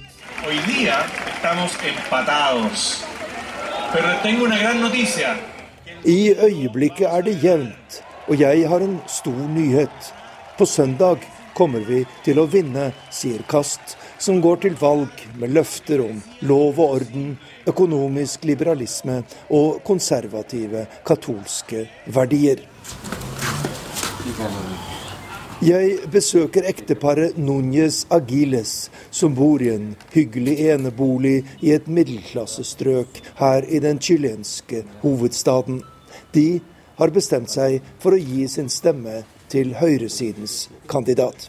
I 6.04 6.34
øyeblikket 6.34 7.06
er 7.08 7.22
det 7.22 7.38
jevnt, 7.44 8.02
og 8.28 8.40
jeg 8.40 8.68
har 8.68 8.84
en 8.84 9.00
stor 9.08 9.48
nyhet. 9.56 10.12
På 10.58 10.66
søndag 10.66 11.24
kommer 11.54 11.80
vi 11.80 12.04
til 12.24 12.38
å 12.38 12.46
vinne, 12.50 12.90
sier 13.10 13.40
Kast, 13.48 13.96
som 14.18 14.40
går 14.40 14.62
til 14.64 14.76
valg 14.80 15.22
med 15.40 15.54
løfter 15.56 16.02
om 16.04 16.20
lov 16.48 16.80
og 16.80 16.98
orden, 17.00 17.36
økonomisk 17.66 18.44
liberalisme 18.48 19.22
og 19.50 19.82
konservative 19.86 20.86
katolske 21.06 21.86
verdier. 22.06 22.62
Jeg 25.64 25.98
besøker 26.12 26.66
ekteparet 26.68 27.38
Núñez 27.40 28.04
Agiles, 28.12 28.90
som 29.10 29.34
bor 29.34 29.62
i 29.62 29.70
en 29.72 29.94
hyggelig 30.12 30.58
enebolig 30.68 31.38
i 31.64 31.72
et 31.72 31.88
middelklassestrøk 31.88 33.22
her 33.38 33.64
i 33.64 33.80
den 33.80 34.00
chilenske 34.00 34.84
hovedstaden. 35.00 35.80
De 36.34 36.60
har 36.98 37.12
bestemt 37.14 37.48
seg 37.52 37.80
for 38.02 38.12
å 38.12 38.20
gi 38.20 38.44
sin 38.52 38.68
stemme 38.68 39.22
til 39.48 39.72
høyresidens 39.80 40.66
kandidat. 40.92 41.48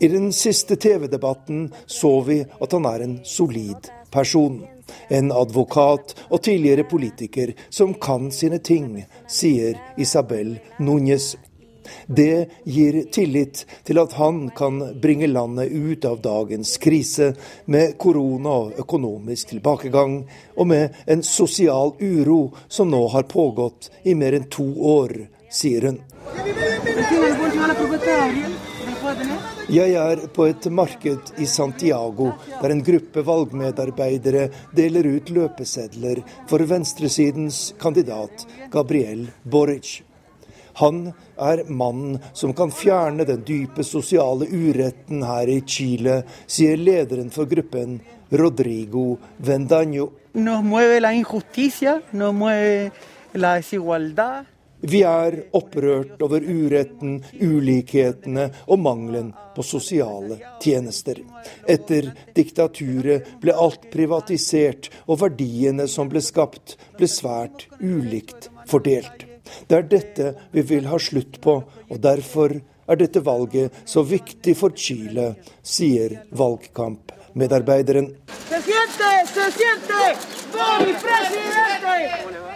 I 0.00 0.08
den 0.08 0.32
siste 0.32 0.76
TV-debatten 0.76 1.68
så 1.86 2.10
vi 2.26 2.40
at 2.42 2.72
han 2.74 2.86
er 2.90 3.04
en 3.04 3.20
solid 3.22 3.86
person. 4.10 4.56
En 5.06 5.30
advokat 5.30 6.16
og 6.28 6.42
tidligere 6.42 6.82
politiker 6.90 7.52
som 7.70 7.94
kan 7.94 8.32
sine 8.34 8.58
ting, 8.58 9.04
sier 9.30 9.78
Isabel 9.96 10.56
Núñez. 10.82 11.36
Det 12.06 12.48
gir 12.64 12.98
tillit 13.14 13.62
til 13.86 14.00
at 14.02 14.16
han 14.18 14.48
kan 14.58 14.80
bringe 15.02 15.28
landet 15.30 15.70
ut 15.70 16.04
av 16.10 16.18
dagens 16.26 16.74
krise, 16.82 17.36
med 17.70 17.94
korona 18.02 18.56
og 18.64 18.82
økonomisk 18.82 19.54
tilbakegang, 19.54 20.24
og 20.58 20.66
med 20.74 20.98
en 21.06 21.22
sosial 21.22 21.94
uro 22.00 22.40
som 22.66 22.90
nå 22.90 23.04
har 23.14 23.30
pågått 23.30 23.92
i 24.02 24.16
mer 24.18 24.34
enn 24.40 24.50
to 24.50 24.66
år, 24.96 25.14
sier 25.52 25.88
hun. 25.88 25.98
Jeg 29.72 29.94
er 29.98 30.20
på 30.34 30.46
et 30.46 30.66
marked 30.70 31.32
i 31.42 31.46
Santiago, 31.46 32.30
der 32.60 32.74
en 32.74 32.82
gruppe 32.86 33.24
valgmedarbeidere 33.26 34.46
deler 34.76 35.08
ut 35.16 35.32
løpesedler 35.34 36.22
for 36.50 36.64
venstresidens 36.70 37.72
kandidat 37.82 38.46
Gabriel 38.72 39.26
Boric. 39.44 40.00
Han 40.80 41.12
er 41.36 41.64
mannen 41.68 42.20
som 42.32 42.54
kan 42.56 42.72
fjerne 42.72 43.26
den 43.28 43.42
dype 43.44 43.84
sosiale 43.84 44.48
uretten 44.48 45.24
her 45.26 45.50
i 45.50 45.60
Chile, 45.66 46.22
sier 46.46 46.80
lederen 46.80 47.30
for 47.30 47.50
gruppen, 47.50 48.00
Rodrigo 48.32 49.18
Vendaño. 49.36 50.08
Vi 54.82 55.02
er 55.06 55.36
opprørt 55.54 56.22
over 56.26 56.42
uretten, 56.42 57.20
ulikhetene 57.38 58.48
og 58.66 58.80
mangelen 58.82 59.28
på 59.54 59.62
sosiale 59.62 60.40
tjenester. 60.62 61.20
Etter 61.70 62.10
diktaturet 62.34 63.28
ble 63.42 63.54
alt 63.54 63.86
privatisert, 63.92 64.90
og 65.06 65.20
verdiene 65.22 65.86
som 65.90 66.10
ble 66.10 66.22
skapt, 66.24 66.74
ble 66.98 67.06
svært 67.06 67.68
ulikt 67.78 68.50
fordelt. 68.66 69.28
Det 69.68 69.78
er 69.78 69.86
dette 69.86 70.34
vi 70.50 70.66
vil 70.66 70.90
ha 70.90 70.98
slutt 70.98 71.38
på, 71.44 71.60
og 71.62 72.02
derfor 72.02 72.56
er 72.90 72.98
dette 72.98 73.22
valget 73.22 73.84
så 73.86 74.02
viktig 74.02 74.56
for 74.58 74.74
Chile, 74.74 75.34
sier 75.62 76.24
valgkampmedarbeideren. 77.34 78.16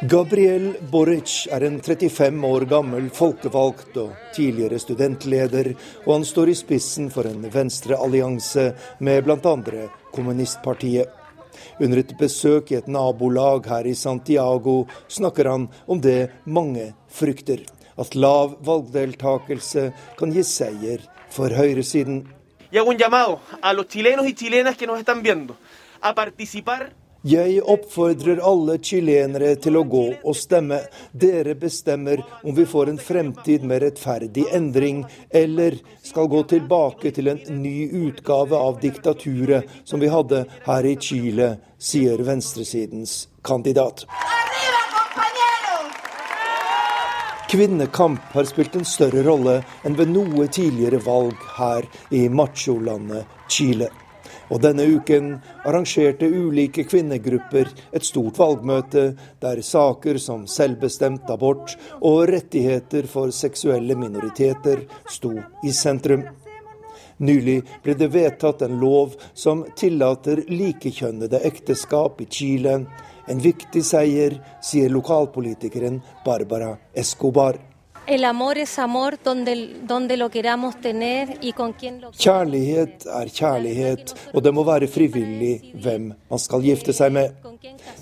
Gabriel 0.08 0.74
Boric 0.90 1.48
er 1.50 1.62
en 1.62 1.80
35 1.80 2.46
år 2.46 2.66
gammel 2.68 3.10
folkevalgt 3.10 3.96
og 3.96 4.12
tidligere 4.34 4.78
studentleder, 4.78 5.74
og 6.06 6.12
han 6.12 6.24
står 6.24 6.48
i 6.48 6.54
spissen 6.54 7.10
for 7.10 7.26
en 7.26 7.48
venstreallianse 7.50 8.74
med 9.00 9.24
bl.a. 9.24 9.88
kommunistpartiet. 10.12 11.08
Under 11.80 11.98
et 11.98 12.12
besøk 12.18 12.70
i 12.70 12.76
et 12.76 12.88
nabolag 12.88 13.66
her 13.66 13.86
i 13.88 13.94
Santiago 13.94 14.86
snakker 15.08 15.48
han 15.48 15.68
om 15.86 16.00
det 16.00 16.30
mange 16.44 16.92
frykter. 17.08 17.64
At 17.96 18.14
lav 18.14 18.58
valgdeltakelse 18.60 19.90
kan 20.18 20.32
gi 20.32 20.44
seier 20.44 21.00
for 21.32 21.48
høyresiden. 21.48 22.26
Jeg 27.26 27.62
oppfordrer 27.64 28.38
alle 28.44 28.76
chilenere 28.78 29.54
til 29.58 29.78
å 29.80 29.82
gå 29.88 30.02
og 30.20 30.36
stemme. 30.36 30.82
Dere 31.10 31.56
bestemmer 31.58 32.20
om 32.44 32.52
vi 32.54 32.66
får 32.68 32.92
en 32.92 33.00
fremtid 33.02 33.64
med 33.66 33.80
rettferdig 33.82 34.44
endring, 34.54 35.00
eller 35.30 35.78
skal 36.04 36.28
gå 36.30 36.44
tilbake 36.52 37.10
til 37.16 37.32
en 37.32 37.40
ny 37.62 37.88
utgave 38.04 38.60
av 38.60 38.78
diktaturet 38.84 39.72
som 39.88 40.04
vi 40.04 40.12
hadde 40.12 40.44
her 40.68 40.86
i 40.86 40.94
Chile, 41.00 41.54
sier 41.80 42.22
venstresidens 42.28 43.24
kandidat. 43.42 44.04
Kvinnekamp 47.50 48.20
har 48.20 48.44
spilt 48.44 48.74
en 48.74 48.84
større 48.84 49.22
rolle 49.22 49.60
enn 49.86 49.94
ved 49.94 50.10
noe 50.10 50.48
tidligere 50.50 50.98
valg 51.04 51.44
her 51.54 51.84
i 52.10 52.24
macholandet 52.26 53.36
Chile. 53.46 53.86
Og 54.50 54.64
denne 54.64 54.82
uken 54.90 55.28
arrangerte 55.62 56.26
ulike 56.26 56.82
kvinnegrupper 56.90 57.70
et 57.94 58.06
stort 58.06 58.40
valgmøte 58.42 59.04
der 59.42 59.62
saker 59.62 60.18
som 60.22 60.48
selvbestemt 60.50 61.30
abort 61.30 61.76
og 62.00 62.24
rettigheter 62.32 63.06
for 63.10 63.30
seksuelle 63.30 63.94
minoriteter 63.94 64.82
sto 65.06 65.36
i 65.62 65.70
sentrum. 65.70 66.26
Nylig 67.22 67.60
ble 67.84 67.94
det 67.96 68.10
vedtatt 68.12 68.66
en 68.66 68.80
lov 68.82 69.14
som 69.38 69.62
tillater 69.78 70.42
likekjønnede 70.50 71.40
ekteskap 71.46 72.20
i 72.20 72.26
Chile. 72.26 72.80
En 73.28 73.40
viktig 73.42 73.84
seier, 73.84 74.38
sier 74.62 74.92
lokalpolitikeren 74.92 76.02
Barbara 76.24 76.76
Escobar. 76.94 77.58
Kjærlighet 82.22 83.06
er 83.10 83.32
kjærlighet, 83.38 84.12
og 84.30 84.44
det 84.46 84.52
må 84.54 84.62
være 84.68 84.86
frivillig 84.86 85.72
hvem 85.82 86.12
man 86.14 86.38
skal 86.38 86.62
gifte 86.62 86.94
seg 86.94 87.16
med. 87.16 87.34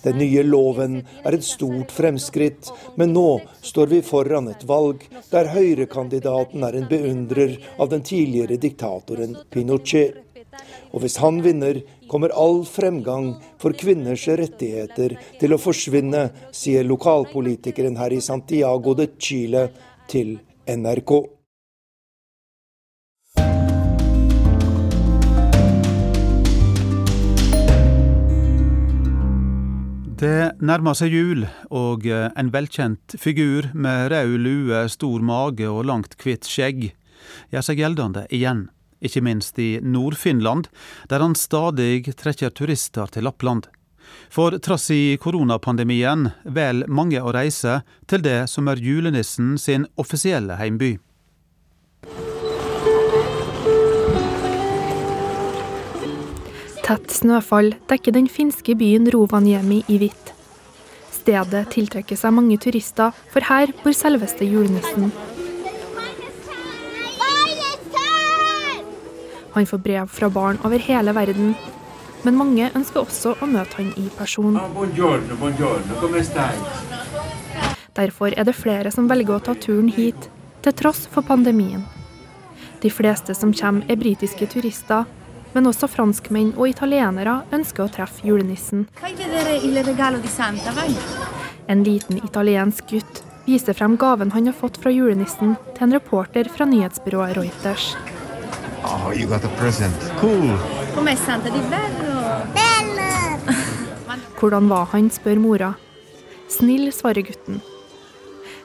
Den 0.05 0.21
nye 0.21 0.45
loven 0.45 0.99
er 1.25 1.33
et 1.39 1.47
stort 1.49 1.95
fremskritt, 1.97 2.69
men 3.01 3.17
nå 3.17 3.41
står 3.65 3.87
vi 3.95 4.03
foran 4.05 4.53
et 4.53 4.69
valg 4.69 5.09
der 5.31 5.49
høyrekandidaten 5.55 6.69
er 6.69 6.77
en 6.77 6.89
beundrer 6.91 7.57
av 7.79 7.89
den 7.95 8.05
tidligere 8.05 8.61
diktatoren 8.61 9.39
Pinochet. 9.49 10.21
Og 10.95 11.03
hvis 11.03 11.19
han 11.23 11.41
vinner, 11.45 11.81
kommer 12.11 12.35
all 12.35 12.63
fremgang 12.69 13.35
for 13.63 13.75
kvinners 13.77 14.27
rettigheter 14.29 15.17
til 15.41 15.55
å 15.55 15.61
forsvinne, 15.61 16.29
sier 16.55 16.87
lokalpolitikeren 16.87 17.99
her 17.99 18.15
i 18.15 18.23
Santiago 18.23 18.95
de 18.99 19.09
Chile 19.19 19.69
til 20.11 20.37
NRK. 20.71 21.17
Det 30.25 30.55
nærmer 30.63 30.95
seg 30.97 31.13
jul, 31.13 31.43
og 31.75 32.07
en 32.07 32.53
velkjent 32.55 33.17
figur 33.21 33.67
med 33.75 34.13
rød 34.15 34.37
lue, 34.41 34.85
stor 34.89 35.25
mage 35.27 35.67
og 35.69 35.83
langt, 35.91 36.15
hvitt 36.23 36.47
skjegg 36.49 36.93
gjør 37.53 37.65
seg 37.67 37.83
gjeldende 37.83 38.25
igjen, 38.33 38.69
ikke 39.05 39.23
minst 39.25 39.59
i 39.63 39.79
Nord-Finland, 39.83 40.69
der 41.09 41.23
han 41.23 41.37
stadig 41.39 42.05
trekker 42.17 42.51
turister 42.51 43.11
til 43.13 43.29
Lappland. 43.29 43.69
For 44.33 44.57
trass 44.59 44.91
i 44.93 45.17
koronapandemien 45.21 46.31
vel 46.45 46.85
mange 46.89 47.23
å 47.23 47.33
reise 47.35 47.81
til 48.11 48.25
det 48.25 48.45
som 48.53 48.69
er 48.69 48.83
julenissen 48.83 49.57
sin 49.61 49.89
offisielle 50.01 50.59
heimby. 50.61 50.97
Tett 56.85 57.15
snøfall 57.17 57.73
dekker 57.89 58.13
den 58.13 58.27
finske 58.29 58.75
byen 58.77 59.09
Rovaniemi 59.13 59.81
i 59.89 59.97
hvitt. 60.03 60.35
Stedet 61.15 61.71
tiltrekker 61.73 62.19
seg 62.21 62.35
mange 62.37 62.59
turister, 62.61 63.15
for 63.33 63.49
her 63.49 63.73
bor 63.81 63.97
selveste 63.97 64.45
julenissen. 64.45 65.09
Han 69.55 69.67
får 69.67 69.79
brev 69.79 70.07
fra 70.11 70.29
barn 70.31 70.59
over 70.65 70.79
hele 70.79 71.13
verden, 71.15 71.55
men 72.23 72.39
mange 72.39 72.71
ønsker 72.75 73.05
også 73.05 73.37
å 73.39 73.47
møte 73.47 73.79
han 73.79 73.93
i 74.01 74.09
person. 74.19 74.57
Derfor 77.95 78.35
er 78.35 78.49
det 78.49 78.57
flere 78.59 78.91
som 78.91 79.11
velger 79.11 79.37
å 79.37 79.45
ta 79.49 79.55
turen 79.55 79.91
hit, 79.95 80.31
til 80.65 80.75
tross 80.75 81.05
for 81.13 81.23
pandemien. 81.23 81.85
De 82.83 82.91
fleste 82.91 83.37
som 83.39 83.53
kommer 83.55 83.87
er 83.89 84.01
britiske 84.01 84.49
turister, 84.51 85.05
men 85.55 85.71
også 85.71 85.87
franskmenn 85.89 86.51
og 86.57 86.73
italienere 86.73 87.37
ønsker 87.55 87.85
å 87.85 87.93
treffe 87.95 88.27
julenissen. 88.27 88.89
En 91.67 91.85
liten 91.87 92.19
italiensk 92.25 92.91
gutt 92.91 93.23
viser 93.47 93.79
frem 93.79 93.95
gaven 94.01 94.35
han 94.35 94.51
har 94.51 94.59
fått 94.59 94.83
fra 94.83 94.91
julenissen 94.93 95.55
til 95.77 95.87
en 95.87 95.97
reporter 96.01 96.51
fra 96.51 96.67
nyhetsbyrået 96.69 97.39
Reuters. 97.39 97.93
Oh, 98.85 99.13
you 99.17 99.27
got 99.27 99.45
a 99.45 99.49
present. 99.57 99.95
Cool. 100.21 100.59
Come 100.95 101.17
Santa 101.17 101.51
di 101.51 101.61
bello? 101.73 102.45
Hvordan 104.39 104.69
var 104.69 104.85
han, 104.93 105.11
spør 105.11 105.39
mora. 105.41 105.75
Snill, 106.49 106.93
svarer 106.93 107.25
gutten. 107.25 107.63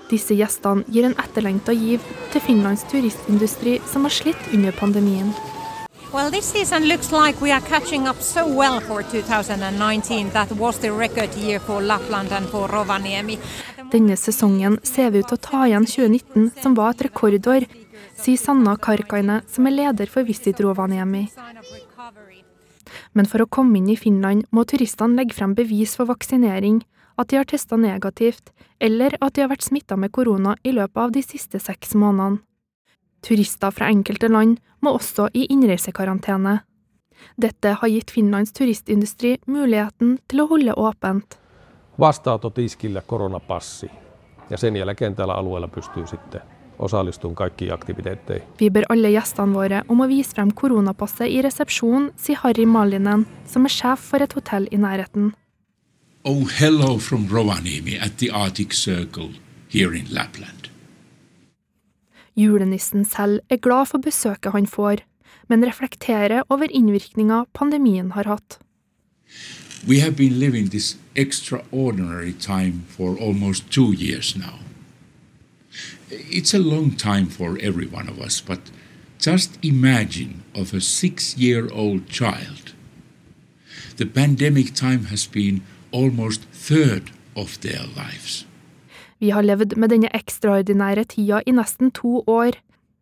Disse 0.09 0.35
gjestene 0.35 0.83
gir 0.91 1.05
en 1.07 1.15
etterlengta 1.21 1.71
giv 1.71 2.03
til 2.33 2.43
Finlands 2.43 2.83
turistindustri, 2.91 3.77
som 3.87 4.03
har 4.03 4.13
slitt 4.13 4.51
under 4.53 4.75
pandemien. 4.75 5.31
Well, 6.11 6.31
this 6.31 6.51
season 6.51 6.87
looks 6.89 7.11
like 7.11 7.39
we 7.39 7.51
are 7.51 7.61
catching 7.61 8.07
up 8.07 8.21
so 8.21 8.47
well 8.47 8.79
for 8.81 9.03
2019. 9.03 10.31
That 10.31 10.51
was 10.51 10.79
the 10.79 10.91
record 10.91 11.35
year 11.35 11.59
for 11.59 11.81
Lapland 11.81 12.31
and 12.31 12.49
for 12.49 12.67
Rovaniemi. 12.67 13.37
Denne 13.91 14.17
sesongen 14.17 14.79
ser 14.83 15.11
vi 15.11 15.21
ut 15.21 15.29
til 15.29 15.37
å 15.37 15.41
ta 15.41 15.67
igjen 15.67 15.85
2019, 15.85 16.49
som 16.61 16.75
var 16.77 16.95
et 16.95 17.05
rekordår, 17.07 17.69
sier 18.17 18.37
Sanna 18.37 18.75
Karkaine, 18.77 19.41
som 19.47 19.67
er 19.67 19.75
leder 19.75 20.09
for 20.11 20.27
Visit 20.27 20.59
Rovaniemi. 20.63 21.27
Men 23.13 23.27
for 23.29 23.43
å 23.43 23.49
komme 23.49 23.79
inn 23.79 23.89
i 23.89 23.97
Finland 23.99 24.47
må 24.55 24.65
turistene 24.65 25.19
legge 25.19 25.37
frem 25.37 25.55
bevis 25.57 25.95
for 25.97 26.09
vaksinering, 26.09 26.81
at 27.19 27.29
de 27.29 27.39
har 27.39 27.47
testa 27.49 27.77
negativt, 27.77 28.53
eller 28.79 29.17
at 29.19 29.35
de 29.35 29.43
har 29.43 29.51
vært 29.51 29.67
smitta 29.67 29.97
med 29.99 30.13
korona 30.15 30.55
i 30.63 30.71
løpet 30.71 31.01
av 31.03 31.11
de 31.15 31.23
siste 31.25 31.59
seks 31.59 31.95
månedene. 31.95 32.41
Turister 33.21 33.73
fra 33.75 33.89
enkelte 33.91 34.29
land 34.31 34.61
må 34.79 34.93
også 34.95 35.27
i 35.35 35.43
innreisekarantene. 35.51 36.61
Dette 37.35 37.73
har 37.81 37.91
gitt 37.91 38.13
Finlands 38.15 38.55
turistindustri 38.55 39.35
muligheten 39.45 40.21
til 40.31 40.45
å 40.45 40.47
holde 40.53 40.77
åpent. 40.79 41.35
Vastaanototiskillä 41.99 43.01
koronapassi 43.01 43.89
ja 44.49 44.57
sen 44.57 44.75
jälkeen 44.75 45.15
tällä 45.15 45.33
alueella 45.33 45.67
pystyy 45.67 46.07
sitten 46.07 46.41
osallistumaan 46.79 47.35
kaikkiin 47.35 47.73
aktiviteetteihin. 47.73 48.47
Vi 48.59 48.69
ber 48.69 48.85
alle 48.89 49.11
gjestene 49.11 49.55
våre 49.55 49.83
om 49.87 50.01
å 50.01 50.07
vise 50.07 50.35
frem 50.35 50.51
koronapasset 50.51 51.27
i 51.27 51.41
resepsjonen, 51.45 52.11
sier 52.17 52.39
Harry 52.43 52.65
Malinen, 52.65 53.25
som 53.45 53.65
er 53.67 53.75
sjef 53.75 54.09
for 54.11 54.23
et 54.23 54.33
hotell 54.37 54.67
i 54.71 54.79
nærheten. 54.79 55.33
Oh, 56.23 56.47
hello 56.59 56.97
from 56.99 57.27
Rovaniemi 57.31 57.99
at 58.01 58.17
the 58.17 58.31
Arctic 58.31 58.73
Circle 58.73 59.29
here 59.69 59.95
in 59.95 60.07
Lapland. 60.09 60.69
Julenissen 62.35 63.05
selv 63.05 63.39
er 63.49 63.57
glad 63.57 63.91
for 63.91 64.03
besøket 64.03 64.51
han 64.51 64.67
får, 64.67 65.03
men 65.49 65.65
reflekterer 65.65 66.43
over 66.49 66.71
innvirkninga 66.71 67.45
pandemien 67.53 68.11
har 68.11 68.27
hatt. 68.27 68.59
We 69.87 69.99
have 69.99 70.15
been 70.15 70.39
living 70.39 70.69
this 70.69 70.97
extraordinary 71.15 72.33
time 72.33 72.83
for 72.87 73.17
almost 73.17 73.71
two 73.71 73.93
years 73.93 74.35
now. 74.35 74.68
It's 76.11 76.53
a 76.53 76.59
long 76.59 76.91
time 76.91 77.27
for 77.27 77.57
every 77.61 77.87
one 77.87 78.09
of 78.09 78.19
us, 78.19 78.41
but 78.41 78.59
just 79.19 79.59
imagine 79.63 80.43
of 80.55 80.73
a 80.73 80.81
six-year-old 80.81 82.07
child. 82.09 82.73
The 83.97 84.05
pandemic 84.05 84.73
time 84.73 85.05
has 85.05 85.27
been 85.27 85.61
almost 85.91 86.41
third 86.51 87.11
of 87.35 87.59
their 87.59 87.83
lives. 87.95 88.45
Vi 89.19 89.29
har 89.29 89.43
levd 89.43 89.75
med 89.77 89.91
denne 89.91 90.09
ekstraordinære 90.15 91.03
tida 91.11 91.41
i 91.45 91.51
nesten 91.51 91.91
to 91.91 92.23
år. 92.25 92.55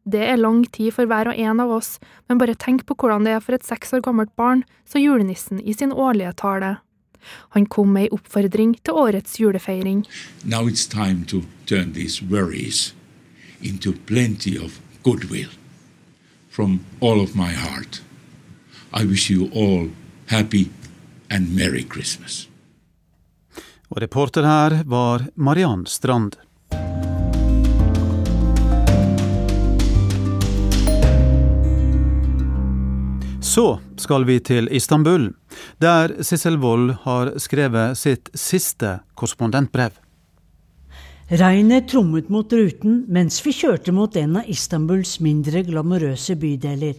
Det 0.03 0.23
er 0.23 0.39
lang 0.39 0.65
tid 0.71 0.91
for 0.95 1.05
hver 1.05 1.29
og 1.29 1.37
en 1.37 1.59
av 1.59 1.71
oss, 1.71 1.99
men 2.27 2.39
bare 2.41 2.55
tenk 2.55 2.85
på 2.87 2.95
hvordan 2.95 3.27
det 3.27 3.37
er 3.37 3.43
for 3.43 3.53
et 3.55 3.67
seks 3.67 3.93
år 3.93 4.01
gammelt 4.01 4.33
barn, 4.35 4.63
sa 4.83 4.99
julenissen 4.99 5.61
i 5.61 5.75
sin 5.77 5.93
årlige 5.93 6.33
tale. 6.41 6.77
Han 7.55 7.65
kom 7.65 7.93
med 7.93 8.07
ei 8.07 8.09
oppfordring 8.11 8.75
til 8.83 8.93
årets 8.93 9.39
julefeiring. 9.39 10.05
Now 10.43 10.69
it's 10.69 10.87
time 10.87 11.25
to 11.27 11.43
turn 11.65 11.93
these 11.93 12.23
worries 12.23 12.93
into 13.61 13.93
plenty 14.05 14.57
of 14.57 14.79
goodwill. 15.03 15.49
From 16.49 16.79
all 17.01 17.21
of 17.21 17.35
my 17.35 17.51
heart, 17.53 18.01
I 18.93 19.05
wish 19.05 19.29
you 19.31 19.49
all 19.53 19.89
happy 20.27 20.69
and 21.29 21.55
merry 21.55 21.85
Christmas. 21.93 22.47
Og 23.89 24.01
reporter 24.01 24.43
her 24.43 24.83
var 24.83 25.27
Mariann 25.35 25.85
Strand. 25.85 26.35
Så 33.41 33.79
skal 33.97 34.25
vi 34.27 34.39
til 34.39 34.67
Istanbul, 34.71 35.31
der 35.81 36.17
Sissel 36.23 36.57
Wold 36.61 36.93
har 37.03 37.33
skrevet 37.39 37.97
sitt 37.97 38.29
siste 38.33 38.99
korrespondentbrev. 39.15 39.95
Regnet 41.27 41.89
trommet 41.91 42.29
mot 42.31 42.53
ruten 42.53 43.01
mens 43.11 43.41
vi 43.43 43.51
kjørte 43.51 43.91
mot 43.91 44.15
en 44.15 44.37
av 44.39 44.47
Istanbuls 44.47 45.17
mindre 45.19 45.65
glamorøse 45.67 46.37
bydeler. 46.39 46.95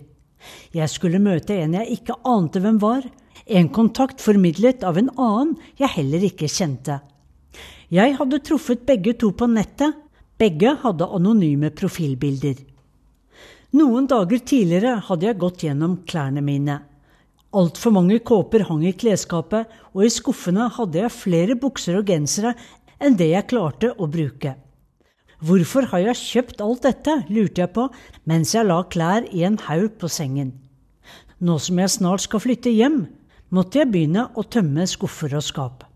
Jeg 0.77 0.93
skulle 0.93 1.21
møte 1.23 1.57
en 1.57 1.79
jeg 1.79 1.99
ikke 1.99 2.19
ante 2.29 2.61
hvem 2.61 2.81
var, 2.83 3.07
en 3.49 3.71
kontakt 3.73 4.21
formidlet 4.21 4.85
av 4.85 4.99
en 5.01 5.09
annen 5.17 5.55
jeg 5.81 5.95
heller 5.95 6.27
ikke 6.29 6.51
kjente. 6.53 6.99
Jeg 7.89 8.19
hadde 8.19 8.43
truffet 8.45 8.85
begge 8.85 9.15
to 9.17 9.33
på 9.33 9.49
nettet, 9.49 9.97
begge 10.39 10.75
hadde 10.83 11.09
anonyme 11.09 11.71
profilbilder. 11.73 12.61
Noen 13.81 14.07
dager 14.09 14.45
tidligere 14.45 14.99
hadde 15.09 15.27
jeg 15.29 15.41
gått 15.41 15.65
gjennom 15.65 15.99
klærne 16.09 16.45
mine. 16.45 16.79
Altfor 17.57 17.95
mange 17.97 18.19
kåper 18.21 18.67
hang 18.69 18.83
i 18.85 18.93
klesskapet, 18.93 19.69
og 19.97 20.05
i 20.05 20.13
skuffene 20.13 20.67
hadde 20.75 21.01
jeg 21.01 21.15
flere 21.15 21.57
bukser 21.57 21.97
og 21.97 22.11
gensere 22.11 22.53
enn 23.01 23.17
det 23.17 23.31
jeg 23.31 23.49
klarte 23.49 23.95
å 23.97 24.09
bruke. 24.11 24.53
Hvorfor 25.41 25.87
har 25.93 26.03
jeg 26.03 26.19
kjøpt 26.19 26.61
alt 26.61 26.85
dette, 26.85 27.15
lurte 27.31 27.63
jeg 27.63 27.73
på 27.73 27.87
mens 28.29 28.53
jeg 28.53 28.67
la 28.67 28.83
klær 28.91 29.25
i 29.33 29.47
en 29.49 29.57
haug 29.69 29.95
på 30.01 30.11
sengen. 30.11 30.53
Nå 31.39 31.57
som 31.63 31.79
jeg 31.79 31.95
snart 31.95 32.27
skal 32.27 32.43
flytte 32.43 32.75
hjem, 32.75 33.05
måtte 33.55 33.81
jeg 33.81 33.93
begynne 33.95 34.27
å 34.35 34.45
tømme 34.45 34.85
skuffer 34.91 35.39
og 35.39 35.47
skap. 35.47 35.87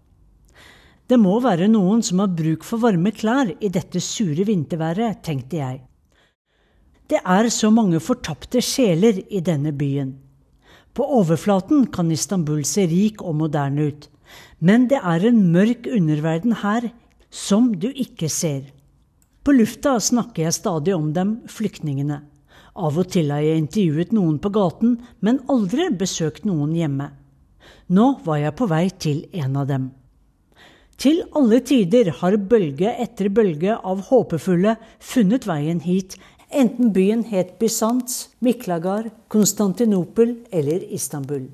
Det 1.10 1.18
må 1.20 1.34
være 1.44 1.66
noen 1.68 2.00
som 2.06 2.22
har 2.22 2.30
bruk 2.32 2.62
for 2.64 2.80
varme 2.80 3.10
klær 3.12 3.50
i 3.58 3.68
dette 3.68 4.00
sure 4.00 4.46
vinterværet, 4.48 5.20
tenkte 5.26 5.58
jeg. 5.58 5.82
Det 7.10 7.18
er 7.20 7.50
så 7.52 7.68
mange 7.74 7.98
fortapte 8.00 8.62
sjeler 8.64 9.18
i 9.28 9.42
denne 9.44 9.74
byen. 9.76 10.14
På 10.92 11.06
overflaten 11.18 11.86
kan 11.92 12.10
Istanbul 12.12 12.64
se 12.68 12.84
rik 12.86 13.22
og 13.24 13.38
moderne 13.40 13.88
ut, 13.88 14.08
men 14.60 14.88
det 14.90 15.00
er 15.00 15.24
en 15.28 15.40
mørk 15.52 15.88
underverden 15.88 16.58
her 16.60 16.90
som 17.32 17.70
du 17.80 17.88
ikke 17.88 18.28
ser. 18.28 18.66
På 19.42 19.54
lufta 19.56 19.96
snakker 20.00 20.44
jeg 20.44 20.58
stadig 20.58 20.94
om 20.94 21.08
dem, 21.16 21.40
flyktningene. 21.48 22.20
Av 22.76 22.98
og 22.98 23.08
til 23.12 23.32
har 23.32 23.42
jeg 23.44 23.64
intervjuet 23.64 24.12
noen 24.16 24.36
på 24.40 24.52
gaten, 24.52 25.00
men 25.20 25.40
aldri 25.52 25.88
besøkt 25.96 26.46
noen 26.48 26.76
hjemme. 26.76 27.08
Nå 27.92 28.06
var 28.24 28.38
jeg 28.40 28.56
på 28.56 28.68
vei 28.70 28.86
til 28.92 29.24
en 29.32 29.58
av 29.60 29.66
dem. 29.68 29.90
Til 31.00 31.22
alle 31.34 31.58
tider 31.66 32.12
har 32.20 32.36
bølge 32.36 32.92
etter 33.02 33.32
bølge 33.34 33.74
av 33.74 34.04
håpefulle 34.06 34.76
funnet 35.02 35.48
veien 35.48 35.80
hit, 35.82 36.14
enten 36.52 36.92
byen 36.92 37.24
het 37.24 37.58
Bysants, 37.58 38.28
Miklagard, 38.38 39.12
Konstantinopel 39.28 40.36
eller 40.50 40.82
Istanbul. 40.92 41.48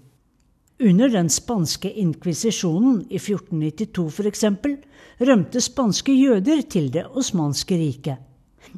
Under 0.78 1.10
den 1.10 1.30
spanske 1.30 1.90
inkvisisjonen 1.90 3.00
i 3.10 3.18
1492 3.18 4.08
f.eks. 4.14 4.44
rømte 5.18 5.60
spanske 5.60 6.14
jøder 6.14 6.62
til 6.70 6.90
det 6.94 7.06
osmanske 7.18 7.78
riket. 7.78 8.18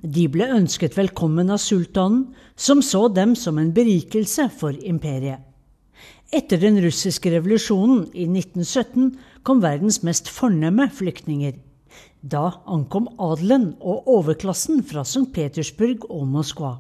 De 0.01 0.29
ble 0.33 0.47
ønsket 0.55 0.97
velkommen 0.97 1.51
av 1.51 1.61
sultanen, 1.61 2.31
som 2.57 2.81
så 2.83 3.09
dem 3.09 3.35
som 3.37 3.59
en 3.59 3.73
berikelse 3.75 4.49
for 4.57 4.77
imperiet. 4.77 5.41
Etter 6.33 6.61
den 6.63 6.79
russiske 6.81 7.33
revolusjonen 7.35 8.05
i 8.15 8.29
1917 8.31 9.17
kom 9.43 9.61
verdens 9.65 10.01
mest 10.07 10.31
fornemme 10.31 10.87
flyktninger. 10.95 11.57
Da 12.21 12.63
ankom 12.69 13.09
adelen 13.19 13.75
og 13.81 14.09
overklassen 14.09 14.83
fra 14.85 15.05
St. 15.05 15.29
Petersburg 15.35 16.05
og 16.11 16.27
Moskva. 16.29 16.77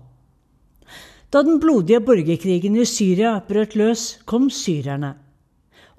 Da 1.31 1.44
den 1.46 1.61
blodige 1.62 2.01
borgerkrigen 2.03 2.77
i 2.77 2.85
Syria 2.85 3.37
brøt 3.46 3.77
løs, 3.79 4.18
kom 4.27 4.49
syrerne. 4.51 5.14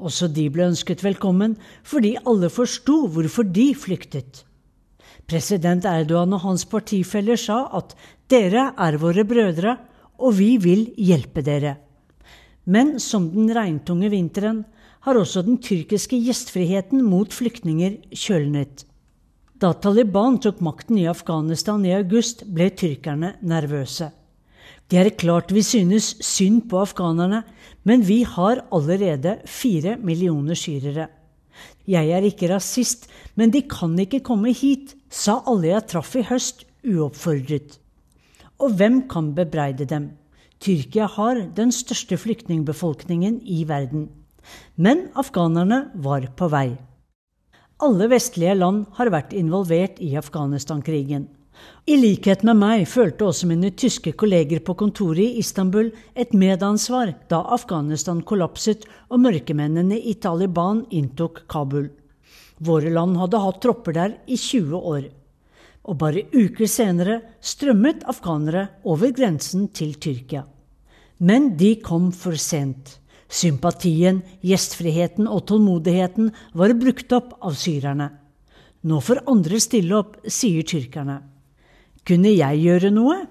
Også 0.02 0.28
de 0.28 0.48
ble 0.52 0.66
ønsket 0.72 1.04
velkommen, 1.06 1.56
fordi 1.84 2.18
alle 2.28 2.50
forsto 2.50 3.06
hvorfor 3.08 3.48
de 3.48 3.70
flyktet. 3.78 4.44
President 5.30 5.86
Erdogan 5.86 6.34
og 6.36 6.44
hans 6.44 6.66
partifeller 6.68 7.40
sa 7.40 7.64
at 7.78 7.96
dere 8.32 8.72
er 8.76 8.98
våre 9.00 9.24
brødre, 9.28 9.78
og 10.20 10.36
vi 10.38 10.58
vil 10.62 10.90
hjelpe 11.00 11.44
dere. 11.46 11.78
Men 12.66 12.98
som 13.00 13.30
den 13.32 13.50
regntunge 13.56 14.12
vinteren 14.12 14.66
har 15.08 15.18
også 15.18 15.42
den 15.46 15.58
tyrkiske 15.64 16.20
gjestfriheten 16.28 17.02
mot 17.08 17.34
flyktninger 17.34 18.02
kjølnet. 18.14 18.84
Da 19.62 19.76
Taliban 19.78 20.40
tok 20.42 20.58
makten 20.66 20.98
i 20.98 21.04
Afghanistan 21.06 21.84
i 21.86 21.92
august, 21.94 22.40
ble 22.50 22.72
tyrkerne 22.74 23.36
nervøse. 23.46 24.08
Det 24.90 24.98
er 24.98 25.12
klart 25.14 25.54
vi 25.54 25.62
synes 25.62 26.16
synd 26.26 26.64
på 26.72 26.80
afghanerne, 26.82 27.44
men 27.86 28.02
vi 28.08 28.24
har 28.26 28.64
allerede 28.74 29.36
fire 29.46 30.00
millioner 30.02 30.58
syrere. 30.58 31.06
Jeg 31.86 32.10
er 32.10 32.26
ikke 32.26 32.50
rasist, 32.50 33.06
men 33.38 33.54
de 33.54 33.62
kan 33.70 33.94
ikke 34.02 34.24
komme 34.26 34.50
hit 34.50 34.96
sa 35.14 35.38
alle 35.46 35.70
jeg 35.76 35.88
traff 35.94 36.18
i 36.18 36.26
høst, 36.26 36.66
uoppfordret. 36.82 37.78
Og 38.58 38.74
hvem 38.82 39.04
kan 39.10 39.36
bebreide 39.38 39.86
dem? 39.86 40.16
Tyrkia 40.58 41.06
har 41.06 41.46
den 41.54 41.70
største 41.70 42.18
flyktningbefolkningen 42.18 43.44
i 43.46 43.62
verden. 43.70 44.10
Men 44.76 45.12
afghanerne 45.14 45.92
var 46.02 46.32
på 46.34 46.50
vei. 46.50 46.72
Alle 47.82 48.06
vestlige 48.12 48.54
land 48.54 48.84
har 49.00 49.10
vært 49.10 49.32
involvert 49.34 49.96
i 50.06 50.12
Afghanistan-krigen. 50.20 51.24
I 51.90 51.96
likhet 51.98 52.44
med 52.46 52.60
meg 52.62 52.84
følte 52.90 53.26
også 53.26 53.48
mine 53.50 53.72
tyske 53.74 54.14
kolleger 54.22 54.62
på 54.62 54.76
kontoret 54.78 55.24
i 55.24 55.42
Istanbul 55.42 55.90
et 56.14 56.36
medansvar 56.38 57.16
da 57.34 57.40
Afghanistan 57.56 58.22
kollapset 58.22 58.86
og 59.10 59.24
mørkemennene 59.24 59.98
i 59.98 60.14
Taliban 60.14 60.84
inntok 60.94 61.42
Kabul. 61.50 61.90
Våre 62.62 62.94
land 62.94 63.18
hadde 63.18 63.42
hatt 63.42 63.62
tropper 63.66 63.98
der 63.98 64.16
i 64.30 64.38
20 64.38 64.78
år. 64.94 65.10
Og 65.90 65.98
bare 65.98 66.28
uker 66.38 66.70
senere 66.70 67.18
strømmet 67.42 68.06
afghanere 68.06 68.68
over 68.86 69.10
grensen 69.10 69.72
til 69.74 69.98
Tyrkia. 69.98 70.46
Men 71.18 71.56
de 71.58 71.80
kom 71.82 72.12
for 72.14 72.38
sent. 72.38 73.01
Sympatien, 73.32 74.20
gjestfriheten 74.44 75.30
og 75.32 75.46
tålmodigheten 75.48 76.34
var 76.58 76.74
brukt 76.76 77.14
opp 77.16 77.38
av 77.40 77.56
syrerne. 77.56 78.10
Nå 78.84 78.98
får 79.00 79.24
andre 79.30 79.60
stille 79.64 79.96
opp, 79.96 80.18
sier 80.28 80.66
tyrkerne. 80.68 81.22
Kunne 82.04 82.34
jeg 82.34 82.64
gjøre 82.66 82.92
noe? 82.92 83.22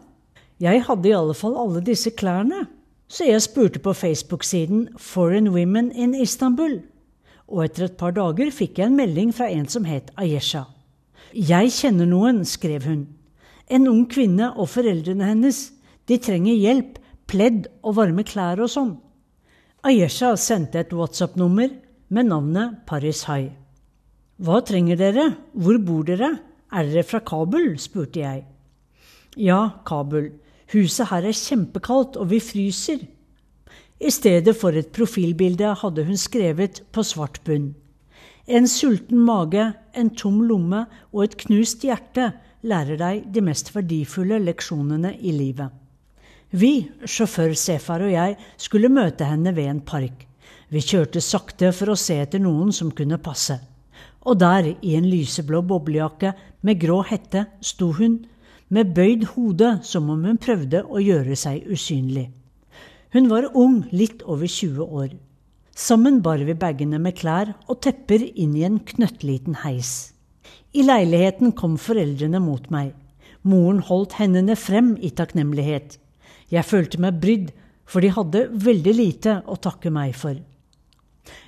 Jeg 0.62 0.84
hadde 0.86 1.10
i 1.10 1.16
alle 1.16 1.34
fall 1.36 1.56
alle 1.58 1.82
disse 1.84 2.12
klærne, 2.16 2.64
så 3.10 3.26
jeg 3.26 3.42
spurte 3.44 3.82
på 3.82 3.92
Facebook-siden 3.96 4.86
Foreign 4.96 5.50
Women 5.52 5.90
in 5.92 6.14
Istanbul. 6.14 6.78
Og 7.50 7.64
etter 7.66 7.88
et 7.88 7.98
par 8.00 8.14
dager 8.16 8.52
fikk 8.54 8.78
jeg 8.78 8.88
en 8.88 8.96
melding 8.96 9.34
fra 9.34 9.50
en 9.50 9.66
som 9.68 9.88
het 9.88 10.12
Ayesha. 10.16 10.64
Jeg 11.34 11.74
kjenner 11.74 12.08
noen, 12.08 12.44
skrev 12.46 12.86
hun. 12.86 13.04
En 13.70 13.88
ung 13.90 14.06
kvinne 14.10 14.52
og 14.56 14.70
foreldrene 14.70 15.28
hennes. 15.28 15.58
De 16.06 16.18
trenger 16.18 16.56
hjelp, 16.56 16.96
pledd 17.30 17.66
og 17.82 17.98
varme 17.98 18.24
klær 18.26 18.62
og 18.62 18.70
sånn. 18.70 18.94
Ayesha 19.80 20.34
sendte 20.36 20.82
et 20.82 20.90
WhatsApp-nummer 20.92 21.70
med 22.12 22.26
navnet 22.28 22.82
Paris 22.84 23.22
High. 23.24 23.54
Hva 24.36 24.58
trenger 24.60 24.98
dere? 25.00 25.24
Hvor 25.56 25.78
bor 25.80 26.02
dere? 26.04 26.28
Er 26.68 26.84
dere 26.84 27.04
fra 27.08 27.22
Kabul? 27.24 27.78
spurte 27.80 28.20
jeg. 28.20 28.42
Ja, 29.40 29.80
Kabul. 29.88 30.34
Huset 30.74 31.08
her 31.08 31.24
er 31.24 31.32
kjempekaldt, 31.32 32.20
og 32.20 32.28
vi 32.28 32.42
fryser. 32.44 33.06
I 33.96 34.12
stedet 34.12 34.52
for 34.60 34.76
et 34.76 34.92
profilbilde 34.92 35.72
hadde 35.80 36.04
hun 36.04 36.20
skrevet 36.20 36.82
på 36.92 37.00
svart 37.00 37.40
bunn. 37.48 37.72
En 38.44 38.68
sulten 38.68 39.24
mage, 39.24 39.64
en 39.96 40.12
tom 40.12 40.42
lomme 40.44 40.84
og 41.08 41.24
et 41.24 41.40
knust 41.46 41.88
hjerte 41.88 42.34
lærer 42.68 43.00
deg 43.00 43.30
de 43.32 43.48
mest 43.48 43.72
verdifulle 43.72 44.44
leksjonene 44.44 45.16
i 45.16 45.32
livet. 45.32 45.72
Vi, 46.50 46.90
sjåfør 47.06 47.52
Sefar 47.54 48.02
og 48.02 48.10
jeg, 48.10 48.34
skulle 48.58 48.90
møte 48.90 49.26
henne 49.28 49.52
ved 49.54 49.68
en 49.70 49.82
park. 49.86 50.26
Vi 50.70 50.82
kjørte 50.82 51.22
sakte 51.22 51.70
for 51.74 51.92
å 51.92 51.98
se 51.98 52.16
etter 52.22 52.42
noen 52.42 52.72
som 52.74 52.90
kunne 52.90 53.20
passe. 53.22 53.60
Og 54.26 54.38
der, 54.38 54.72
i 54.82 54.96
en 54.98 55.06
lyseblå 55.06 55.62
boblejakke 55.62 56.34
med 56.66 56.80
grå 56.82 57.00
hette, 57.06 57.46
sto 57.62 57.92
hun, 57.94 58.18
med 58.68 58.92
bøyd 58.94 59.28
hode 59.36 59.76
som 59.86 60.10
om 60.10 60.26
hun 60.26 60.42
prøvde 60.42 60.82
å 60.86 61.02
gjøre 61.02 61.38
seg 61.38 61.70
usynlig. 61.70 62.28
Hun 63.14 63.30
var 63.30 63.48
ung, 63.54 63.84
litt 63.90 64.22
over 64.22 64.46
20 64.46 64.86
år. 64.86 65.14
Sammen 65.74 66.20
bar 66.22 66.42
vi 66.46 66.54
bagene 66.54 66.98
med 67.02 67.16
klær 67.18 67.54
og 67.70 67.80
tepper 67.86 68.26
inn 68.34 68.58
i 68.58 68.66
en 68.66 68.82
knøttliten 68.86 69.62
heis. 69.62 70.12
I 70.74 70.82
leiligheten 70.82 71.54
kom 71.58 71.78
foreldrene 71.78 72.42
mot 72.42 72.66
meg. 72.70 72.92
Moren 73.42 73.80
holdt 73.86 74.18
hendene 74.18 74.58
frem 74.58 74.96
i 75.00 75.10
takknemlighet. 75.14 75.98
Jeg 76.50 76.66
følte 76.66 77.00
meg 77.02 77.20
brydd, 77.22 77.50
for 77.90 78.02
de 78.02 78.12
hadde 78.14 78.46
veldig 78.64 78.94
lite 78.94 79.36
å 79.50 79.58
takke 79.58 79.90
meg 79.94 80.14
for. 80.18 80.38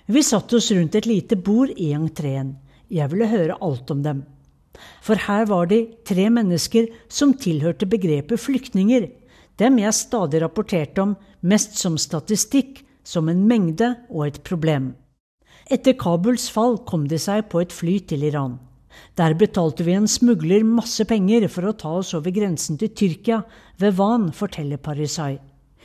Vi 0.07 0.22
satte 0.26 0.59
oss 0.59 0.70
rundt 0.74 0.96
et 0.98 1.07
lite 1.07 1.38
bord 1.38 1.70
i 1.78 1.92
entreen. 1.94 2.57
Jeg 2.90 3.11
ville 3.12 3.30
høre 3.30 3.59
alt 3.62 3.90
om 3.94 4.03
dem. 4.05 4.22
For 5.05 5.18
her 5.28 5.46
var 5.50 5.68
de 5.70 5.84
tre 6.09 6.28
mennesker 6.32 6.88
som 7.09 7.34
tilhørte 7.38 7.86
begrepet 7.90 8.40
flyktninger, 8.40 9.09
dem 9.61 9.78
jeg 9.78 9.94
stadig 9.94 10.42
rapporterte 10.42 11.05
om, 11.05 11.14
mest 11.42 11.78
som 11.78 11.98
statistikk, 12.00 12.82
som 13.05 13.28
en 13.28 13.46
mengde 13.46 13.92
og 14.11 14.26
et 14.28 14.42
problem. 14.46 14.92
Etter 15.70 15.94
Kabuls 15.98 16.48
fall 16.50 16.78
kom 16.86 17.07
de 17.11 17.18
seg 17.20 17.48
på 17.50 17.62
et 17.62 17.74
fly 17.74 17.98
til 18.07 18.26
Iran. 18.26 18.59
Der 19.18 19.34
betalte 19.38 19.84
vi 19.86 19.95
en 19.97 20.09
smugler 20.09 20.64
masse 20.64 21.05
penger 21.09 21.49
for 21.53 21.68
å 21.68 21.74
ta 21.76 21.93
oss 22.01 22.12
over 22.18 22.34
grensen 22.34 22.78
til 22.80 22.93
Tyrkia, 22.97 23.43
ved 23.78 23.97
Van, 23.99 24.30
forteller 24.32 24.80
Parisai. 24.80 25.38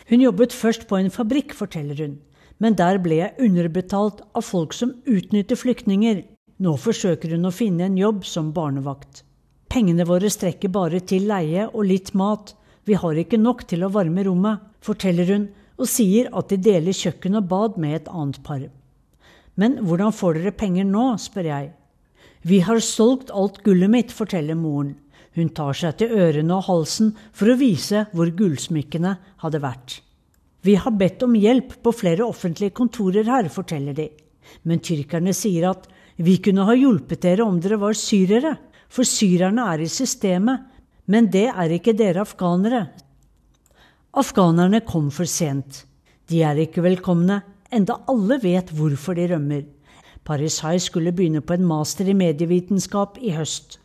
Hun 0.08 0.24
jobbet 0.24 0.56
først 0.56 0.88
på 0.88 1.00
en 1.00 1.12
fabrikk, 1.12 1.54
forteller 1.58 2.00
hun, 2.00 2.18
men 2.64 2.78
der 2.80 3.00
ble 3.04 3.20
jeg 3.20 3.48
underbetalt 3.50 4.22
av 4.34 4.46
folk 4.48 4.74
som 4.74 4.96
utnytter 5.06 5.60
flyktninger. 5.60 6.24
Nå 6.64 6.78
forsøker 6.82 7.36
hun 7.36 7.50
å 7.50 7.54
finne 7.54 7.90
en 7.90 7.98
jobb 8.00 8.24
som 8.26 8.54
barnevakt. 8.56 9.24
Pengene 9.68 10.08
våre 10.08 10.32
strekker 10.32 10.72
bare 10.72 11.02
til 11.04 11.28
leie 11.28 11.68
og 11.68 11.84
litt 11.90 12.14
mat, 12.16 12.56
vi 12.88 12.96
har 12.96 13.20
ikke 13.20 13.38
nok 13.38 13.66
til 13.68 13.84
å 13.84 13.92
varme 13.92 14.24
rommet, 14.24 14.64
forteller 14.80 15.28
hun 15.34 15.50
og 15.78 15.90
sier 15.92 16.30
at 16.32 16.50
de 16.50 16.58
deler 16.70 16.96
kjøkken 16.96 17.38
og 17.38 17.50
bad 17.52 17.76
med 17.82 17.98
et 17.98 18.08
annet 18.08 18.40
par. 18.48 18.64
Men 19.60 19.80
hvordan 19.84 20.16
får 20.16 20.40
dere 20.40 20.54
penger 20.56 20.88
nå, 20.88 21.10
spør 21.20 21.50
jeg. 21.52 21.68
Vi 22.42 22.60
har 22.66 22.80
solgt 22.80 23.32
alt 23.32 23.62
gullet 23.66 23.92
mitt, 23.92 24.12
forteller 24.14 24.56
moren. 24.56 24.96
Hun 25.38 25.50
tar 25.54 25.76
seg 25.78 26.00
til 26.00 26.14
ørene 26.18 26.56
og 26.56 26.66
halsen 26.66 27.12
for 27.36 27.52
å 27.52 27.58
vise 27.60 28.08
hvor 28.14 28.32
gullsmykkene 28.34 29.14
hadde 29.44 29.62
vært. 29.62 30.00
Vi 30.66 30.74
har 30.82 30.96
bedt 30.98 31.22
om 31.24 31.36
hjelp 31.38 31.78
på 31.86 31.94
flere 31.94 32.26
offentlige 32.26 32.74
kontorer 32.78 33.28
her, 33.30 33.50
forteller 33.54 33.94
de. 33.98 34.08
Men 34.66 34.82
tyrkerne 34.82 35.36
sier 35.38 35.70
at 35.70 35.86
vi 36.18 36.40
kunne 36.42 36.66
ha 36.66 36.74
hjulpet 36.74 37.22
dere 37.22 37.46
om 37.46 37.60
dere 37.62 37.78
var 37.78 37.94
syrere, 37.98 38.56
for 38.90 39.06
syrerne 39.06 39.68
er 39.76 39.84
i 39.86 39.92
systemet, 39.92 40.66
men 41.06 41.30
det 41.32 41.46
er 41.52 41.76
ikke 41.76 41.94
dere 41.96 42.24
afghanere. 42.26 42.88
Afghanerne 44.18 44.82
kom 44.88 45.12
for 45.14 45.30
sent. 45.30 45.84
De 46.28 46.42
er 46.44 46.58
ikke 46.66 46.84
velkomne, 46.84 47.44
enda 47.70 48.02
alle 48.10 48.40
vet 48.42 48.74
hvorfor 48.74 49.16
de 49.16 49.28
rømmer. 49.30 49.68
Paris 50.28 50.60
High 50.60 50.82
skulle 50.84 51.14
begynne 51.16 51.40
på 51.40 51.56
en 51.56 51.68
master 51.68 52.10
i 52.12 52.16
medievitenskap 52.18 53.16
i 53.24 53.32
høst. 53.32 53.78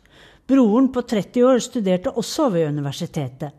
Broren 0.47 0.89
på 0.91 1.01
30 1.07 1.45
år 1.47 1.61
studerte 1.63 2.11
også 2.11 2.49
ved 2.51 2.67
universitetet. 2.67 3.53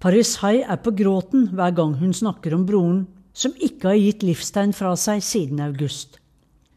Paris 0.00 0.34
High 0.42 0.68
er 0.68 0.76
på 0.84 0.92
gråten 0.92 1.48
hver 1.56 1.72
gang 1.78 1.94
hun 1.96 2.12
snakker 2.12 2.52
om 2.52 2.66
broren, 2.68 3.06
som 3.32 3.56
ikke 3.56 3.88
har 3.88 3.96
gitt 4.00 4.26
livstegn 4.26 4.76
fra 4.76 4.92
seg 5.00 5.24
siden 5.24 5.64
august. 5.64 6.20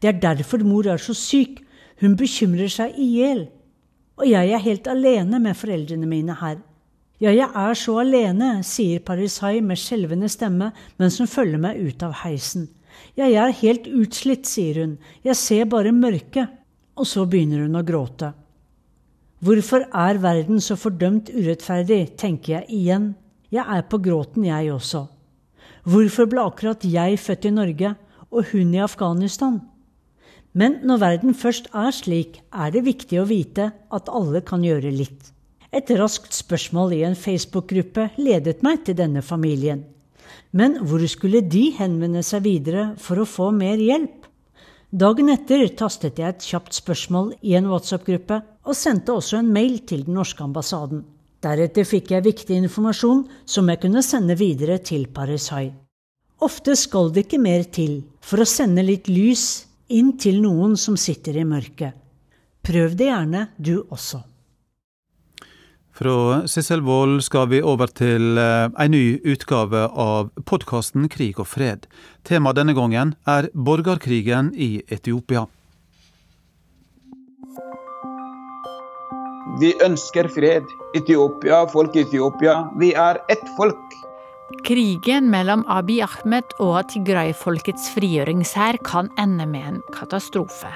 Det 0.00 0.08
er 0.08 0.22
derfor 0.22 0.64
mor 0.64 0.88
er 0.88 0.96
så 0.96 1.12
syk, 1.12 1.60
hun 2.00 2.16
bekymrer 2.16 2.72
seg 2.72 2.96
i 2.96 3.10
hjel. 3.18 3.44
Og 4.16 4.24
jeg 4.30 4.56
er 4.56 4.64
helt 4.64 4.88
alene 4.88 5.40
med 5.44 5.56
foreldrene 5.60 6.08
mine 6.08 6.40
her. 6.40 6.56
Ja, 7.20 7.34
jeg 7.36 7.52
er 7.52 7.76
så 7.76 7.98
alene, 8.00 8.62
sier 8.64 9.04
Paris 9.04 9.42
High 9.44 9.60
med 9.60 9.76
skjelvende 9.76 10.28
stemme 10.32 10.72
mens 10.96 11.20
hun 11.20 11.28
følger 11.28 11.60
meg 11.60 11.84
ut 11.84 12.04
av 12.08 12.16
heisen. 12.24 12.70
Jeg 13.18 13.34
er 13.34 13.56
helt 13.62 13.88
utslitt, 13.90 14.46
sier 14.46 14.82
hun, 14.82 14.98
jeg 15.26 15.38
ser 15.38 15.70
bare 15.70 15.92
mørket. 15.94 16.56
Og 17.00 17.08
så 17.08 17.24
begynner 17.24 17.64
hun 17.64 17.78
å 17.78 17.86
gråte. 17.86 18.32
Hvorfor 19.40 19.86
er 19.96 20.18
verden 20.20 20.60
så 20.60 20.76
fordømt 20.76 21.30
urettferdig, 21.32 22.16
tenker 22.20 22.58
jeg 22.58 22.66
igjen. 22.76 23.06
Jeg 23.50 23.64
er 23.64 23.86
på 23.88 23.98
gråten, 24.04 24.44
jeg 24.44 24.68
også. 24.74 25.06
Hvorfor 25.88 26.28
ble 26.28 26.44
akkurat 26.44 26.84
jeg 26.84 27.16
født 27.18 27.48
i 27.48 27.54
Norge, 27.56 27.94
og 28.30 28.52
hun 28.52 28.74
i 28.76 28.82
Afghanistan? 28.84 29.62
Men 30.52 30.80
når 30.84 31.00
verden 31.00 31.34
først 31.34 31.70
er 31.72 31.94
slik, 31.94 32.42
er 32.52 32.74
det 32.74 32.84
viktig 32.84 33.20
å 33.22 33.28
vite 33.30 33.70
at 33.90 34.10
alle 34.12 34.42
kan 34.44 34.64
gjøre 34.66 34.92
litt. 34.92 35.30
Et 35.72 35.90
raskt 35.96 36.34
spørsmål 36.34 36.92
i 36.98 37.04
en 37.06 37.16
Facebook-gruppe 37.16 38.10
ledet 38.18 38.60
meg 38.66 38.82
til 38.84 38.98
denne 38.98 39.22
familien. 39.22 39.86
Men 40.52 40.78
hvor 40.86 41.02
skulle 41.08 41.42
de 41.46 41.68
henvende 41.76 42.22
seg 42.26 42.44
videre 42.46 42.90
for 42.98 43.20
å 43.22 43.28
få 43.28 43.50
mer 43.54 43.80
hjelp? 43.80 44.26
Dagen 44.90 45.30
etter 45.30 45.62
tastet 45.78 46.18
jeg 46.18 46.34
et 46.34 46.46
kjapt 46.50 46.74
spørsmål 46.74 47.34
i 47.46 47.54
en 47.54 47.68
WhatsApp-gruppe, 47.70 48.40
og 48.66 48.74
sendte 48.74 49.14
også 49.14 49.38
en 49.38 49.52
mail 49.54 49.78
til 49.86 50.02
den 50.08 50.16
norske 50.18 50.42
ambassaden. 50.42 51.04
Deretter 51.40 51.86
fikk 51.88 52.10
jeg 52.12 52.26
viktig 52.26 52.58
informasjon 52.58 53.22
som 53.48 53.70
jeg 53.70 53.80
kunne 53.84 54.02
sende 54.04 54.34
videre 54.36 54.80
til 54.84 55.06
Parisai. 55.14 55.70
Ofte 56.42 56.74
skal 56.76 57.12
det 57.14 57.26
ikke 57.26 57.40
mer 57.40 57.64
til 57.72 58.00
for 58.24 58.42
å 58.42 58.48
sende 58.48 58.84
litt 58.84 59.08
lys 59.08 59.46
inn 59.94 60.14
til 60.20 60.40
noen 60.42 60.76
som 60.80 60.98
sitter 61.00 61.38
i 61.40 61.46
mørket. 61.46 61.94
Prøv 62.66 62.96
det 62.98 63.08
gjerne, 63.08 63.46
du 63.56 63.80
også. 63.88 64.20
Fra 66.00 66.46
Sissel 66.48 66.80
Wold 66.80 67.20
skal 67.26 67.50
vi 67.50 67.58
over 67.60 67.90
til 67.92 68.38
ei 68.40 68.70
eh, 68.72 68.88
ny 68.88 69.02
utgave 69.28 69.82
av 69.84 70.30
podkasten 70.48 71.10
Krig 71.12 71.36
og 71.42 71.50
fred. 71.52 71.84
Temaet 72.24 72.56
denne 72.56 72.72
gangen 72.72 73.12
er 73.28 73.50
borgerkrigen 73.52 74.48
i 74.56 74.80
Etiopia. 74.88 75.44
Vi 79.60 79.74
ønsker 79.84 80.32
fred. 80.32 80.72
Etiopia, 80.96 81.66
folk 81.68 81.92
i 81.92 82.06
Etiopia. 82.06 82.62
Vi 82.80 82.94
er 82.96 83.20
ett 83.28 83.44
folk. 83.60 84.00
Krigen 84.66 85.30
mellom 85.30 85.62
Abiy 85.70 86.00
Ahmed 86.04 86.54
og 86.58 86.88
Tigray-folkets 86.90 87.90
frigjøringshær 87.94 88.80
kan 88.86 89.10
ende 89.20 89.46
med 89.46 89.68
en 89.68 89.78
katastrofe. 89.94 90.72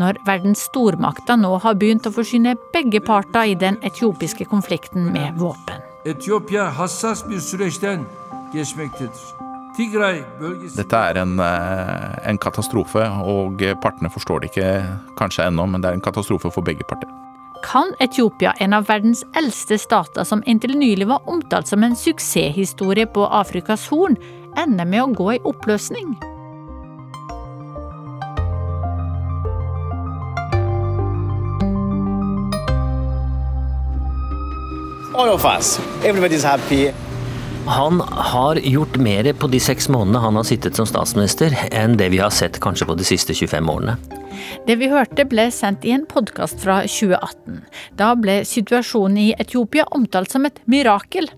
Når 0.00 0.20
verdens 0.26 0.66
stormakter 0.68 1.38
nå 1.40 1.54
har 1.64 1.78
begynt 1.80 2.08
å 2.08 2.12
forsyne 2.14 2.56
begge 2.74 3.00
parter 3.04 3.54
i 3.54 3.56
den 3.58 3.80
etiopiske 3.82 4.46
konflikten 4.50 5.08
med 5.14 5.40
våpen. 5.40 5.80
Etiopia 6.04 6.68
hassas 6.68 7.24
bir 7.24 7.40
süreçten 7.40 8.04
geçmektedir. 8.52 9.32
Dette 9.74 10.96
er 10.96 11.18
en, 11.18 11.38
eh, 11.40 12.28
en, 12.30 12.38
katastrofe, 12.38 13.02
og 13.26 13.58
partene 13.82 14.10
forstår 14.10 14.40
det 14.40 14.50
ikke 14.52 14.68
kanskje 15.18 15.48
ennå, 15.48 15.66
men 15.66 15.82
det 15.82 15.90
er 15.90 15.94
en 15.98 16.04
katastrofe 16.04 16.52
for 16.54 16.62
begge 16.62 16.86
parter. 16.86 17.23
Kan 17.64 17.94
Etiopia, 17.98 18.52
en 18.58 18.72
av 18.72 18.84
verdens 18.84 19.24
eldste 19.36 19.78
stater 19.78 20.24
som 20.28 20.42
inntil 20.46 20.74
nylig 20.76 21.06
var 21.08 21.24
omtalt 21.28 21.68
som 21.68 21.82
en 21.82 21.96
suksesshistorie 21.96 23.06
på 23.06 23.24
Afrikas 23.24 23.86
Horn, 23.88 24.18
ende 24.60 24.84
med 24.84 25.00
å 25.02 25.06
gå 25.16 25.30
i 25.32 25.40
oppløsning? 25.48 26.12
All 35.14 35.32
of 35.32 35.44
us, 35.46 35.78
everybody's 36.04 36.44
happy. 36.44 36.92
Han 37.66 38.00
har 38.00 38.56
gjort 38.56 38.96
mer 38.96 39.32
på 39.32 39.46
de 39.46 39.58
seks 39.60 39.88
månedene 39.88 40.20
han 40.20 40.36
har 40.36 40.44
sittet 40.44 40.76
som 40.76 40.84
statsminister, 40.86 41.54
enn 41.72 41.96
det 41.96 42.10
vi 42.12 42.18
har 42.20 42.32
sett 42.34 42.58
kanskje 42.60 42.84
på 42.90 42.96
de 42.98 43.06
siste 43.08 43.32
25 43.34 43.70
årene. 43.72 43.94
Det 44.66 44.76
vi 44.76 44.90
hørte 44.92 45.24
ble 45.24 45.46
sendt 45.54 45.86
i 45.88 45.94
en 45.96 46.04
podkast 46.04 46.60
fra 46.60 46.82
2018. 46.84 47.62
Da 47.96 48.10
ble 48.20 48.42
situasjonen 48.44 49.16
i 49.22 49.30
Etiopia 49.32 49.86
omtalt 49.96 50.34
som 50.34 50.44
et 50.44 50.60
mirakel. 50.68 51.30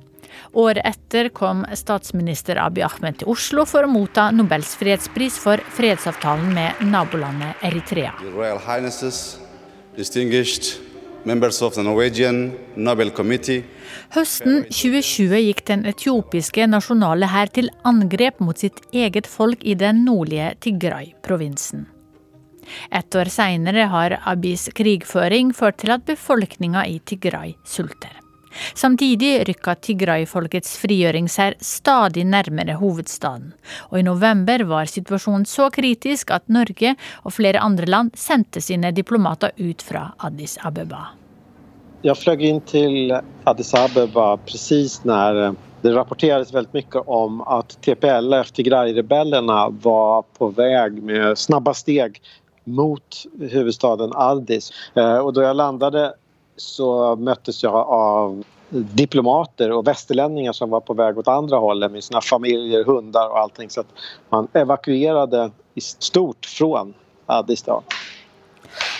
Året 0.58 0.82
etter 0.88 1.30
kom 1.36 1.62
statsminister 1.78 2.58
Abiy 2.58 2.82
Ahmed 2.88 3.20
til 3.20 3.30
Oslo 3.30 3.62
for 3.68 3.86
å 3.86 3.92
motta 3.92 4.32
Nobels 4.34 4.74
fredspris 4.80 5.38
for 5.38 5.62
fredsavtalen 5.78 6.50
med 6.58 6.82
nabolandet 6.90 7.62
Eritrea. 7.70 8.16
Royal 8.34 8.58
Highnesses, 8.66 9.38
distinguished 9.94 10.74
Høsten 14.14 14.60
2020 14.70 15.40
gikk 15.48 15.62
den 15.66 15.82
etiopiske 15.90 16.68
nasjonale 16.70 17.26
hær 17.32 17.50
til 17.50 17.70
angrep 17.88 18.38
mot 18.38 18.62
sitt 18.62 18.78
eget 18.94 19.26
folk 19.26 19.64
i 19.66 19.74
den 19.74 20.04
nordlige 20.06 20.52
Tigray-provinsen. 20.62 21.88
Et 22.94 23.18
år 23.18 23.30
seinere 23.30 23.88
har 23.90 24.18
Abis 24.26 24.68
krigføring 24.74 25.50
ført 25.54 25.82
til 25.82 25.94
at 25.94 26.06
befolkninga 26.06 26.86
i 26.86 27.00
Tigray 27.02 27.54
sulter. 27.66 28.25
Samtidig 28.74 29.32
rykka 29.48 29.74
Tigray-folkets 29.86 30.76
frigjøringshær 30.82 31.58
stadig 31.64 32.26
nærmere 32.28 32.78
hovedstaden, 32.80 33.52
og 33.90 34.00
i 34.00 34.06
november 34.06 34.64
var 34.70 34.90
situasjonen 34.90 35.46
så 35.48 35.68
kritisk 35.74 36.32
at 36.34 36.48
Norge 36.52 36.94
og 37.24 37.36
flere 37.36 37.62
andre 37.62 37.88
land 37.90 38.16
sendte 38.18 38.62
sine 38.64 38.92
diplomater 38.96 39.54
ut 39.58 39.84
fra 39.84 40.10
Addis 40.26 40.58
Abeba. 40.64 41.08
Jeg 42.04 42.18
fløy 42.20 42.42
inn 42.46 42.60
til 42.68 43.14
Addis 43.48 43.72
Abeba 43.74 44.34
precis 44.46 45.00
når 45.08 45.40
eh, 45.42 45.54
det 45.82 45.94
rapporteres 45.94 46.52
veldig 46.54 46.82
mye 46.82 47.02
om 47.12 47.40
at 47.46 47.76
TPLF, 47.84 48.52
Tigray-rebellene, 48.56 49.58
var 49.82 50.26
på 50.38 50.50
vei 50.56 50.74
med 51.00 51.38
snabba 51.38 51.74
steg 51.76 52.20
mot 52.66 53.20
hovedstaden 53.38 54.14
Addis. 54.18 54.72
Eh, 54.94 55.18
og 55.18 55.34
da 55.36 55.46
jeg 55.46 55.58
landet 55.58 55.98
så 56.56 57.16
møttes 57.16 57.62
jeg 57.64 57.72
av 57.72 58.38
diplomater 58.70 59.70
og 59.70 59.84
västerlänningar 59.86 60.52
som 60.52 60.70
var 60.70 60.80
på 60.80 60.94
vei 60.98 61.12
åt 61.12 61.28
andre 61.28 61.56
hållet 61.62 61.92
med 61.92 62.04
sine 62.04 62.20
familier, 62.20 62.84
hundar 62.84 63.30
og 63.30 63.38
allting. 63.38 63.70
Så 63.70 63.84
man 64.28 64.48
evakuerade 64.52 65.50
i 65.74 65.80
stort 65.80 66.46
fra 66.46 66.86
Addis. 67.26 67.62
Då. 67.62 67.82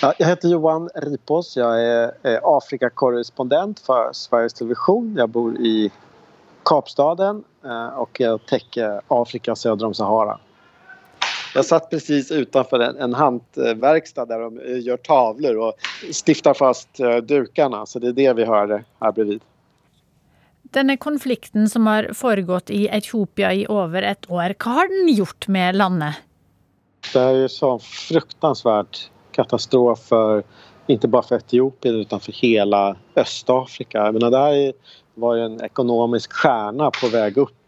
Jeg 0.01 0.27
heter 0.27 0.49
Johan 0.49 0.89
Ripos. 0.95 1.57
Jeg 1.57 1.85
er 2.23 2.41
Afrikakorrespondent 2.45 3.81
for 3.81 4.11
Sveriges 4.13 4.57
Televisjon. 4.59 5.15
Jeg 5.19 5.31
bor 5.33 5.57
i 5.59 5.91
Kapstaden 6.67 7.45
eh, 7.65 7.99
og 8.01 8.19
jeg 8.19 8.41
dekker 8.51 9.01
Afrika 9.15 9.55
söder 9.55 9.87
om 9.87 9.95
Sahara. 9.95 10.39
Jeg 11.57 11.65
satt 11.65 11.87
precis 11.89 12.29
utenfor 12.31 12.83
en, 12.85 12.99
en 13.01 13.15
hantverkstad 13.17 14.29
der 14.29 14.43
de 14.45 14.65
gör 14.67 14.83
gjør 14.91 15.03
tavlor 15.09 15.61
og 15.69 15.87
stiftar 16.13 16.55
fast 16.55 17.01
dukarna. 17.25 17.87
Så 17.89 18.03
det 18.03 18.13
er 18.13 18.19
det 18.19 18.33
vi 18.43 18.49
hører 18.49 18.85
her 19.01 19.15
bredvid. 19.17 19.45
Denne 20.77 20.99
konflikten 21.01 21.69
som 21.73 21.87
har 21.89 22.11
foregått 22.13 22.71
i 22.75 22.85
Etiopia 22.93 23.55
i 23.55 23.65
over 23.73 24.05
et 24.05 24.29
år, 24.29 24.53
hva 24.61 24.79
har 24.81 24.93
den 24.93 25.09
gjort 25.15 25.49
med 25.49 25.79
landet? 25.79 26.21
Det 27.13 27.23
er 27.23 27.43
jo 27.45 27.51
sånn 27.53 27.81
fruktansvært 27.81 29.07
katastrof 29.37 30.09
for 30.11 30.43
ikke 30.91 31.09
bare 31.11 31.29
for 31.29 31.41
Etiopia 31.41 32.03
utan 32.03 32.21
for 32.23 32.37
hele 32.43 32.83
Øst-Afrika. 33.17 34.11
Det 34.13 34.39
här 34.39 34.73
var 35.15 35.37
en 35.37 35.61
ekonomisk 35.61 36.33
stjärna 36.33 36.91
på 36.91 37.09
vei 37.09 37.31
opp 37.41 37.66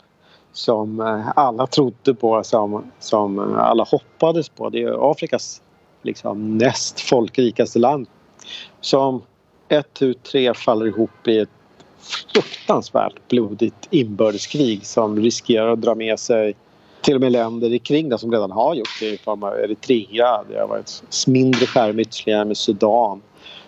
som 0.53 1.01
eh, 1.01 1.29
alle 1.37 1.67
trodde 1.67 2.15
på, 2.15 2.35
som, 2.45 2.85
som 2.99 3.39
alle 3.59 3.87
hoppades 3.89 4.49
på. 4.49 4.71
Det 4.75 4.83
er 4.87 5.11
Afrikas 5.11 5.61
liksom, 6.03 6.59
nest 6.59 7.01
folkrikeste 7.01 7.79
land. 7.79 8.07
Som 8.81 9.23
ett, 9.69 9.95
tu, 9.95 10.15
tre 10.15 10.55
faller 10.55 10.87
ihop 10.87 11.29
i 11.29 11.39
et 11.39 11.51
fruktansvärt 12.33 13.29
blodigt 13.29 13.89
inbördeskrig 13.91 14.87
som 14.87 15.17
riskerar 15.17 15.75
å 15.75 15.81
dra 15.81 15.95
med 15.99 16.17
seg 16.21 16.57
til 17.05 17.19
og 17.19 17.23
med 17.23 17.33
länder 17.33 17.73
i 17.73 17.79
kring 17.79 18.09
det 18.11 18.19
som 18.19 18.33
redan 18.33 18.53
har 18.53 18.75
gjort 18.75 18.97
det 19.01 19.11
i 19.15 19.19
form 19.23 19.45
av 19.47 19.59
Eritrea. 19.59 20.31
Det 20.49 20.59
har 20.59 20.71
vært 20.71 21.27
mindre 21.31 21.67
skärmytslingar 21.67 22.49
med 22.51 22.59
Sudan. 22.59 23.23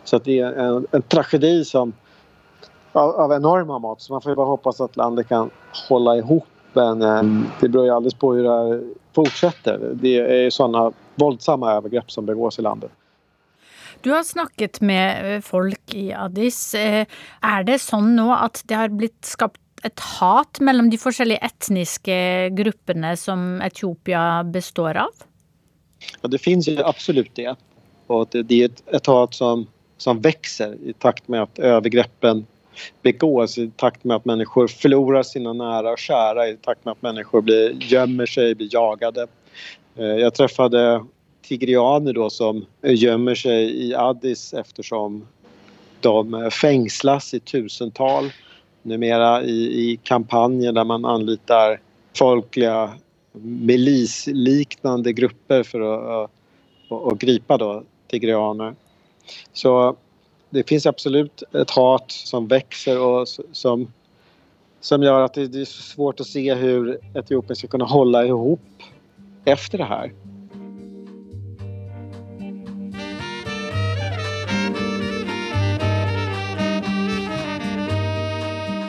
Så 0.04 0.18
det 0.24 0.40
er 0.42 0.56
en, 0.58 0.86
en 0.96 1.04
tragedi 1.12 1.62
av, 1.78 1.92
av, 2.92 3.32
enorma 3.32 3.78
mått. 3.78 4.02
Så 4.02 4.12
man 4.12 4.22
får 4.22 4.38
bare 4.38 4.54
håpe 4.54 4.72
at 4.72 4.98
landet 4.98 5.28
kan 5.28 5.50
holde 5.86 6.18
ihop. 6.18 6.48
Men 6.72 7.02
eh, 7.02 7.22
det 7.60 7.68
beror 7.68 7.88
jo 7.88 7.94
alldeles 7.96 8.18
på 8.20 8.32
hvordan 8.36 8.72
det 8.72 8.80
fortsetter. 9.16 9.92
Det 9.98 10.16
er 10.22 10.50
sånne 10.54 10.90
voldsomme 11.20 11.70
overgrep 11.80 12.12
som 12.12 12.28
begås 12.28 12.60
i 12.60 12.66
landet. 12.66 12.92
Du 14.00 14.10
har 14.14 14.22
snakket 14.24 14.80
med 14.80 15.34
eh, 15.36 15.40
folk 15.44 15.94
i 15.94 16.10
Addis. 16.16 16.60
Eh, 16.78 17.04
er 17.42 17.66
det 17.68 17.80
sånn 17.82 18.14
nå 18.16 18.30
at 18.36 18.62
det 18.70 18.78
har 18.78 18.94
blitt 18.94 19.18
skapt 19.28 19.60
et 19.84 20.00
hat 20.20 20.60
mellom 20.60 20.90
de 20.92 20.98
forskjellige 21.00 21.40
etniske 21.44 22.16
gruppene 22.56 23.14
som 23.16 23.62
Etiopia 23.64 24.42
består 24.44 24.98
av? 25.06 25.26
Ja, 26.20 26.28
det 26.32 26.40
finnes 26.40 26.68
jo 26.68 26.76
absolutt 26.84 27.32
det. 27.36 27.54
Og 28.12 28.32
det 28.32 28.56
er 28.56 28.72
et 28.96 29.08
hat 29.08 29.36
som, 29.36 29.66
som 30.00 30.20
vokser 30.22 30.76
i 30.84 30.94
takt 31.00 31.28
med 31.32 31.46
at 31.46 31.62
overgreppen 31.76 32.44
begås, 33.02 33.58
i 33.58 33.70
takt 33.76 34.04
med 34.04 34.16
att 34.16 34.24
människor 34.24 34.68
forlorer 34.68 35.22
sine 35.22 35.52
nära 35.52 35.92
og 35.92 35.98
kära 35.98 36.48
i 36.48 36.56
takt 36.56 36.84
med 36.84 36.92
at 36.92 37.02
människor 37.02 37.40
blir, 37.40 37.76
gjemmer 37.80 38.26
seg, 38.26 38.56
blir 38.56 38.68
jagade. 38.72 39.26
Jag 39.94 40.20
jeg 40.20 40.34
traffet 40.34 40.72
tigrianer 41.42 42.12
då, 42.12 42.30
som 42.30 42.66
gjemmer 42.82 43.34
seg 43.34 43.70
i 43.70 43.94
Addis 43.94 44.52
eftersom 44.54 45.26
de 46.00 46.50
fängslas 46.50 47.34
i 47.34 47.40
tusentall 47.40 48.30
numera 48.82 49.42
i, 49.42 49.90
i 49.90 50.00
kampanjer 50.02 50.72
der 50.72 50.84
man 50.84 51.04
anlitar 51.04 51.80
folkliga 52.16 52.92
milisliknande 53.42 55.12
grupper 55.12 55.62
for 55.62 55.82
å, 55.82 55.94
å, 56.88 56.96
å 56.96 57.14
gripa 57.14 57.58
då, 57.58 57.82
tigrianer. 58.10 58.74
Så 59.52 59.96
det 60.50 60.68
finns 60.68 60.86
absolut 60.86 61.42
et 61.54 61.70
hat 61.70 62.12
som 62.12 62.48
växer 62.48 62.98
og 62.98 63.28
som, 63.52 63.92
som 64.80 65.02
gör 65.02 65.20
att 65.20 65.34
det, 65.34 65.46
det 65.46 65.60
är 65.60 65.64
svårt 65.64 66.20
å 66.20 66.24
se 66.24 66.54
hur 66.54 66.98
Etiopien 67.14 67.56
skal 67.56 67.70
kunne 67.70 67.84
holde 67.84 68.26
ihop 68.26 68.82
efter 69.44 69.78
det 69.78 69.84
här. 69.84 70.12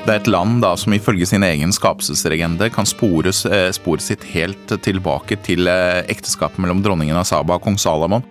Det 0.01 0.15
er 0.15 0.19
et 0.23 0.27
land 0.27 0.63
da, 0.63 0.73
som 0.75 0.95
ifølge 0.97 1.27
sin 1.29 1.43
egen 1.45 1.71
skapelsesregende 1.71 2.71
kan 2.73 2.87
spores, 2.89 3.45
eh, 3.45 3.69
spore 3.71 4.01
sitt 4.01 4.23
helt 4.33 4.73
tilbake 4.81 5.37
til 5.45 5.69
eh, 5.69 6.01
ekteskapet 6.09 6.57
mellom 6.57 6.81
dronningen 6.81 7.15
av 7.15 7.27
Saba 7.29 7.59
og 7.59 7.67
kong 7.67 7.77
Salomon. 7.77 8.25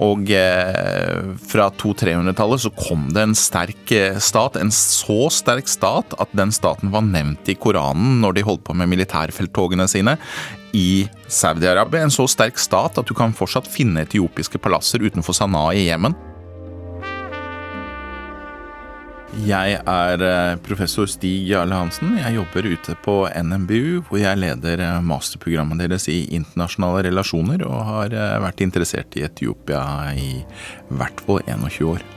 Og 0.00 0.30
eh, 0.34 1.34
fra 1.50 1.68
200-300-tallet 1.80 2.64
så 2.64 2.72
kom 2.76 3.08
det 3.14 3.24
en 3.26 3.36
sterk 3.38 3.92
eh, 3.96 4.20
stat, 4.22 4.58
en 4.60 4.72
så 4.74 5.28
sterk 5.34 5.70
stat 5.70 6.16
at 6.20 6.32
den 6.36 6.54
staten 6.54 6.92
var 6.94 7.06
nevnt 7.06 7.50
i 7.50 7.58
Koranen 7.58 8.20
når 8.24 8.38
de 8.38 8.46
holdt 8.46 8.64
på 8.66 8.76
med 8.76 8.90
militærfelttogene 8.92 9.88
sine 9.90 10.16
i 10.76 11.06
Saudi-Arabia. 11.26 12.04
En 12.04 12.14
så 12.14 12.28
sterk 12.30 12.58
stat 12.60 12.98
at 13.00 13.08
du 13.08 13.14
kan 13.16 13.34
fortsatt 13.36 13.68
finne 13.70 14.06
etiopiske 14.06 14.60
palasser 14.62 15.02
utenfor 15.02 15.36
Sanaa 15.36 15.74
i 15.74 15.88
Jemen. 15.88 16.16
Jeg 19.30 19.76
er 19.78 20.22
eh, 20.26 20.56
professor 20.66 21.06
Stig 21.06 21.46
Jarle 21.46 21.76
Hansen. 21.78 22.16
Jeg 22.18 22.34
jobber 22.34 22.66
ute 22.66 22.96
på 23.04 23.14
NMBU, 23.30 24.00
hvor 24.08 24.18
jeg 24.18 24.40
leder 24.42 24.82
eh, 24.82 24.96
masterprogrammet 25.06 25.78
deres 25.84 26.08
i 26.10 26.24
internasjonale 26.34 27.04
relasjoner, 27.06 27.62
og 27.62 27.84
har 27.92 28.16
eh, 28.16 28.38
vært 28.42 28.64
interessert 28.66 29.14
i 29.14 29.22
Etiopia 29.28 29.84
i 30.18 30.32
hvert 30.90 31.22
fall 31.22 31.44
21 31.46 31.92
år. 31.92 32.08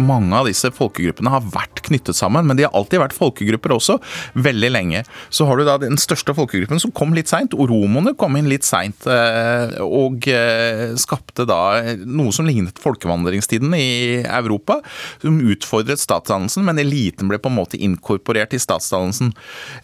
Mange 0.00 0.34
av 0.34 0.48
disse 0.48 0.70
folkegruppene 0.74 1.30
har 1.30 1.44
vært 1.54 1.84
knyttet 1.86 2.18
sammen, 2.18 2.46
men 2.48 2.58
de 2.58 2.64
har 2.66 2.74
alltid 2.74 2.98
vært 2.98 3.14
folkegrupper 3.14 3.74
også, 3.76 3.98
veldig 4.34 4.70
lenge. 4.72 5.04
Så 5.30 5.46
har 5.46 5.60
du 5.60 5.66
da 5.68 5.76
den 5.78 5.98
største 6.00 6.34
folkegruppen 6.34 6.82
som 6.82 6.92
kom 6.96 7.14
litt 7.14 7.30
seint. 7.30 7.54
Oromoene 7.54 8.14
kom 8.18 8.34
inn 8.38 8.48
litt 8.50 8.66
seint 8.66 9.06
eh, 9.06 9.76
og 9.84 10.26
eh, 10.30 10.96
skapte 10.98 11.46
da 11.46 11.60
noe 12.02 12.34
som 12.34 12.48
lignet 12.48 12.80
folkevandringstiden 12.82 13.76
i 13.78 14.24
Europa. 14.24 14.80
Som 15.22 15.38
utfordret 15.44 16.02
statsdannelsen, 16.02 16.66
men 16.66 16.82
eliten 16.82 17.30
ble 17.30 17.38
på 17.38 17.52
en 17.52 17.58
måte 17.60 17.78
inkorporert 17.78 18.56
i 18.56 18.62
statsdannelsen. 18.62 19.30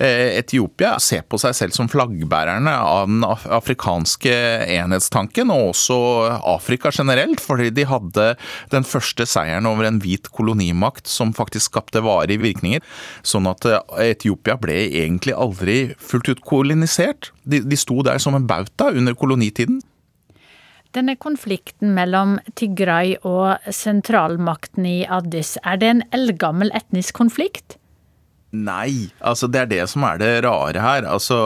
Eh, 0.03 0.41
Etiopia 0.41 0.97
ser 1.03 1.23
på 1.31 1.39
seg 1.41 1.55
selv 1.57 1.77
som 1.77 1.91
flaggbærerne 1.91 2.75
av 2.75 3.07
den 3.07 3.23
afrikanske 3.29 4.35
enhetstanken, 4.81 5.55
og 5.55 5.71
også 5.71 6.01
Afrika 6.51 6.91
generelt, 6.95 7.43
fordi 7.45 7.71
de 7.75 7.87
hadde 7.87 8.29
den 8.75 8.87
første 8.87 9.29
seieren 9.29 9.69
over 9.71 9.87
en 9.87 10.00
hvit 10.03 10.31
kolonimakt 10.35 11.11
som 11.11 11.35
faktisk 11.37 11.71
skapte 11.71 12.03
varige 12.05 12.43
virkninger. 12.43 12.85
Sånn 13.27 13.49
at 13.51 13.67
eh, 13.69 13.81
Etiopia 14.11 14.57
ble 14.61 14.77
egentlig 14.89 15.37
aldri 15.37 15.79
fullt 15.99 16.33
ut 16.33 16.45
kolonisert. 16.47 17.33
De, 17.45 17.63
de 17.65 17.79
sto 17.79 18.01
der 18.07 18.21
som 18.23 18.37
en 18.37 18.49
bauta 18.51 18.91
under 18.95 19.17
kolonitiden. 19.19 19.81
Denne 20.91 21.15
konflikten 21.15 21.93
mellom 21.95 22.41
Tigray 22.59 23.15
og 23.23 23.63
sentralmakten 23.71 24.89
i 24.91 24.97
Addis, 25.07 25.55
er 25.63 25.79
det 25.79 25.91
en 25.93 26.03
eldgammel 26.17 26.73
etnisk 26.75 27.15
konflikt? 27.21 27.77
Nei, 28.51 29.13
altså 29.23 29.47
det 29.47 29.61
er 29.61 29.69
det 29.71 29.85
som 29.93 30.03
er 30.09 30.17
det 30.19 30.29
rare 30.43 30.81
her. 30.83 31.05
Altså, 31.07 31.37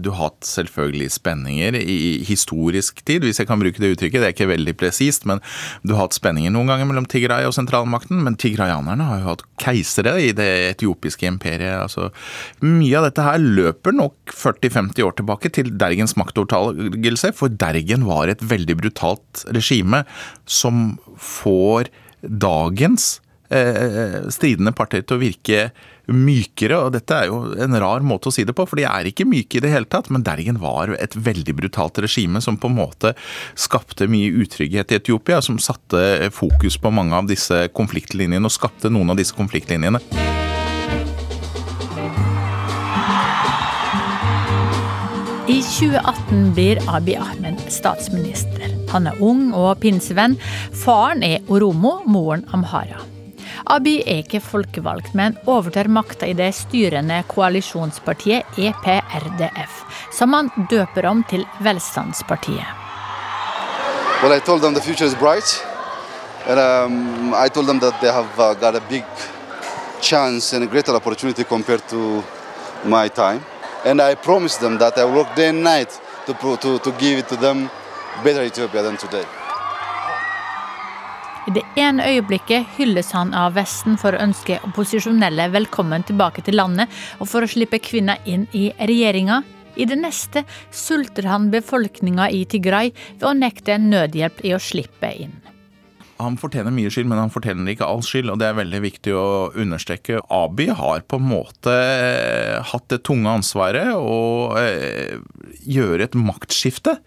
du 0.00 0.08
har 0.14 0.30
hatt 0.30 0.46
selvfølgelig 0.48 1.10
spenninger 1.18 1.76
i 1.76 2.24
historisk 2.24 3.02
tid, 3.04 3.26
hvis 3.26 3.42
jeg 3.42 3.50
kan 3.50 3.60
bruke 3.60 3.82
det 3.82 3.90
uttrykket. 3.92 4.22
Det 4.22 4.30
er 4.30 4.32
ikke 4.32 4.48
veldig 4.48 4.74
presist, 4.80 5.26
men 5.28 5.42
du 5.84 5.92
har 5.92 6.06
hatt 6.06 6.16
spenninger 6.16 6.54
noen 6.54 6.72
ganger 6.72 6.88
mellom 6.88 7.04
Tigray 7.04 7.44
og 7.44 7.52
sentralmakten. 7.58 8.22
Men 8.24 8.40
tigrayanerne 8.40 9.10
har 9.10 9.20
jo 9.20 9.28
hatt 9.28 9.44
keisere 9.60 10.16
i 10.24 10.32
det 10.36 10.48
etiopiske 10.70 11.28
imperiet. 11.28 11.82
Altså, 11.82 12.08
mye 12.64 12.96
av 12.96 13.10
dette 13.10 13.28
her 13.28 13.44
løper 13.60 13.98
nok 14.00 14.32
40-50 14.32 15.04
år 15.04 15.18
tilbake 15.20 15.52
til 15.52 15.68
Dergens 15.76 16.16
maktovertagelse, 16.16 17.34
for 17.36 17.52
Dergen 17.52 18.08
var 18.08 18.32
et 18.32 18.40
veldig 18.40 18.80
brutalt 18.80 19.44
regime 19.52 20.06
som 20.48 20.94
får 21.20 21.92
dagens 22.22 23.18
eh, 23.52 24.22
stridende 24.32 24.72
parter 24.76 25.04
til 25.04 25.18
å 25.18 25.22
virke 25.28 25.66
mykere, 26.10 26.78
og 26.86 26.92
dette 26.96 27.14
er 27.14 27.30
jo 27.30 27.40
en 27.62 27.78
rar 27.78 28.04
måte 28.06 28.30
å 28.30 28.34
si 28.34 28.44
det 28.48 28.54
på, 28.56 28.66
for 28.68 28.80
de 28.80 28.86
er 28.88 29.08
ikke 29.08 29.26
myke 29.28 29.58
i 29.58 29.62
det 29.64 29.72
hele 29.72 29.88
tatt. 29.90 30.10
Men 30.12 30.24
Dergen 30.26 30.60
var 30.62 30.94
et 30.98 31.14
veldig 31.16 31.54
brutalt 31.60 32.00
regime 32.02 32.42
som 32.42 32.58
på 32.60 32.70
en 32.70 32.78
måte 32.80 33.14
skapte 33.54 34.08
mye 34.10 34.32
utrygghet 34.42 34.92
i 34.92 35.00
Etiopia, 35.00 35.42
som 35.44 35.60
satte 35.62 36.30
fokus 36.34 36.78
på 36.80 36.92
mange 36.94 37.16
av 37.16 37.30
disse 37.30 37.66
konfliktlinjene 37.76 38.48
og 38.48 38.54
skapte 38.54 38.90
noen 38.92 39.14
av 39.14 39.20
disse 39.20 39.36
konfliktlinjene. 39.36 40.02
I 45.52 45.58
2018 45.60 46.52
blir 46.54 46.78
Abiy 46.88 47.18
Ahmed 47.18 47.60
statsminister. 47.68 48.70
Han 48.92 49.10
er 49.10 49.18
ung 49.20 49.50
og 49.52 49.80
pinsevenn. 49.82 50.38
Faren 50.84 51.24
er 51.26 51.42
Oromo, 51.52 51.98
moren 52.06 52.46
Amhara. 52.54 53.11
Abiy 53.64 54.02
er 54.06 54.22
ikke 54.22 54.40
folkevalgt, 54.40 55.14
men 55.14 55.36
overtar 55.46 55.88
makta 55.88 56.26
i 56.26 56.36
det 56.36 56.52
styrende 56.56 57.22
koalisjonspartiet 57.28 58.58
EPRDF, 58.58 59.82
som 60.12 60.32
han 60.36 60.50
døper 60.70 61.06
om 61.06 61.24
til 61.30 61.46
Velstandspartiet. 61.60 62.78
Well, 64.22 64.32
I 64.32 64.40
told 64.40 64.62
them 64.62 64.74
the 64.74 64.80
future 64.80 65.06
is 65.06 65.14
bright, 65.14 65.64
and 66.46 66.58
um, 66.58 67.34
I 67.34 67.48
told 67.48 67.66
them 67.66 67.80
that 67.80 68.00
they 68.00 68.12
have 68.12 68.38
uh, 68.38 68.54
got 68.54 68.76
a 68.76 68.82
big 68.88 69.04
chance 70.00 70.52
and 70.52 70.64
a 70.64 70.66
greater 70.66 70.94
opportunity 70.94 71.44
compared 71.44 71.88
to 71.88 72.22
my 72.84 73.08
time. 73.08 73.44
And 73.84 74.00
I 74.00 74.14
promised 74.14 74.60
them 74.60 74.78
that 74.78 74.96
I 74.96 75.04
work 75.04 75.34
day 75.34 75.48
and 75.48 75.64
night 75.64 76.00
to, 76.26 76.34
to, 76.34 76.78
to. 76.78 76.92
I 81.42 81.50
det 81.50 81.62
ene 81.74 82.04
øyeblikket 82.06 82.68
hylles 82.76 83.08
han 83.16 83.32
av 83.34 83.56
Vesten 83.56 83.96
for 83.98 84.14
å 84.14 84.20
ønske 84.22 84.60
opposisjonelle 84.62 85.48
velkommen 85.50 86.04
tilbake 86.06 86.44
til 86.46 86.54
landet 86.60 86.92
og 87.18 87.26
for 87.32 87.42
å 87.42 87.50
slippe 87.50 87.80
kvinner 87.82 88.22
inn 88.30 88.44
i 88.54 88.68
regjeringa. 88.78 89.40
I 89.74 89.88
det 89.90 89.98
neste 89.98 90.44
sulter 90.70 91.26
han 91.26 91.50
befolkninga 91.50 92.28
i 92.30 92.44
Tigray 92.46 92.92
ved 92.94 93.26
å 93.26 93.34
nekte 93.34 93.80
nødhjelp 93.82 94.44
i 94.46 94.54
å 94.54 94.60
slippe 94.62 95.10
inn. 95.24 95.34
Han 96.22 96.36
fortjener 96.38 96.70
mye 96.70 96.90
skyld, 96.92 97.08
men 97.10 97.18
han 97.18 97.32
fortjener 97.34 97.72
ikke 97.72 97.88
all 97.90 98.02
skyld, 98.06 98.30
og 98.30 98.38
det 98.38 98.46
er 98.46 98.58
veldig 98.60 98.80
viktig 98.84 99.14
å 99.16 99.26
understreke. 99.58 100.20
Abiy 100.30 100.70
har 100.78 101.02
på 101.02 101.18
en 101.18 101.26
måte 101.26 101.74
hatt 102.68 102.86
det 102.92 103.00
tunge 103.08 103.32
ansvaret 103.32 103.90
å 103.96 104.54
eh, 104.60 105.18
gjøre 105.62 106.08
et 106.08 106.16
maktskifte 106.18 106.98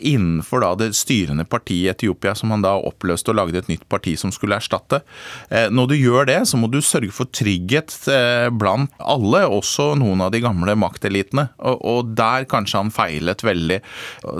innenfor 0.00 0.64
da 0.64 0.70
det 0.80 0.94
styrende 0.96 1.44
partiet 1.44 1.80
i 1.80 1.88
Etiopia, 1.90 2.34
som 2.34 2.52
han 2.54 2.64
da 2.64 2.72
oppløste 2.78 3.32
og 3.32 3.38
lagde 3.38 3.60
et 3.60 3.68
nytt 3.70 3.86
parti 3.92 4.16
som 4.18 4.32
skulle 4.34 4.56
erstatte. 4.56 5.02
Eh, 5.50 5.68
når 5.72 5.90
du 5.90 5.96
gjør 5.98 6.28
det, 6.30 6.38
så 6.48 6.58
må 6.60 6.70
du 6.72 6.80
sørge 6.84 7.12
for 7.14 7.30
trygghet 7.36 7.92
eh, 8.10 8.48
blant 8.50 8.92
alle, 8.98 9.44
også 9.46 9.92
noen 10.00 10.24
av 10.24 10.32
de 10.34 10.42
gamle 10.44 10.74
maktelitene. 10.80 11.48
Og 11.60 12.12
der 12.16 12.46
kanskje 12.50 12.80
han 12.80 12.94
feilet 12.94 13.44
veldig. 13.44 13.80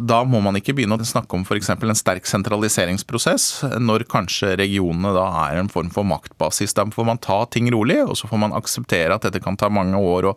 Da 0.09 0.23
må 0.29 0.43
man 0.45 0.59
ikke 0.59 0.75
begynne 0.77 0.99
å 0.99 1.07
snakke 1.07 1.37
om 1.37 1.45
f.eks. 1.45 1.73
en 1.75 1.99
sterk 1.99 2.29
sentraliseringsprosess, 2.31 3.51
når 3.81 4.07
kanskje 4.11 4.57
regionene 4.61 5.15
da 5.17 5.27
er 5.47 5.61
en 5.61 5.73
form 5.73 5.93
for 5.95 6.09
maktbasis. 6.09 6.75
Da 6.77 6.87
får 6.91 7.09
man 7.09 7.21
ta 7.23 7.43
ting 7.53 7.71
rolig, 7.73 8.01
og 8.07 8.17
så 8.19 8.31
får 8.31 8.45
man 8.47 8.57
akseptere 8.57 9.17
at 9.17 9.29
dette 9.29 9.43
kan 9.45 9.59
ta 9.61 9.71
mange 9.73 9.99
år 10.01 10.33
å, 10.33 10.37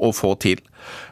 å 0.00 0.14
få 0.14 0.34
til. 0.42 0.62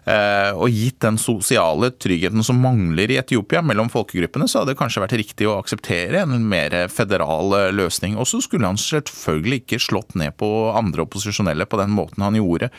Eh, 0.02 0.50
og 0.56 0.72
gitt 0.72 0.98
den 1.04 1.18
sosiale 1.20 1.92
tryggheten 1.94 2.42
som 2.46 2.58
mangler 2.62 3.12
i 3.12 3.18
Etiopia 3.20 3.62
mellom 3.62 3.90
folkegruppene, 3.92 4.48
så 4.50 4.60
hadde 4.62 4.74
det 4.74 4.80
kanskje 4.80 5.04
vært 5.04 5.16
riktig 5.20 5.48
å 5.48 5.58
akseptere 5.60 6.24
en 6.24 6.46
mer 6.48 6.74
federal 6.92 7.54
eh, 7.58 7.68
løsning. 7.74 8.16
Og 8.18 8.28
så 8.30 8.42
skulle 8.42 8.68
han 8.68 8.80
selvfølgelig 8.80 9.62
ikke 9.62 9.82
slått 9.82 10.16
ned 10.18 10.36
på 10.40 10.48
andre 10.74 11.06
opposisjonelle 11.06 11.68
på 11.70 11.80
den 11.80 11.94
måten 11.94 12.24
han 12.26 12.38
gjorde. 12.38 12.72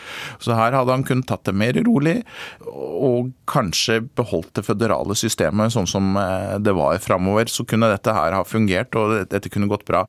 Så 0.43 0.57
her 0.57 0.75
hadde 0.75 0.95
han 0.95 1.07
kunnet 1.07 1.29
tatt 1.29 1.45
det 1.47 1.55
mer 1.57 1.77
rolig, 1.87 2.19
og 2.67 3.31
kanskje 3.49 4.01
beholdt 4.17 4.53
det 4.57 4.65
føderale 4.67 5.15
systemet 5.17 5.73
sånn 5.73 5.89
som 5.89 6.17
eh, 6.19 6.57
det 6.63 6.75
var 6.75 6.99
framover. 7.03 7.47
Så 7.51 7.67
kunne 7.69 7.91
dette 7.91 8.15
her 8.15 8.35
ha 8.35 8.43
fungert, 8.47 8.95
og 8.99 9.31
dette 9.31 9.51
kunne 9.53 9.71
gått 9.71 9.87
bra. 9.87 10.03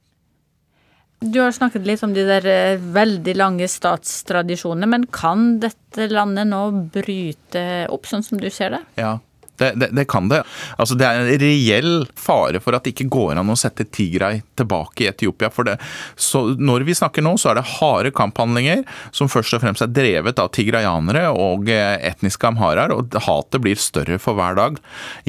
Du 1.21 1.39
har 1.41 1.53
snakket 1.53 1.87
litt 1.87 2.03
om 2.05 2.13
de 2.15 2.25
der 2.29 2.47
eh, 2.51 2.81
veldig 2.95 3.37
lange 3.39 3.69
statstradisjonene, 3.71 4.89
men 4.91 5.07
kan 5.13 5.55
dette 5.63 6.11
landet 6.11 6.51
nå 6.51 6.65
bryte 6.93 7.87
opp, 7.93 8.09
sånn 8.11 8.27
som 8.27 8.41
du 8.41 8.51
ser 8.53 8.75
det? 8.75 8.83
Ja, 9.01 9.15
det, 9.57 9.71
det, 9.79 9.89
det, 9.93 10.05
kan 10.11 10.29
det. 10.29 10.43
Altså, 10.77 10.97
det 10.99 11.07
er 11.07 11.21
en 11.23 11.41
reell 11.41 11.93
fare 12.19 12.61
for 12.63 12.75
at 12.75 12.85
det 12.85 12.95
ikke 12.95 13.07
går 13.13 13.39
an 13.39 13.53
å 13.53 13.59
sette 13.59 13.87
Tigray 13.87 14.43
tilbake 14.59 15.05
i 15.05 15.09
Etiopia. 15.13 15.51
For 15.55 15.69
det. 15.69 15.77
Så 16.19 16.43
når 16.59 16.87
vi 16.89 16.97
snakker 16.99 17.25
nå, 17.25 17.37
så 17.39 17.53
er 17.53 17.61
det 17.61 17.69
harde 17.77 18.13
kamphandlinger 18.17 18.83
som 19.15 19.31
først 19.31 19.57
og 19.57 19.63
fremst 19.65 19.85
er 19.87 19.95
drevet 19.95 20.43
av 20.43 20.51
tigrayanere 20.55 21.29
og 21.31 21.71
eh, 21.73 21.97
etniske 22.11 22.51
amharaer, 22.51 22.95
og 22.95 23.15
hatet 23.29 23.63
blir 23.63 23.81
større 23.81 24.19
for 24.23 24.39
hver 24.39 24.59
dag. 24.59 24.81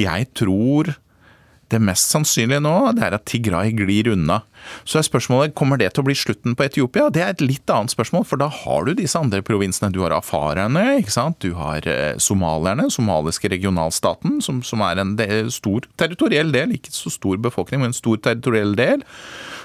Jeg 0.01 0.31
tror 0.33 0.95
det 1.73 1.79
mest 1.81 2.11
sannsynlige 2.13 2.61
nå 2.63 2.73
det 2.95 3.05
er 3.07 3.15
at 3.17 3.25
Tigray 3.29 3.71
glir 3.75 4.11
unna. 4.13 4.41
Så 4.85 4.99
er 4.99 5.05
spørsmålet 5.07 5.55
kommer 5.57 5.79
det 5.81 5.91
til 5.93 6.03
å 6.03 6.07
bli 6.07 6.15
slutten 6.17 6.55
på 6.57 6.65
Etiopia. 6.65 7.07
Det 7.13 7.21
er 7.21 7.33
et 7.33 7.43
litt 7.43 7.69
annet 7.73 7.93
spørsmål, 7.93 8.25
for 8.29 8.41
da 8.41 8.49
har 8.53 8.85
du 8.85 8.93
disse 8.97 9.19
andre 9.19 9.41
provinsene. 9.45 9.91
Du 9.93 10.01
har 10.03 10.15
afarerne, 10.15 10.85
ikke 11.01 11.15
sant? 11.15 11.39
du 11.43 11.57
har 11.57 11.85
eh, 11.89 12.17
somalierne, 12.21 12.87
somaliske 12.93 13.51
regionalstaten, 13.53 14.39
som, 14.45 14.61
som 14.65 14.83
er 14.85 15.01
en 15.01 15.15
del, 15.19 15.51
stor 15.53 15.89
territoriell 15.99 16.53
del, 16.55 16.77
ikke 16.77 16.93
så 16.93 17.13
stor 17.13 17.41
befolkning, 17.41 17.83
men 17.83 17.93
en 17.93 17.97
stor 17.97 18.21
territoriell 18.29 18.73
del. 18.77 19.05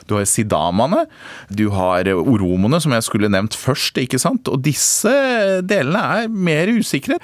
Du 0.08 0.16
har 0.16 0.26
sidamaene, 0.28 1.04
du 1.48 1.68
har 1.74 2.08
oromoene, 2.14 2.80
som 2.82 2.94
jeg 2.94 3.06
skulle 3.06 3.30
nevnt 3.32 3.56
først. 3.58 3.98
ikke 4.00 4.20
sant? 4.20 4.48
Og 4.50 4.62
disse 4.64 5.12
delene 5.66 6.02
er 6.24 6.30
mer 6.30 6.70
usikre. 6.72 7.18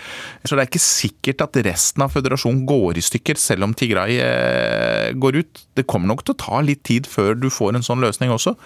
Så 0.44 0.54
det 0.54 0.64
er 0.64 0.70
ikke 0.70 0.82
sikkert 0.82 1.44
at 1.46 1.60
resten 1.66 2.04
av 2.04 2.14
føderasjonen 2.14 2.64
går 2.68 3.00
i 3.00 3.04
stykker, 3.04 3.38
selv 3.40 3.66
om 3.66 3.74
Tigray 3.76 4.18
eh, 4.22 5.12
går 5.16 5.42
ut. 5.42 5.62
Det 5.76 5.86
kommer 5.88 6.10
nok 6.12 6.24
til 6.24 6.36
å 6.36 6.40
ta 6.40 6.62
litt 6.64 6.84
tid 6.86 7.08
før 7.10 7.34
du 7.38 7.48
får 7.52 7.76
en 7.76 7.86
sånn 7.86 8.02
løsning 8.04 8.32
også. 8.34 8.56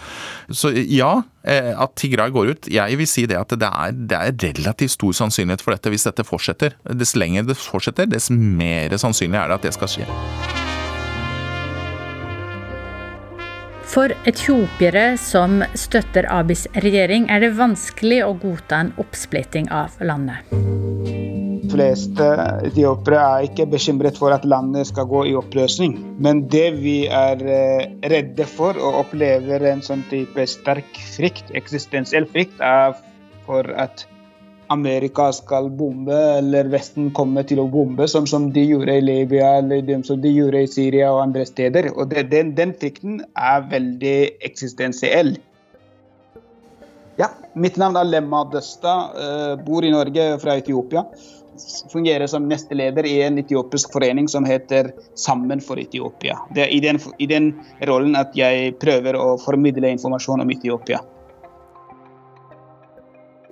Så 0.51 0.73
ja, 0.77 1.13
eh, 1.43 1.73
at 1.75 1.97
Tigray 2.01 2.33
går 2.35 2.55
ut. 2.55 2.71
Jeg 2.71 3.01
vil 3.01 3.11
si 3.11 3.27
det 3.31 3.39
at 3.41 3.55
det 3.57 3.71
er, 3.71 3.95
det 3.95 4.21
er 4.21 4.39
relativt 4.51 4.97
stor 4.97 5.17
sannsynlighet 5.25 5.65
for 5.65 5.77
dette 5.77 5.93
hvis 5.93 6.09
dette 6.09 6.27
fortsetter. 6.27 6.79
Dess 7.01 7.17
lenger 7.19 7.49
det 7.51 7.61
fortsetter, 7.61 8.11
dess 8.11 8.31
mer 8.33 8.97
sannsynlig 9.01 9.41
er 9.41 9.51
det 9.53 9.61
at 9.61 9.71
det 9.71 9.79
skal 9.79 9.95
skje. 9.97 10.60
For 13.91 14.13
etiopiere 14.31 15.17
som 15.19 15.65
støtter 15.75 16.29
Abis 16.31 16.69
regjering, 16.79 17.25
er 17.27 17.43
det 17.43 17.57
vanskelig 17.59 18.21
å 18.23 18.37
godta 18.39 18.85
en 18.85 18.93
oppsplitting 19.03 19.67
av 19.75 19.97
landet. 20.07 20.47
De 20.53 21.73
fleste 21.73 22.29
etiopiere 22.69 23.25
er 23.25 23.49
ikke 23.49 23.67
bekymret 23.73 24.21
for 24.21 24.31
at 24.35 24.47
landet 24.47 24.87
skal 24.93 25.09
gå 25.11 25.25
i 25.33 25.35
oppløsning. 25.39 25.97
Men 26.23 26.45
det 26.55 26.69
vi 26.79 26.95
er 27.11 27.43
eh, 27.43 27.91
redde 28.15 28.47
for 28.47 28.79
og 28.79 29.01
opplever 29.03 29.67
en 29.73 29.83
sånn 29.83 30.07
type 30.13 30.47
sterk 30.47 31.03
frykt, 31.17 31.51
eksistensiell 31.59 32.31
frykt, 32.31 32.63
er 32.63 32.95
for 33.49 33.75
at 33.75 34.07
Amerika 34.71 35.33
skal 35.35 35.67
bombe, 35.75 36.15
eller 36.39 36.69
Vesten 36.71 37.09
kommer 37.11 37.43
til 37.43 37.59
å 37.59 37.67
bombe, 37.71 38.07
som, 38.09 38.27
som 38.31 38.53
de 38.55 38.63
gjorde 38.69 39.01
i 39.01 39.03
Libya 39.03 39.57
eller 39.59 39.83
som 40.07 40.21
de 40.23 40.31
gjorde 40.31 40.63
i 40.63 40.71
Syria 40.71 41.11
og 41.11 41.25
andre 41.25 41.47
steder. 41.49 41.91
Og 41.97 42.13
det, 42.13 42.29
den, 42.31 42.55
den 42.55 42.75
frykten 42.79 43.19
er 43.35 43.67
veldig 43.73 44.17
eksistensiell. 44.47 45.35
Ja, 47.19 47.33
mitt 47.59 47.77
navn 47.83 47.99
er 47.99 48.07
Lemma 48.09 48.45
Døsta, 48.53 48.95
uh, 49.11 49.53
bor 49.67 49.85
i 49.85 49.91
Norge 49.93 50.31
fra 50.41 50.55
Etiopia. 50.63 51.03
Fungerer 51.91 52.31
som 52.31 52.47
nesteleder 52.49 53.05
i 53.05 53.19
en 53.27 53.43
etiopisk 53.43 53.91
forening 53.93 54.31
som 54.31 54.47
heter 54.49 54.95
Sammen 55.19 55.61
for 55.61 55.83
Etiopia. 55.83 56.39
Det 56.55 56.69
er 56.69 56.73
i 56.73 56.79
den, 56.81 57.03
i 57.19 57.27
den 57.29 57.51
rollen 57.91 58.15
at 58.17 58.39
jeg 58.39 58.77
prøver 58.81 59.19
å 59.19 59.35
formidle 59.43 59.91
informasjon 59.99 60.47
om 60.47 60.55
Etiopia 60.55 61.03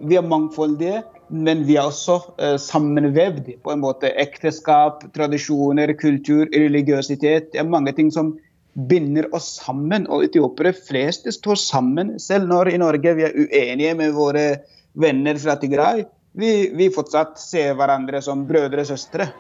Vi 0.04 0.18
er 0.20 0.26
mangfoldige, 0.26 1.04
men 1.30 1.64
vi 1.68 1.78
er 1.80 1.88
også 1.88 2.18
eh, 2.38 2.56
sammenvevd 2.62 3.52
på 3.64 3.74
en 3.74 3.84
måte. 3.84 4.12
Ekteskap, 4.20 5.06
tradisjoner, 5.16 5.94
kultur, 6.00 6.48
religiøsitet. 6.54 7.54
Det 7.54 7.62
er 7.62 7.70
mange 7.70 7.94
ting 7.96 8.12
som 8.14 8.34
binder 8.90 9.30
oss 9.36 9.54
sammen. 9.62 10.08
Og 10.10 10.26
etiopiere 10.28 10.74
flest 10.74 11.30
står 11.38 11.62
sammen. 11.62 12.18
Selv 12.20 12.50
når 12.52 12.74
i 12.74 12.82
Norge 12.82 13.16
vi 13.18 13.28
er 13.30 13.38
uenige 13.38 13.96
med 14.02 14.18
våre 14.18 14.46
venner 15.00 15.40
fra 15.42 15.56
Tigray, 15.62 16.04
vi, 16.34 16.52
vi 16.74 16.92
fortsatt 16.94 17.38
ser 17.42 17.74
hverandre 17.78 18.22
som 18.26 18.46
brødre 18.50 18.86
og 18.86 18.94
søstre. 18.94 19.32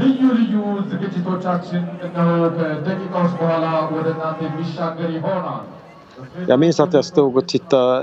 ልዩ 0.00 0.20
ልዩ 0.36 0.54
ዝግጅቶቻችን 0.90 1.82
እነሆ 2.06 2.28
ከደቂቃዎች 2.56 3.32
በኋላ 3.40 3.64
ወደ 3.94 4.06
እናንተ 4.14 4.40
የሚሻገር 4.48 5.10
ይሆናል። 5.18 5.64
Jag 6.50 6.58
minns 6.62 6.78
att 6.82 6.94
jag 6.96 7.04
stod 7.10 7.36
och 7.38 7.46
tittade 7.52 7.96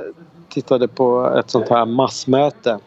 tittade 0.55 0.89
på 0.89 1.35
ett 1.39 1.51
sånt 1.51 1.69
här 1.69 1.87
massmöte 1.87 2.79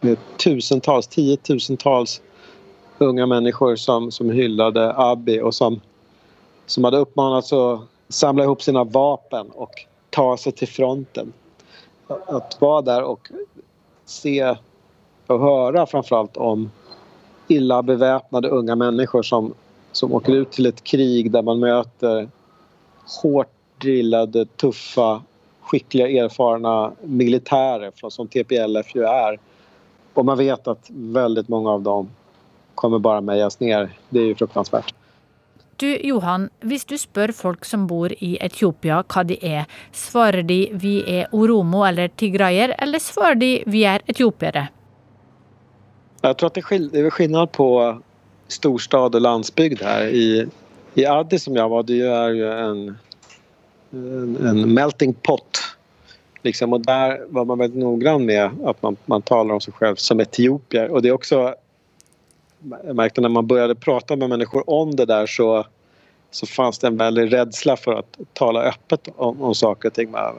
med 0.00 0.18
tusentals, 0.36 1.06
tiotusentals 1.06 2.20
unga 2.98 3.26
människor 3.26 3.76
som, 3.76 4.10
som 4.10 4.30
hyllade 4.30 4.94
Abiy 4.96 5.40
och 5.40 5.54
som, 5.54 5.80
som 6.66 6.84
hade 6.84 6.96
uppmanats 6.96 7.52
att 7.52 7.80
samla 8.08 8.44
ihop 8.44 8.62
sina 8.62 8.84
vapen 8.84 9.50
och 9.50 9.70
ta 10.10 10.36
sig 10.36 10.52
till 10.52 10.68
fronten. 10.68 11.32
Att 12.26 12.60
vara 12.60 12.82
där 12.82 13.02
och 13.02 13.30
se 14.04 14.56
och 15.26 15.40
höra 15.40 15.86
framförallt 15.86 16.36
om 16.36 16.70
illa 17.48 17.82
beväpnade 17.82 18.48
unga 18.48 18.76
människor 18.76 19.22
som, 19.22 19.54
som 19.92 20.12
åker 20.12 20.32
ut 20.32 20.52
till 20.52 20.66
ett 20.66 20.84
krig 20.84 21.30
där 21.30 21.42
man 21.42 21.60
möter 21.60 22.28
hårt 23.22 23.50
drillade, 23.78 24.46
tuffa 24.46 25.22
skickliga, 25.72 26.24
erfarna 26.24 26.92
militärer 27.02 28.10
som 28.10 28.28
TPLF 28.28 28.94
ju 28.94 29.04
är. 29.04 29.38
Och 30.14 30.24
man 30.24 30.38
vet 30.38 30.68
att 30.68 30.90
väldigt 30.90 31.48
många 31.48 31.70
av 31.70 31.82
dem 31.82 32.10
kommer 32.74 32.98
bara 32.98 33.20
mejas 33.20 33.60
ner. 33.60 33.90
Det 34.08 34.20
är 34.20 34.24
ju 34.24 34.34
fruktansvärt. 34.34 34.94
Du 35.76 35.96
Johan, 35.96 36.50
hvis 36.60 36.84
du 36.84 36.98
spør 36.98 37.32
folk 37.32 37.64
som 37.64 37.86
bor 37.86 38.12
i 38.12 38.36
Etiopia 38.40 39.00
hva 39.02 39.22
de 39.26 39.38
er, 39.40 39.64
svarer 39.92 40.44
de 40.46 40.58
vi 40.72 40.92
er 41.10 41.32
oromo 41.32 41.80
eller 41.88 42.12
tigraier, 42.20 42.74
eller 42.78 43.02
svarer 43.02 43.40
de 43.40 43.50
vi 43.66 43.82
er 43.88 44.04
etiopiere? 44.06 44.68
Jeg 46.22 46.36
tror 46.36 46.46
att 46.46 46.54
det 46.54 47.00
er 47.00 47.10
skillnad 47.10 47.52
på 47.52 47.98
storstad 48.48 49.14
og 49.14 49.20
landsbygd 49.20 49.82
her. 49.82 50.06
I, 50.06 50.46
i 50.94 51.06
Addis 51.06 51.48
som 51.48 51.56
jeg 51.56 51.70
var, 51.70 51.82
det 51.82 51.98
er 52.06 52.36
jo 52.36 52.52
en 52.52 52.84
en, 53.92 54.74
melting 54.74 55.14
pot. 55.14 55.58
Liksom, 56.42 56.72
och 56.72 56.80
där 56.80 57.24
var 57.28 57.44
man 57.44 57.58
väldigt 57.58 57.80
noggrann 57.80 58.26
med 58.26 58.50
att 58.64 58.82
man, 58.82 58.96
man 59.06 59.22
talar 59.22 59.54
om 59.54 59.60
sig 59.60 59.74
själv 59.74 59.96
som 59.96 60.20
etiopier. 60.20 60.88
Och 60.88 61.02
det 61.02 61.08
är 61.08 61.12
också... 61.12 61.54
Jag 62.86 62.96
märkte 62.96 63.20
när 63.20 63.28
man 63.28 63.46
började 63.46 63.74
prata 63.74 64.16
med 64.16 64.28
människor 64.28 64.70
om 64.70 64.96
det 64.96 65.04
där 65.04 65.26
så, 65.26 65.66
så 66.30 66.46
fanns 66.46 66.78
det 66.78 66.86
en 66.86 66.96
väldig 66.96 67.32
rädsla 67.32 67.76
för 67.76 67.92
att 67.92 68.18
tala 68.32 68.62
öppet 68.62 69.08
om, 69.16 69.42
om 69.42 69.54
saker 69.54 69.88
och 69.88 69.94
ting. 69.94 70.10
Man, 70.10 70.34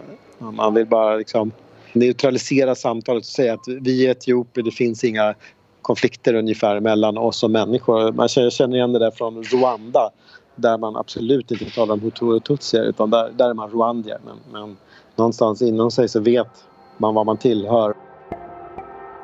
man 0.56 0.74
vill 0.74 0.86
bara 0.86 1.16
liksom 1.16 1.52
neutralisera 1.94 2.76
samtalet 2.76 3.22
och 3.22 3.26
säga 3.26 3.54
att 3.54 3.68
vi 3.68 4.08
är 4.08 4.12
etiopier, 4.12 4.66
det 4.66 4.72
finns 4.72 5.04
inga 5.04 5.36
konflikter 5.82 6.34
ungefär 6.34 6.80
mellan 6.80 7.18
oss 7.18 7.44
och 7.44 7.52
människor. 7.52 8.12
Man 8.12 8.28
känner 8.28 8.76
igen 8.76 8.94
det 8.94 9.00
där 9.00 9.12
från 9.12 9.44
Rwanda 9.44 10.10
där 10.56 10.78
man 10.78 10.96
absolut 10.96 11.52
inte 11.52 11.66
talar 11.66 11.94
om 11.94 12.02
hutu 12.02 12.26
och 12.26 12.44
tutsier 12.44 12.84
utan 12.84 13.10
där, 13.10 13.32
där 13.38 13.50
är 13.50 13.54
man 13.54 13.70
rwandier. 13.70 14.20
Men, 14.26 14.38
men 14.52 14.78
någonstans 15.16 15.62
inom 15.62 15.92
sig 15.92 16.10
så 16.10 16.20
vet 16.20 16.64
man 16.98 17.14
vad 17.14 17.26
man 17.26 17.38
tillhör. 17.38 17.94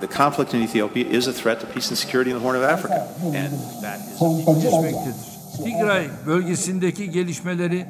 The 0.01 0.07
conflict 0.07 0.53
in 0.53 0.63
Ethiopia 0.63 1.07
is 1.11 1.27
a 1.27 1.31
threat 1.31 1.59
to 1.59 1.65
peace 1.65 1.91
and 1.91 1.97
security 1.97 2.31
in 2.31 2.39
the 2.39 2.45
Horn 2.45 2.55
of 2.55 2.63
Africa. 2.63 3.03
And 3.23 3.51
that 3.81 3.99
is... 5.07 5.39
Tigray 5.63 6.09
bölgesindeki 6.25 7.11
gelişmeleri 7.11 7.85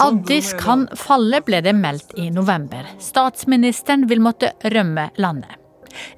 Addis 0.00 0.52
kan 0.52 0.88
falle, 0.96 1.40
ble 1.40 1.60
det 1.60 1.72
meldt 1.76 2.14
i 2.16 2.30
november. 2.30 2.86
Statsministeren 2.98 4.08
vil 4.08 4.20
måtte 4.20 4.52
rømme 4.64 5.10
landet. 5.16 5.59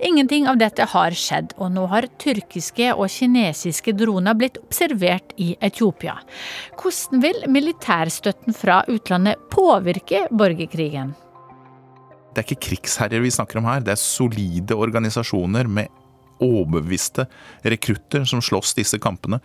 Ingenting 0.02 0.48
av 0.50 0.58
dette 0.60 0.86
har 0.92 1.16
skjedd, 1.16 1.54
og 1.58 1.72
nå 1.74 1.86
har 1.92 2.08
tyrkiske 2.22 2.92
og 2.94 3.08
kinesiske 3.12 3.94
droner 3.96 4.36
blitt 4.38 4.60
observert 4.62 5.34
i 5.40 5.52
Etiopia. 5.62 6.18
Hvordan 6.80 7.22
vil 7.24 7.42
militærstøtten 7.52 8.56
fra 8.56 8.82
utlandet 8.92 9.40
påvirke 9.52 10.26
borgerkrigen? 10.30 11.14
Det 12.32 12.40
er 12.40 12.48
ikke 12.48 12.64
krigsherrer 12.70 13.20
vi 13.20 13.32
snakker 13.32 13.60
om 13.60 13.66
her, 13.68 13.82
det 13.84 13.92
er 13.92 14.00
solide 14.00 14.76
organisasjoner 14.76 15.68
med 15.68 16.01
overbeviste 16.42 17.26
rekrutter 17.68 18.24
som 18.28 18.42
slåss 18.44 18.74
disse 18.78 18.98
kampene. 19.02 19.40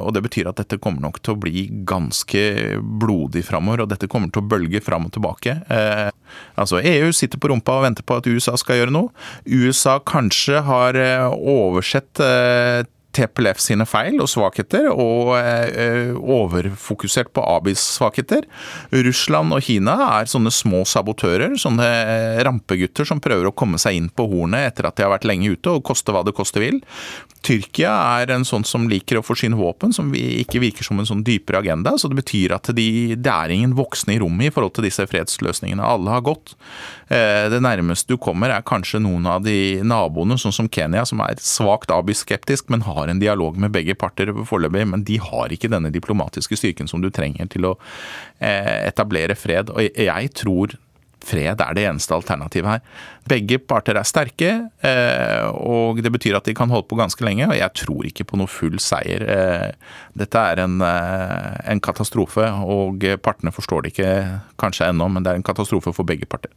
Og 0.00 0.12
Det 0.14 0.22
betyr 0.24 0.48
at 0.50 0.58
dette 0.58 0.80
kommer 0.82 1.04
nok 1.04 1.20
til 1.22 1.34
å 1.34 1.40
bli 1.40 1.66
ganske 1.86 2.42
blodig 2.80 3.44
framover, 3.46 3.84
og 3.84 3.92
dette 3.92 4.08
kommer 4.10 4.32
til 4.32 4.42
å 4.42 4.48
bølge 4.48 4.82
fram 4.82 5.06
og 5.06 5.14
tilbake. 5.14 5.60
Eh, 5.70 6.10
altså 6.58 6.80
EU 6.80 7.12
sitter 7.14 7.38
på 7.38 7.52
rumpa 7.52 7.78
og 7.78 7.86
venter 7.86 8.06
på 8.06 8.18
at 8.18 8.26
USA 8.26 8.56
skal 8.58 8.80
gjøre 8.80 8.94
noe. 8.94 9.12
USA 9.46 10.00
kanskje 10.02 10.64
har 10.66 10.98
eh, 10.98 11.28
oversett 11.30 12.22
eh, 12.22 12.82
TPLF 13.14 13.60
sine 13.62 13.86
feil 13.88 14.20
og 14.22 14.30
svakheter, 14.30 14.88
og 14.90 15.34
eh, 15.38 16.12
overfokusert 16.14 17.32
på 17.34 17.44
Abis 17.54 17.82
svakheter. 17.96 18.46
Russland 18.94 19.54
og 19.54 19.64
Kina 19.64 19.96
er 20.20 20.30
sånne 20.30 20.52
små 20.54 20.84
sabotører, 20.88 21.56
sånne 21.60 21.86
eh, 21.86 22.42
rampegutter 22.46 23.08
som 23.08 23.22
prøver 23.24 23.50
å 23.50 23.54
komme 23.56 23.80
seg 23.80 23.98
inn 23.98 24.10
på 24.10 24.26
hornet 24.30 24.72
etter 24.72 24.88
at 24.88 24.98
de 24.98 25.06
har 25.06 25.14
vært 25.14 25.28
lenge 25.28 25.54
ute, 25.54 25.72
og 25.72 25.86
koste 25.86 26.14
hva 26.14 26.24
det 26.26 26.36
koste 26.36 26.62
vil. 26.62 26.82
Tyrkia 27.44 27.92
er 28.22 28.32
en 28.32 28.46
sånn 28.48 28.64
som 28.64 28.86
liker 28.88 29.18
å 29.20 29.24
forsyne 29.24 29.58
våpen, 29.58 29.92
som 29.92 30.12
ikke 30.16 30.62
virker 30.62 30.86
som 30.86 31.00
en 31.00 31.08
sånn 31.08 31.24
dypere 31.26 31.60
agenda. 31.60 31.92
Så 32.00 32.08
det 32.08 32.16
betyr 32.22 32.54
at 32.56 32.70
de, 32.76 32.88
det 33.20 33.32
er 33.32 33.52
ingen 33.52 33.74
voksne 33.76 34.16
i 34.16 34.20
rommet 34.22 34.48
i 34.48 34.54
forhold 34.54 34.76
til 34.78 34.86
disse 34.88 35.04
fredsløsningene. 35.10 35.84
Alle 35.84 36.14
har 36.14 36.24
gått. 36.24 36.54
Eh, 37.12 37.50
det 37.52 37.60
nærmeste 37.64 38.14
du 38.14 38.20
kommer 38.20 38.52
er 38.54 38.64
kanskje 38.64 39.02
noen 39.04 39.28
av 39.28 39.44
de 39.44 39.82
naboene, 39.84 40.38
sånn 40.40 40.56
som 40.56 40.70
Kenya, 40.72 41.04
som 41.08 41.20
er 41.24 41.40
svakt 41.44 41.92
abiskeptisk, 41.92 42.70
men 42.72 42.86
har 42.88 43.03
en 43.10 43.20
dialog 43.22 43.58
med 43.60 43.74
begge 43.74 43.96
parter 43.98 44.32
foreløpig. 44.46 44.86
Men 44.90 45.04
de 45.06 45.18
har 45.22 45.52
ikke 45.52 45.70
denne 45.72 45.92
diplomatiske 45.94 46.58
styrken 46.60 46.90
som 46.90 47.04
du 47.04 47.10
trenger 47.14 47.50
til 47.52 47.70
å 47.70 47.76
eh, 48.38 48.86
etablere 48.88 49.36
fred. 49.38 49.72
Og 49.74 49.84
jeg 49.84 50.32
tror 50.38 50.76
fred 51.24 51.60
er 51.64 51.76
det 51.76 51.86
eneste 51.88 52.12
alternativet 52.12 52.68
her. 52.68 52.82
Begge 53.30 53.56
parter 53.64 53.96
er 53.96 54.04
sterke, 54.04 54.50
eh, 54.84 55.46
og 55.54 56.02
det 56.04 56.12
betyr 56.12 56.36
at 56.36 56.48
de 56.48 56.56
kan 56.56 56.72
holde 56.72 56.88
på 56.90 56.98
ganske 57.00 57.24
lenge. 57.24 57.48
Og 57.48 57.56
jeg 57.56 57.84
tror 57.84 58.10
ikke 58.10 58.28
på 58.28 58.40
noe 58.40 58.50
full 58.50 58.76
seier. 58.82 59.24
Dette 60.12 60.44
er 60.52 60.64
en, 60.66 60.80
en 60.84 61.84
katastrofe, 61.84 62.50
og 62.64 63.08
partene 63.24 63.54
forstår 63.54 63.86
det 63.86 63.94
ikke 63.94 64.12
kanskje 64.60 64.92
ennå, 64.92 65.08
men 65.08 65.24
det 65.24 65.32
er 65.32 65.40
en 65.40 65.50
katastrofe 65.52 65.96
for 65.96 66.08
begge 66.08 66.28
parter. 66.28 66.52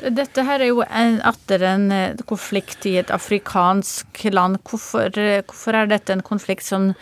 Dette 0.00 0.44
her 0.46 0.62
er 0.62 0.70
jo 0.70 0.84
atter 0.84 1.64
en 1.68 1.90
eh, 1.92 2.22
konflikt 2.28 2.86
i 2.88 2.96
et 3.00 3.10
afrikansk 3.12 4.24
land. 4.32 4.60
Hvorfor, 4.64 5.10
eh, 5.18 5.42
hvorfor, 5.44 5.76
er 5.76 5.90
dette 5.90 6.14
en 6.14 6.24
konflikt 6.24 6.64
som 6.64 6.92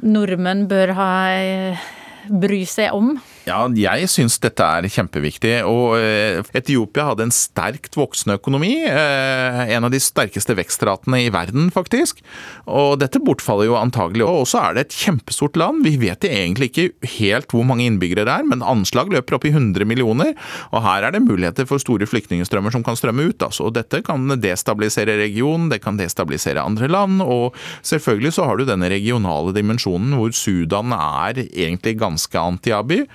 nordmenn 0.00 0.66
bør 0.70 0.94
ha, 0.96 1.10
eh, 1.36 1.90
bry 2.30 2.62
seg 2.68 2.94
om? 2.96 3.18
Ja, 3.48 3.64
jeg 3.72 4.08
syns 4.12 4.36
dette 4.42 4.64
er 4.64 4.86
kjempeviktig. 4.90 5.52
Og 5.68 5.96
eh, 5.96 6.40
Etiopia 6.56 7.06
hadde 7.08 7.24
en 7.26 7.32
sterkt 7.34 7.96
voksende 7.96 8.36
økonomi. 8.36 8.74
Eh, 8.84 9.60
en 9.74 9.86
av 9.86 9.92
de 9.92 10.00
sterkeste 10.02 10.54
vekstratene 10.58 11.22
i 11.24 11.30
verden, 11.32 11.70
faktisk. 11.72 12.20
Og 12.68 12.98
dette 13.00 13.22
bortfaller 13.24 13.70
jo 13.70 13.78
antagelig. 13.80 14.26
Og 14.28 14.44
så 14.50 14.60
er 14.66 14.76
det 14.76 14.84
et 14.86 14.98
kjempestort 15.06 15.56
land. 15.60 15.80
Vi 15.86 15.96
vet 16.02 16.26
egentlig 16.28 16.70
ikke 16.70 17.14
helt 17.16 17.54
hvor 17.54 17.64
mange 17.66 17.86
innbyggere 17.88 18.26
det 18.28 18.36
er, 18.42 18.46
men 18.50 18.66
anslag 18.66 19.12
løper 19.14 19.38
opp 19.38 19.48
i 19.48 19.54
100 19.54 19.88
millioner. 19.88 20.34
Og 20.70 20.84
her 20.84 21.08
er 21.08 21.16
det 21.16 21.24
muligheter 21.24 21.68
for 21.70 21.80
store 21.82 22.08
flyktningstrømmer 22.10 22.76
som 22.76 22.84
kan 22.86 22.98
strømme 23.00 23.30
ut. 23.32 23.40
Altså. 23.40 23.70
Og 23.70 23.76
dette 23.78 24.02
kan 24.06 24.28
destabilisere 24.36 25.16
regionen, 25.22 25.70
det 25.72 25.80
kan 25.84 25.98
destabilisere 26.00 26.60
andre 26.60 26.92
land. 26.92 27.24
Og 27.24 27.56
selvfølgelig 27.80 28.36
så 28.36 28.50
har 28.50 28.60
du 28.60 28.68
denne 28.68 28.92
regionale 28.92 29.56
dimensjonen 29.56 30.18
hvor 30.20 30.36
Sudan 30.36 30.92
er 30.92 31.46
egentlig 31.48 31.96
ganske 32.04 32.36
anti-Abiy. 32.36 33.06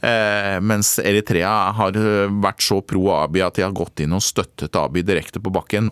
Eh, 0.00 0.58
mens 0.62 0.94
Eritrea 1.02 1.72
har 1.74 1.98
eh, 1.98 2.30
vært 2.42 2.62
så 2.62 2.80
pro 2.86 3.08
Abiy 3.16 3.42
at 3.46 3.58
de 3.58 3.66
har 3.66 3.74
gått 3.74 4.04
inn 4.04 4.14
og 4.14 4.22
støttet 4.22 4.78
Abiy 4.78 5.02
direkte 5.06 5.42
på 5.42 5.52
bakken. 5.54 5.90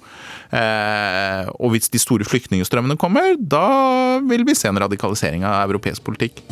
Eh, 0.55 1.51
og 1.59 1.75
hvis 1.75 1.91
de 1.91 2.03
store 2.03 2.27
flyktningstrømmene 2.29 2.99
kommer, 3.01 3.35
da 3.39 4.21
vil 4.27 4.47
vi 4.47 4.55
se 4.59 4.71
en 4.71 4.83
radikalisering 4.87 5.47
av 5.47 5.67
europeisk 5.67 6.07
politikk. 6.07 6.45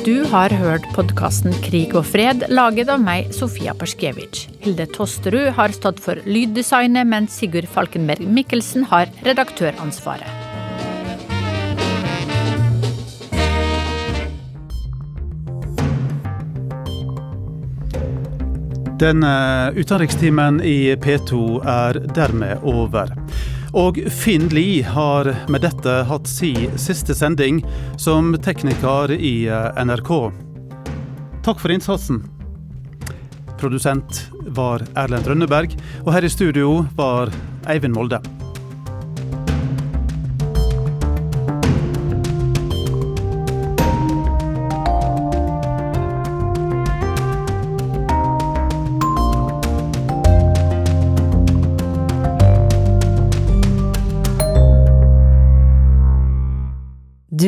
Du 0.00 0.24
har 0.32 0.48
hørt 0.56 0.86
podkasten 0.96 1.52
Krig 1.60 1.92
og 1.92 2.06
fred, 2.08 2.46
laget 2.48 2.88
av 2.90 3.02
meg, 3.04 3.28
Sofia 3.36 3.76
Perskevic 3.76 4.46
Hilde 4.64 4.88
Tosterud 4.96 5.52
har 5.58 5.76
stått 5.76 6.00
for 6.02 6.18
lyddesignet, 6.24 7.06
mens 7.06 7.36
Sigurd 7.36 7.68
Falkenberg 7.70 8.24
Mikkelsen 8.24 8.88
har 8.88 9.12
redaktøransvaret. 9.26 10.49
Denne 19.00 19.72
utenrikstimen 19.76 20.58
i 20.60 20.96
P2 20.96 21.62
er 21.64 21.96
dermed 22.12 22.60
over. 22.68 23.08
Og 23.72 23.96
Finn 24.12 24.50
Lie 24.52 24.82
har 24.84 25.30
med 25.48 25.64
dette 25.64 25.94
hatt 26.04 26.28
si 26.28 26.50
siste 26.76 27.16
sending 27.16 27.62
som 27.96 28.34
tekniker 28.44 29.14
i 29.16 29.46
eh, 29.48 29.80
NRK. 29.86 30.12
Takk 31.46 31.62
for 31.62 31.72
innsatsen. 31.72 32.20
Produsent 33.56 34.26
var 34.52 34.84
Erlend 34.92 35.32
Rønneberg, 35.32 35.78
og 36.04 36.12
her 36.18 36.28
i 36.28 36.34
studio 36.36 36.82
var 37.00 37.32
Eivind 37.72 37.96
Molde. 37.96 38.20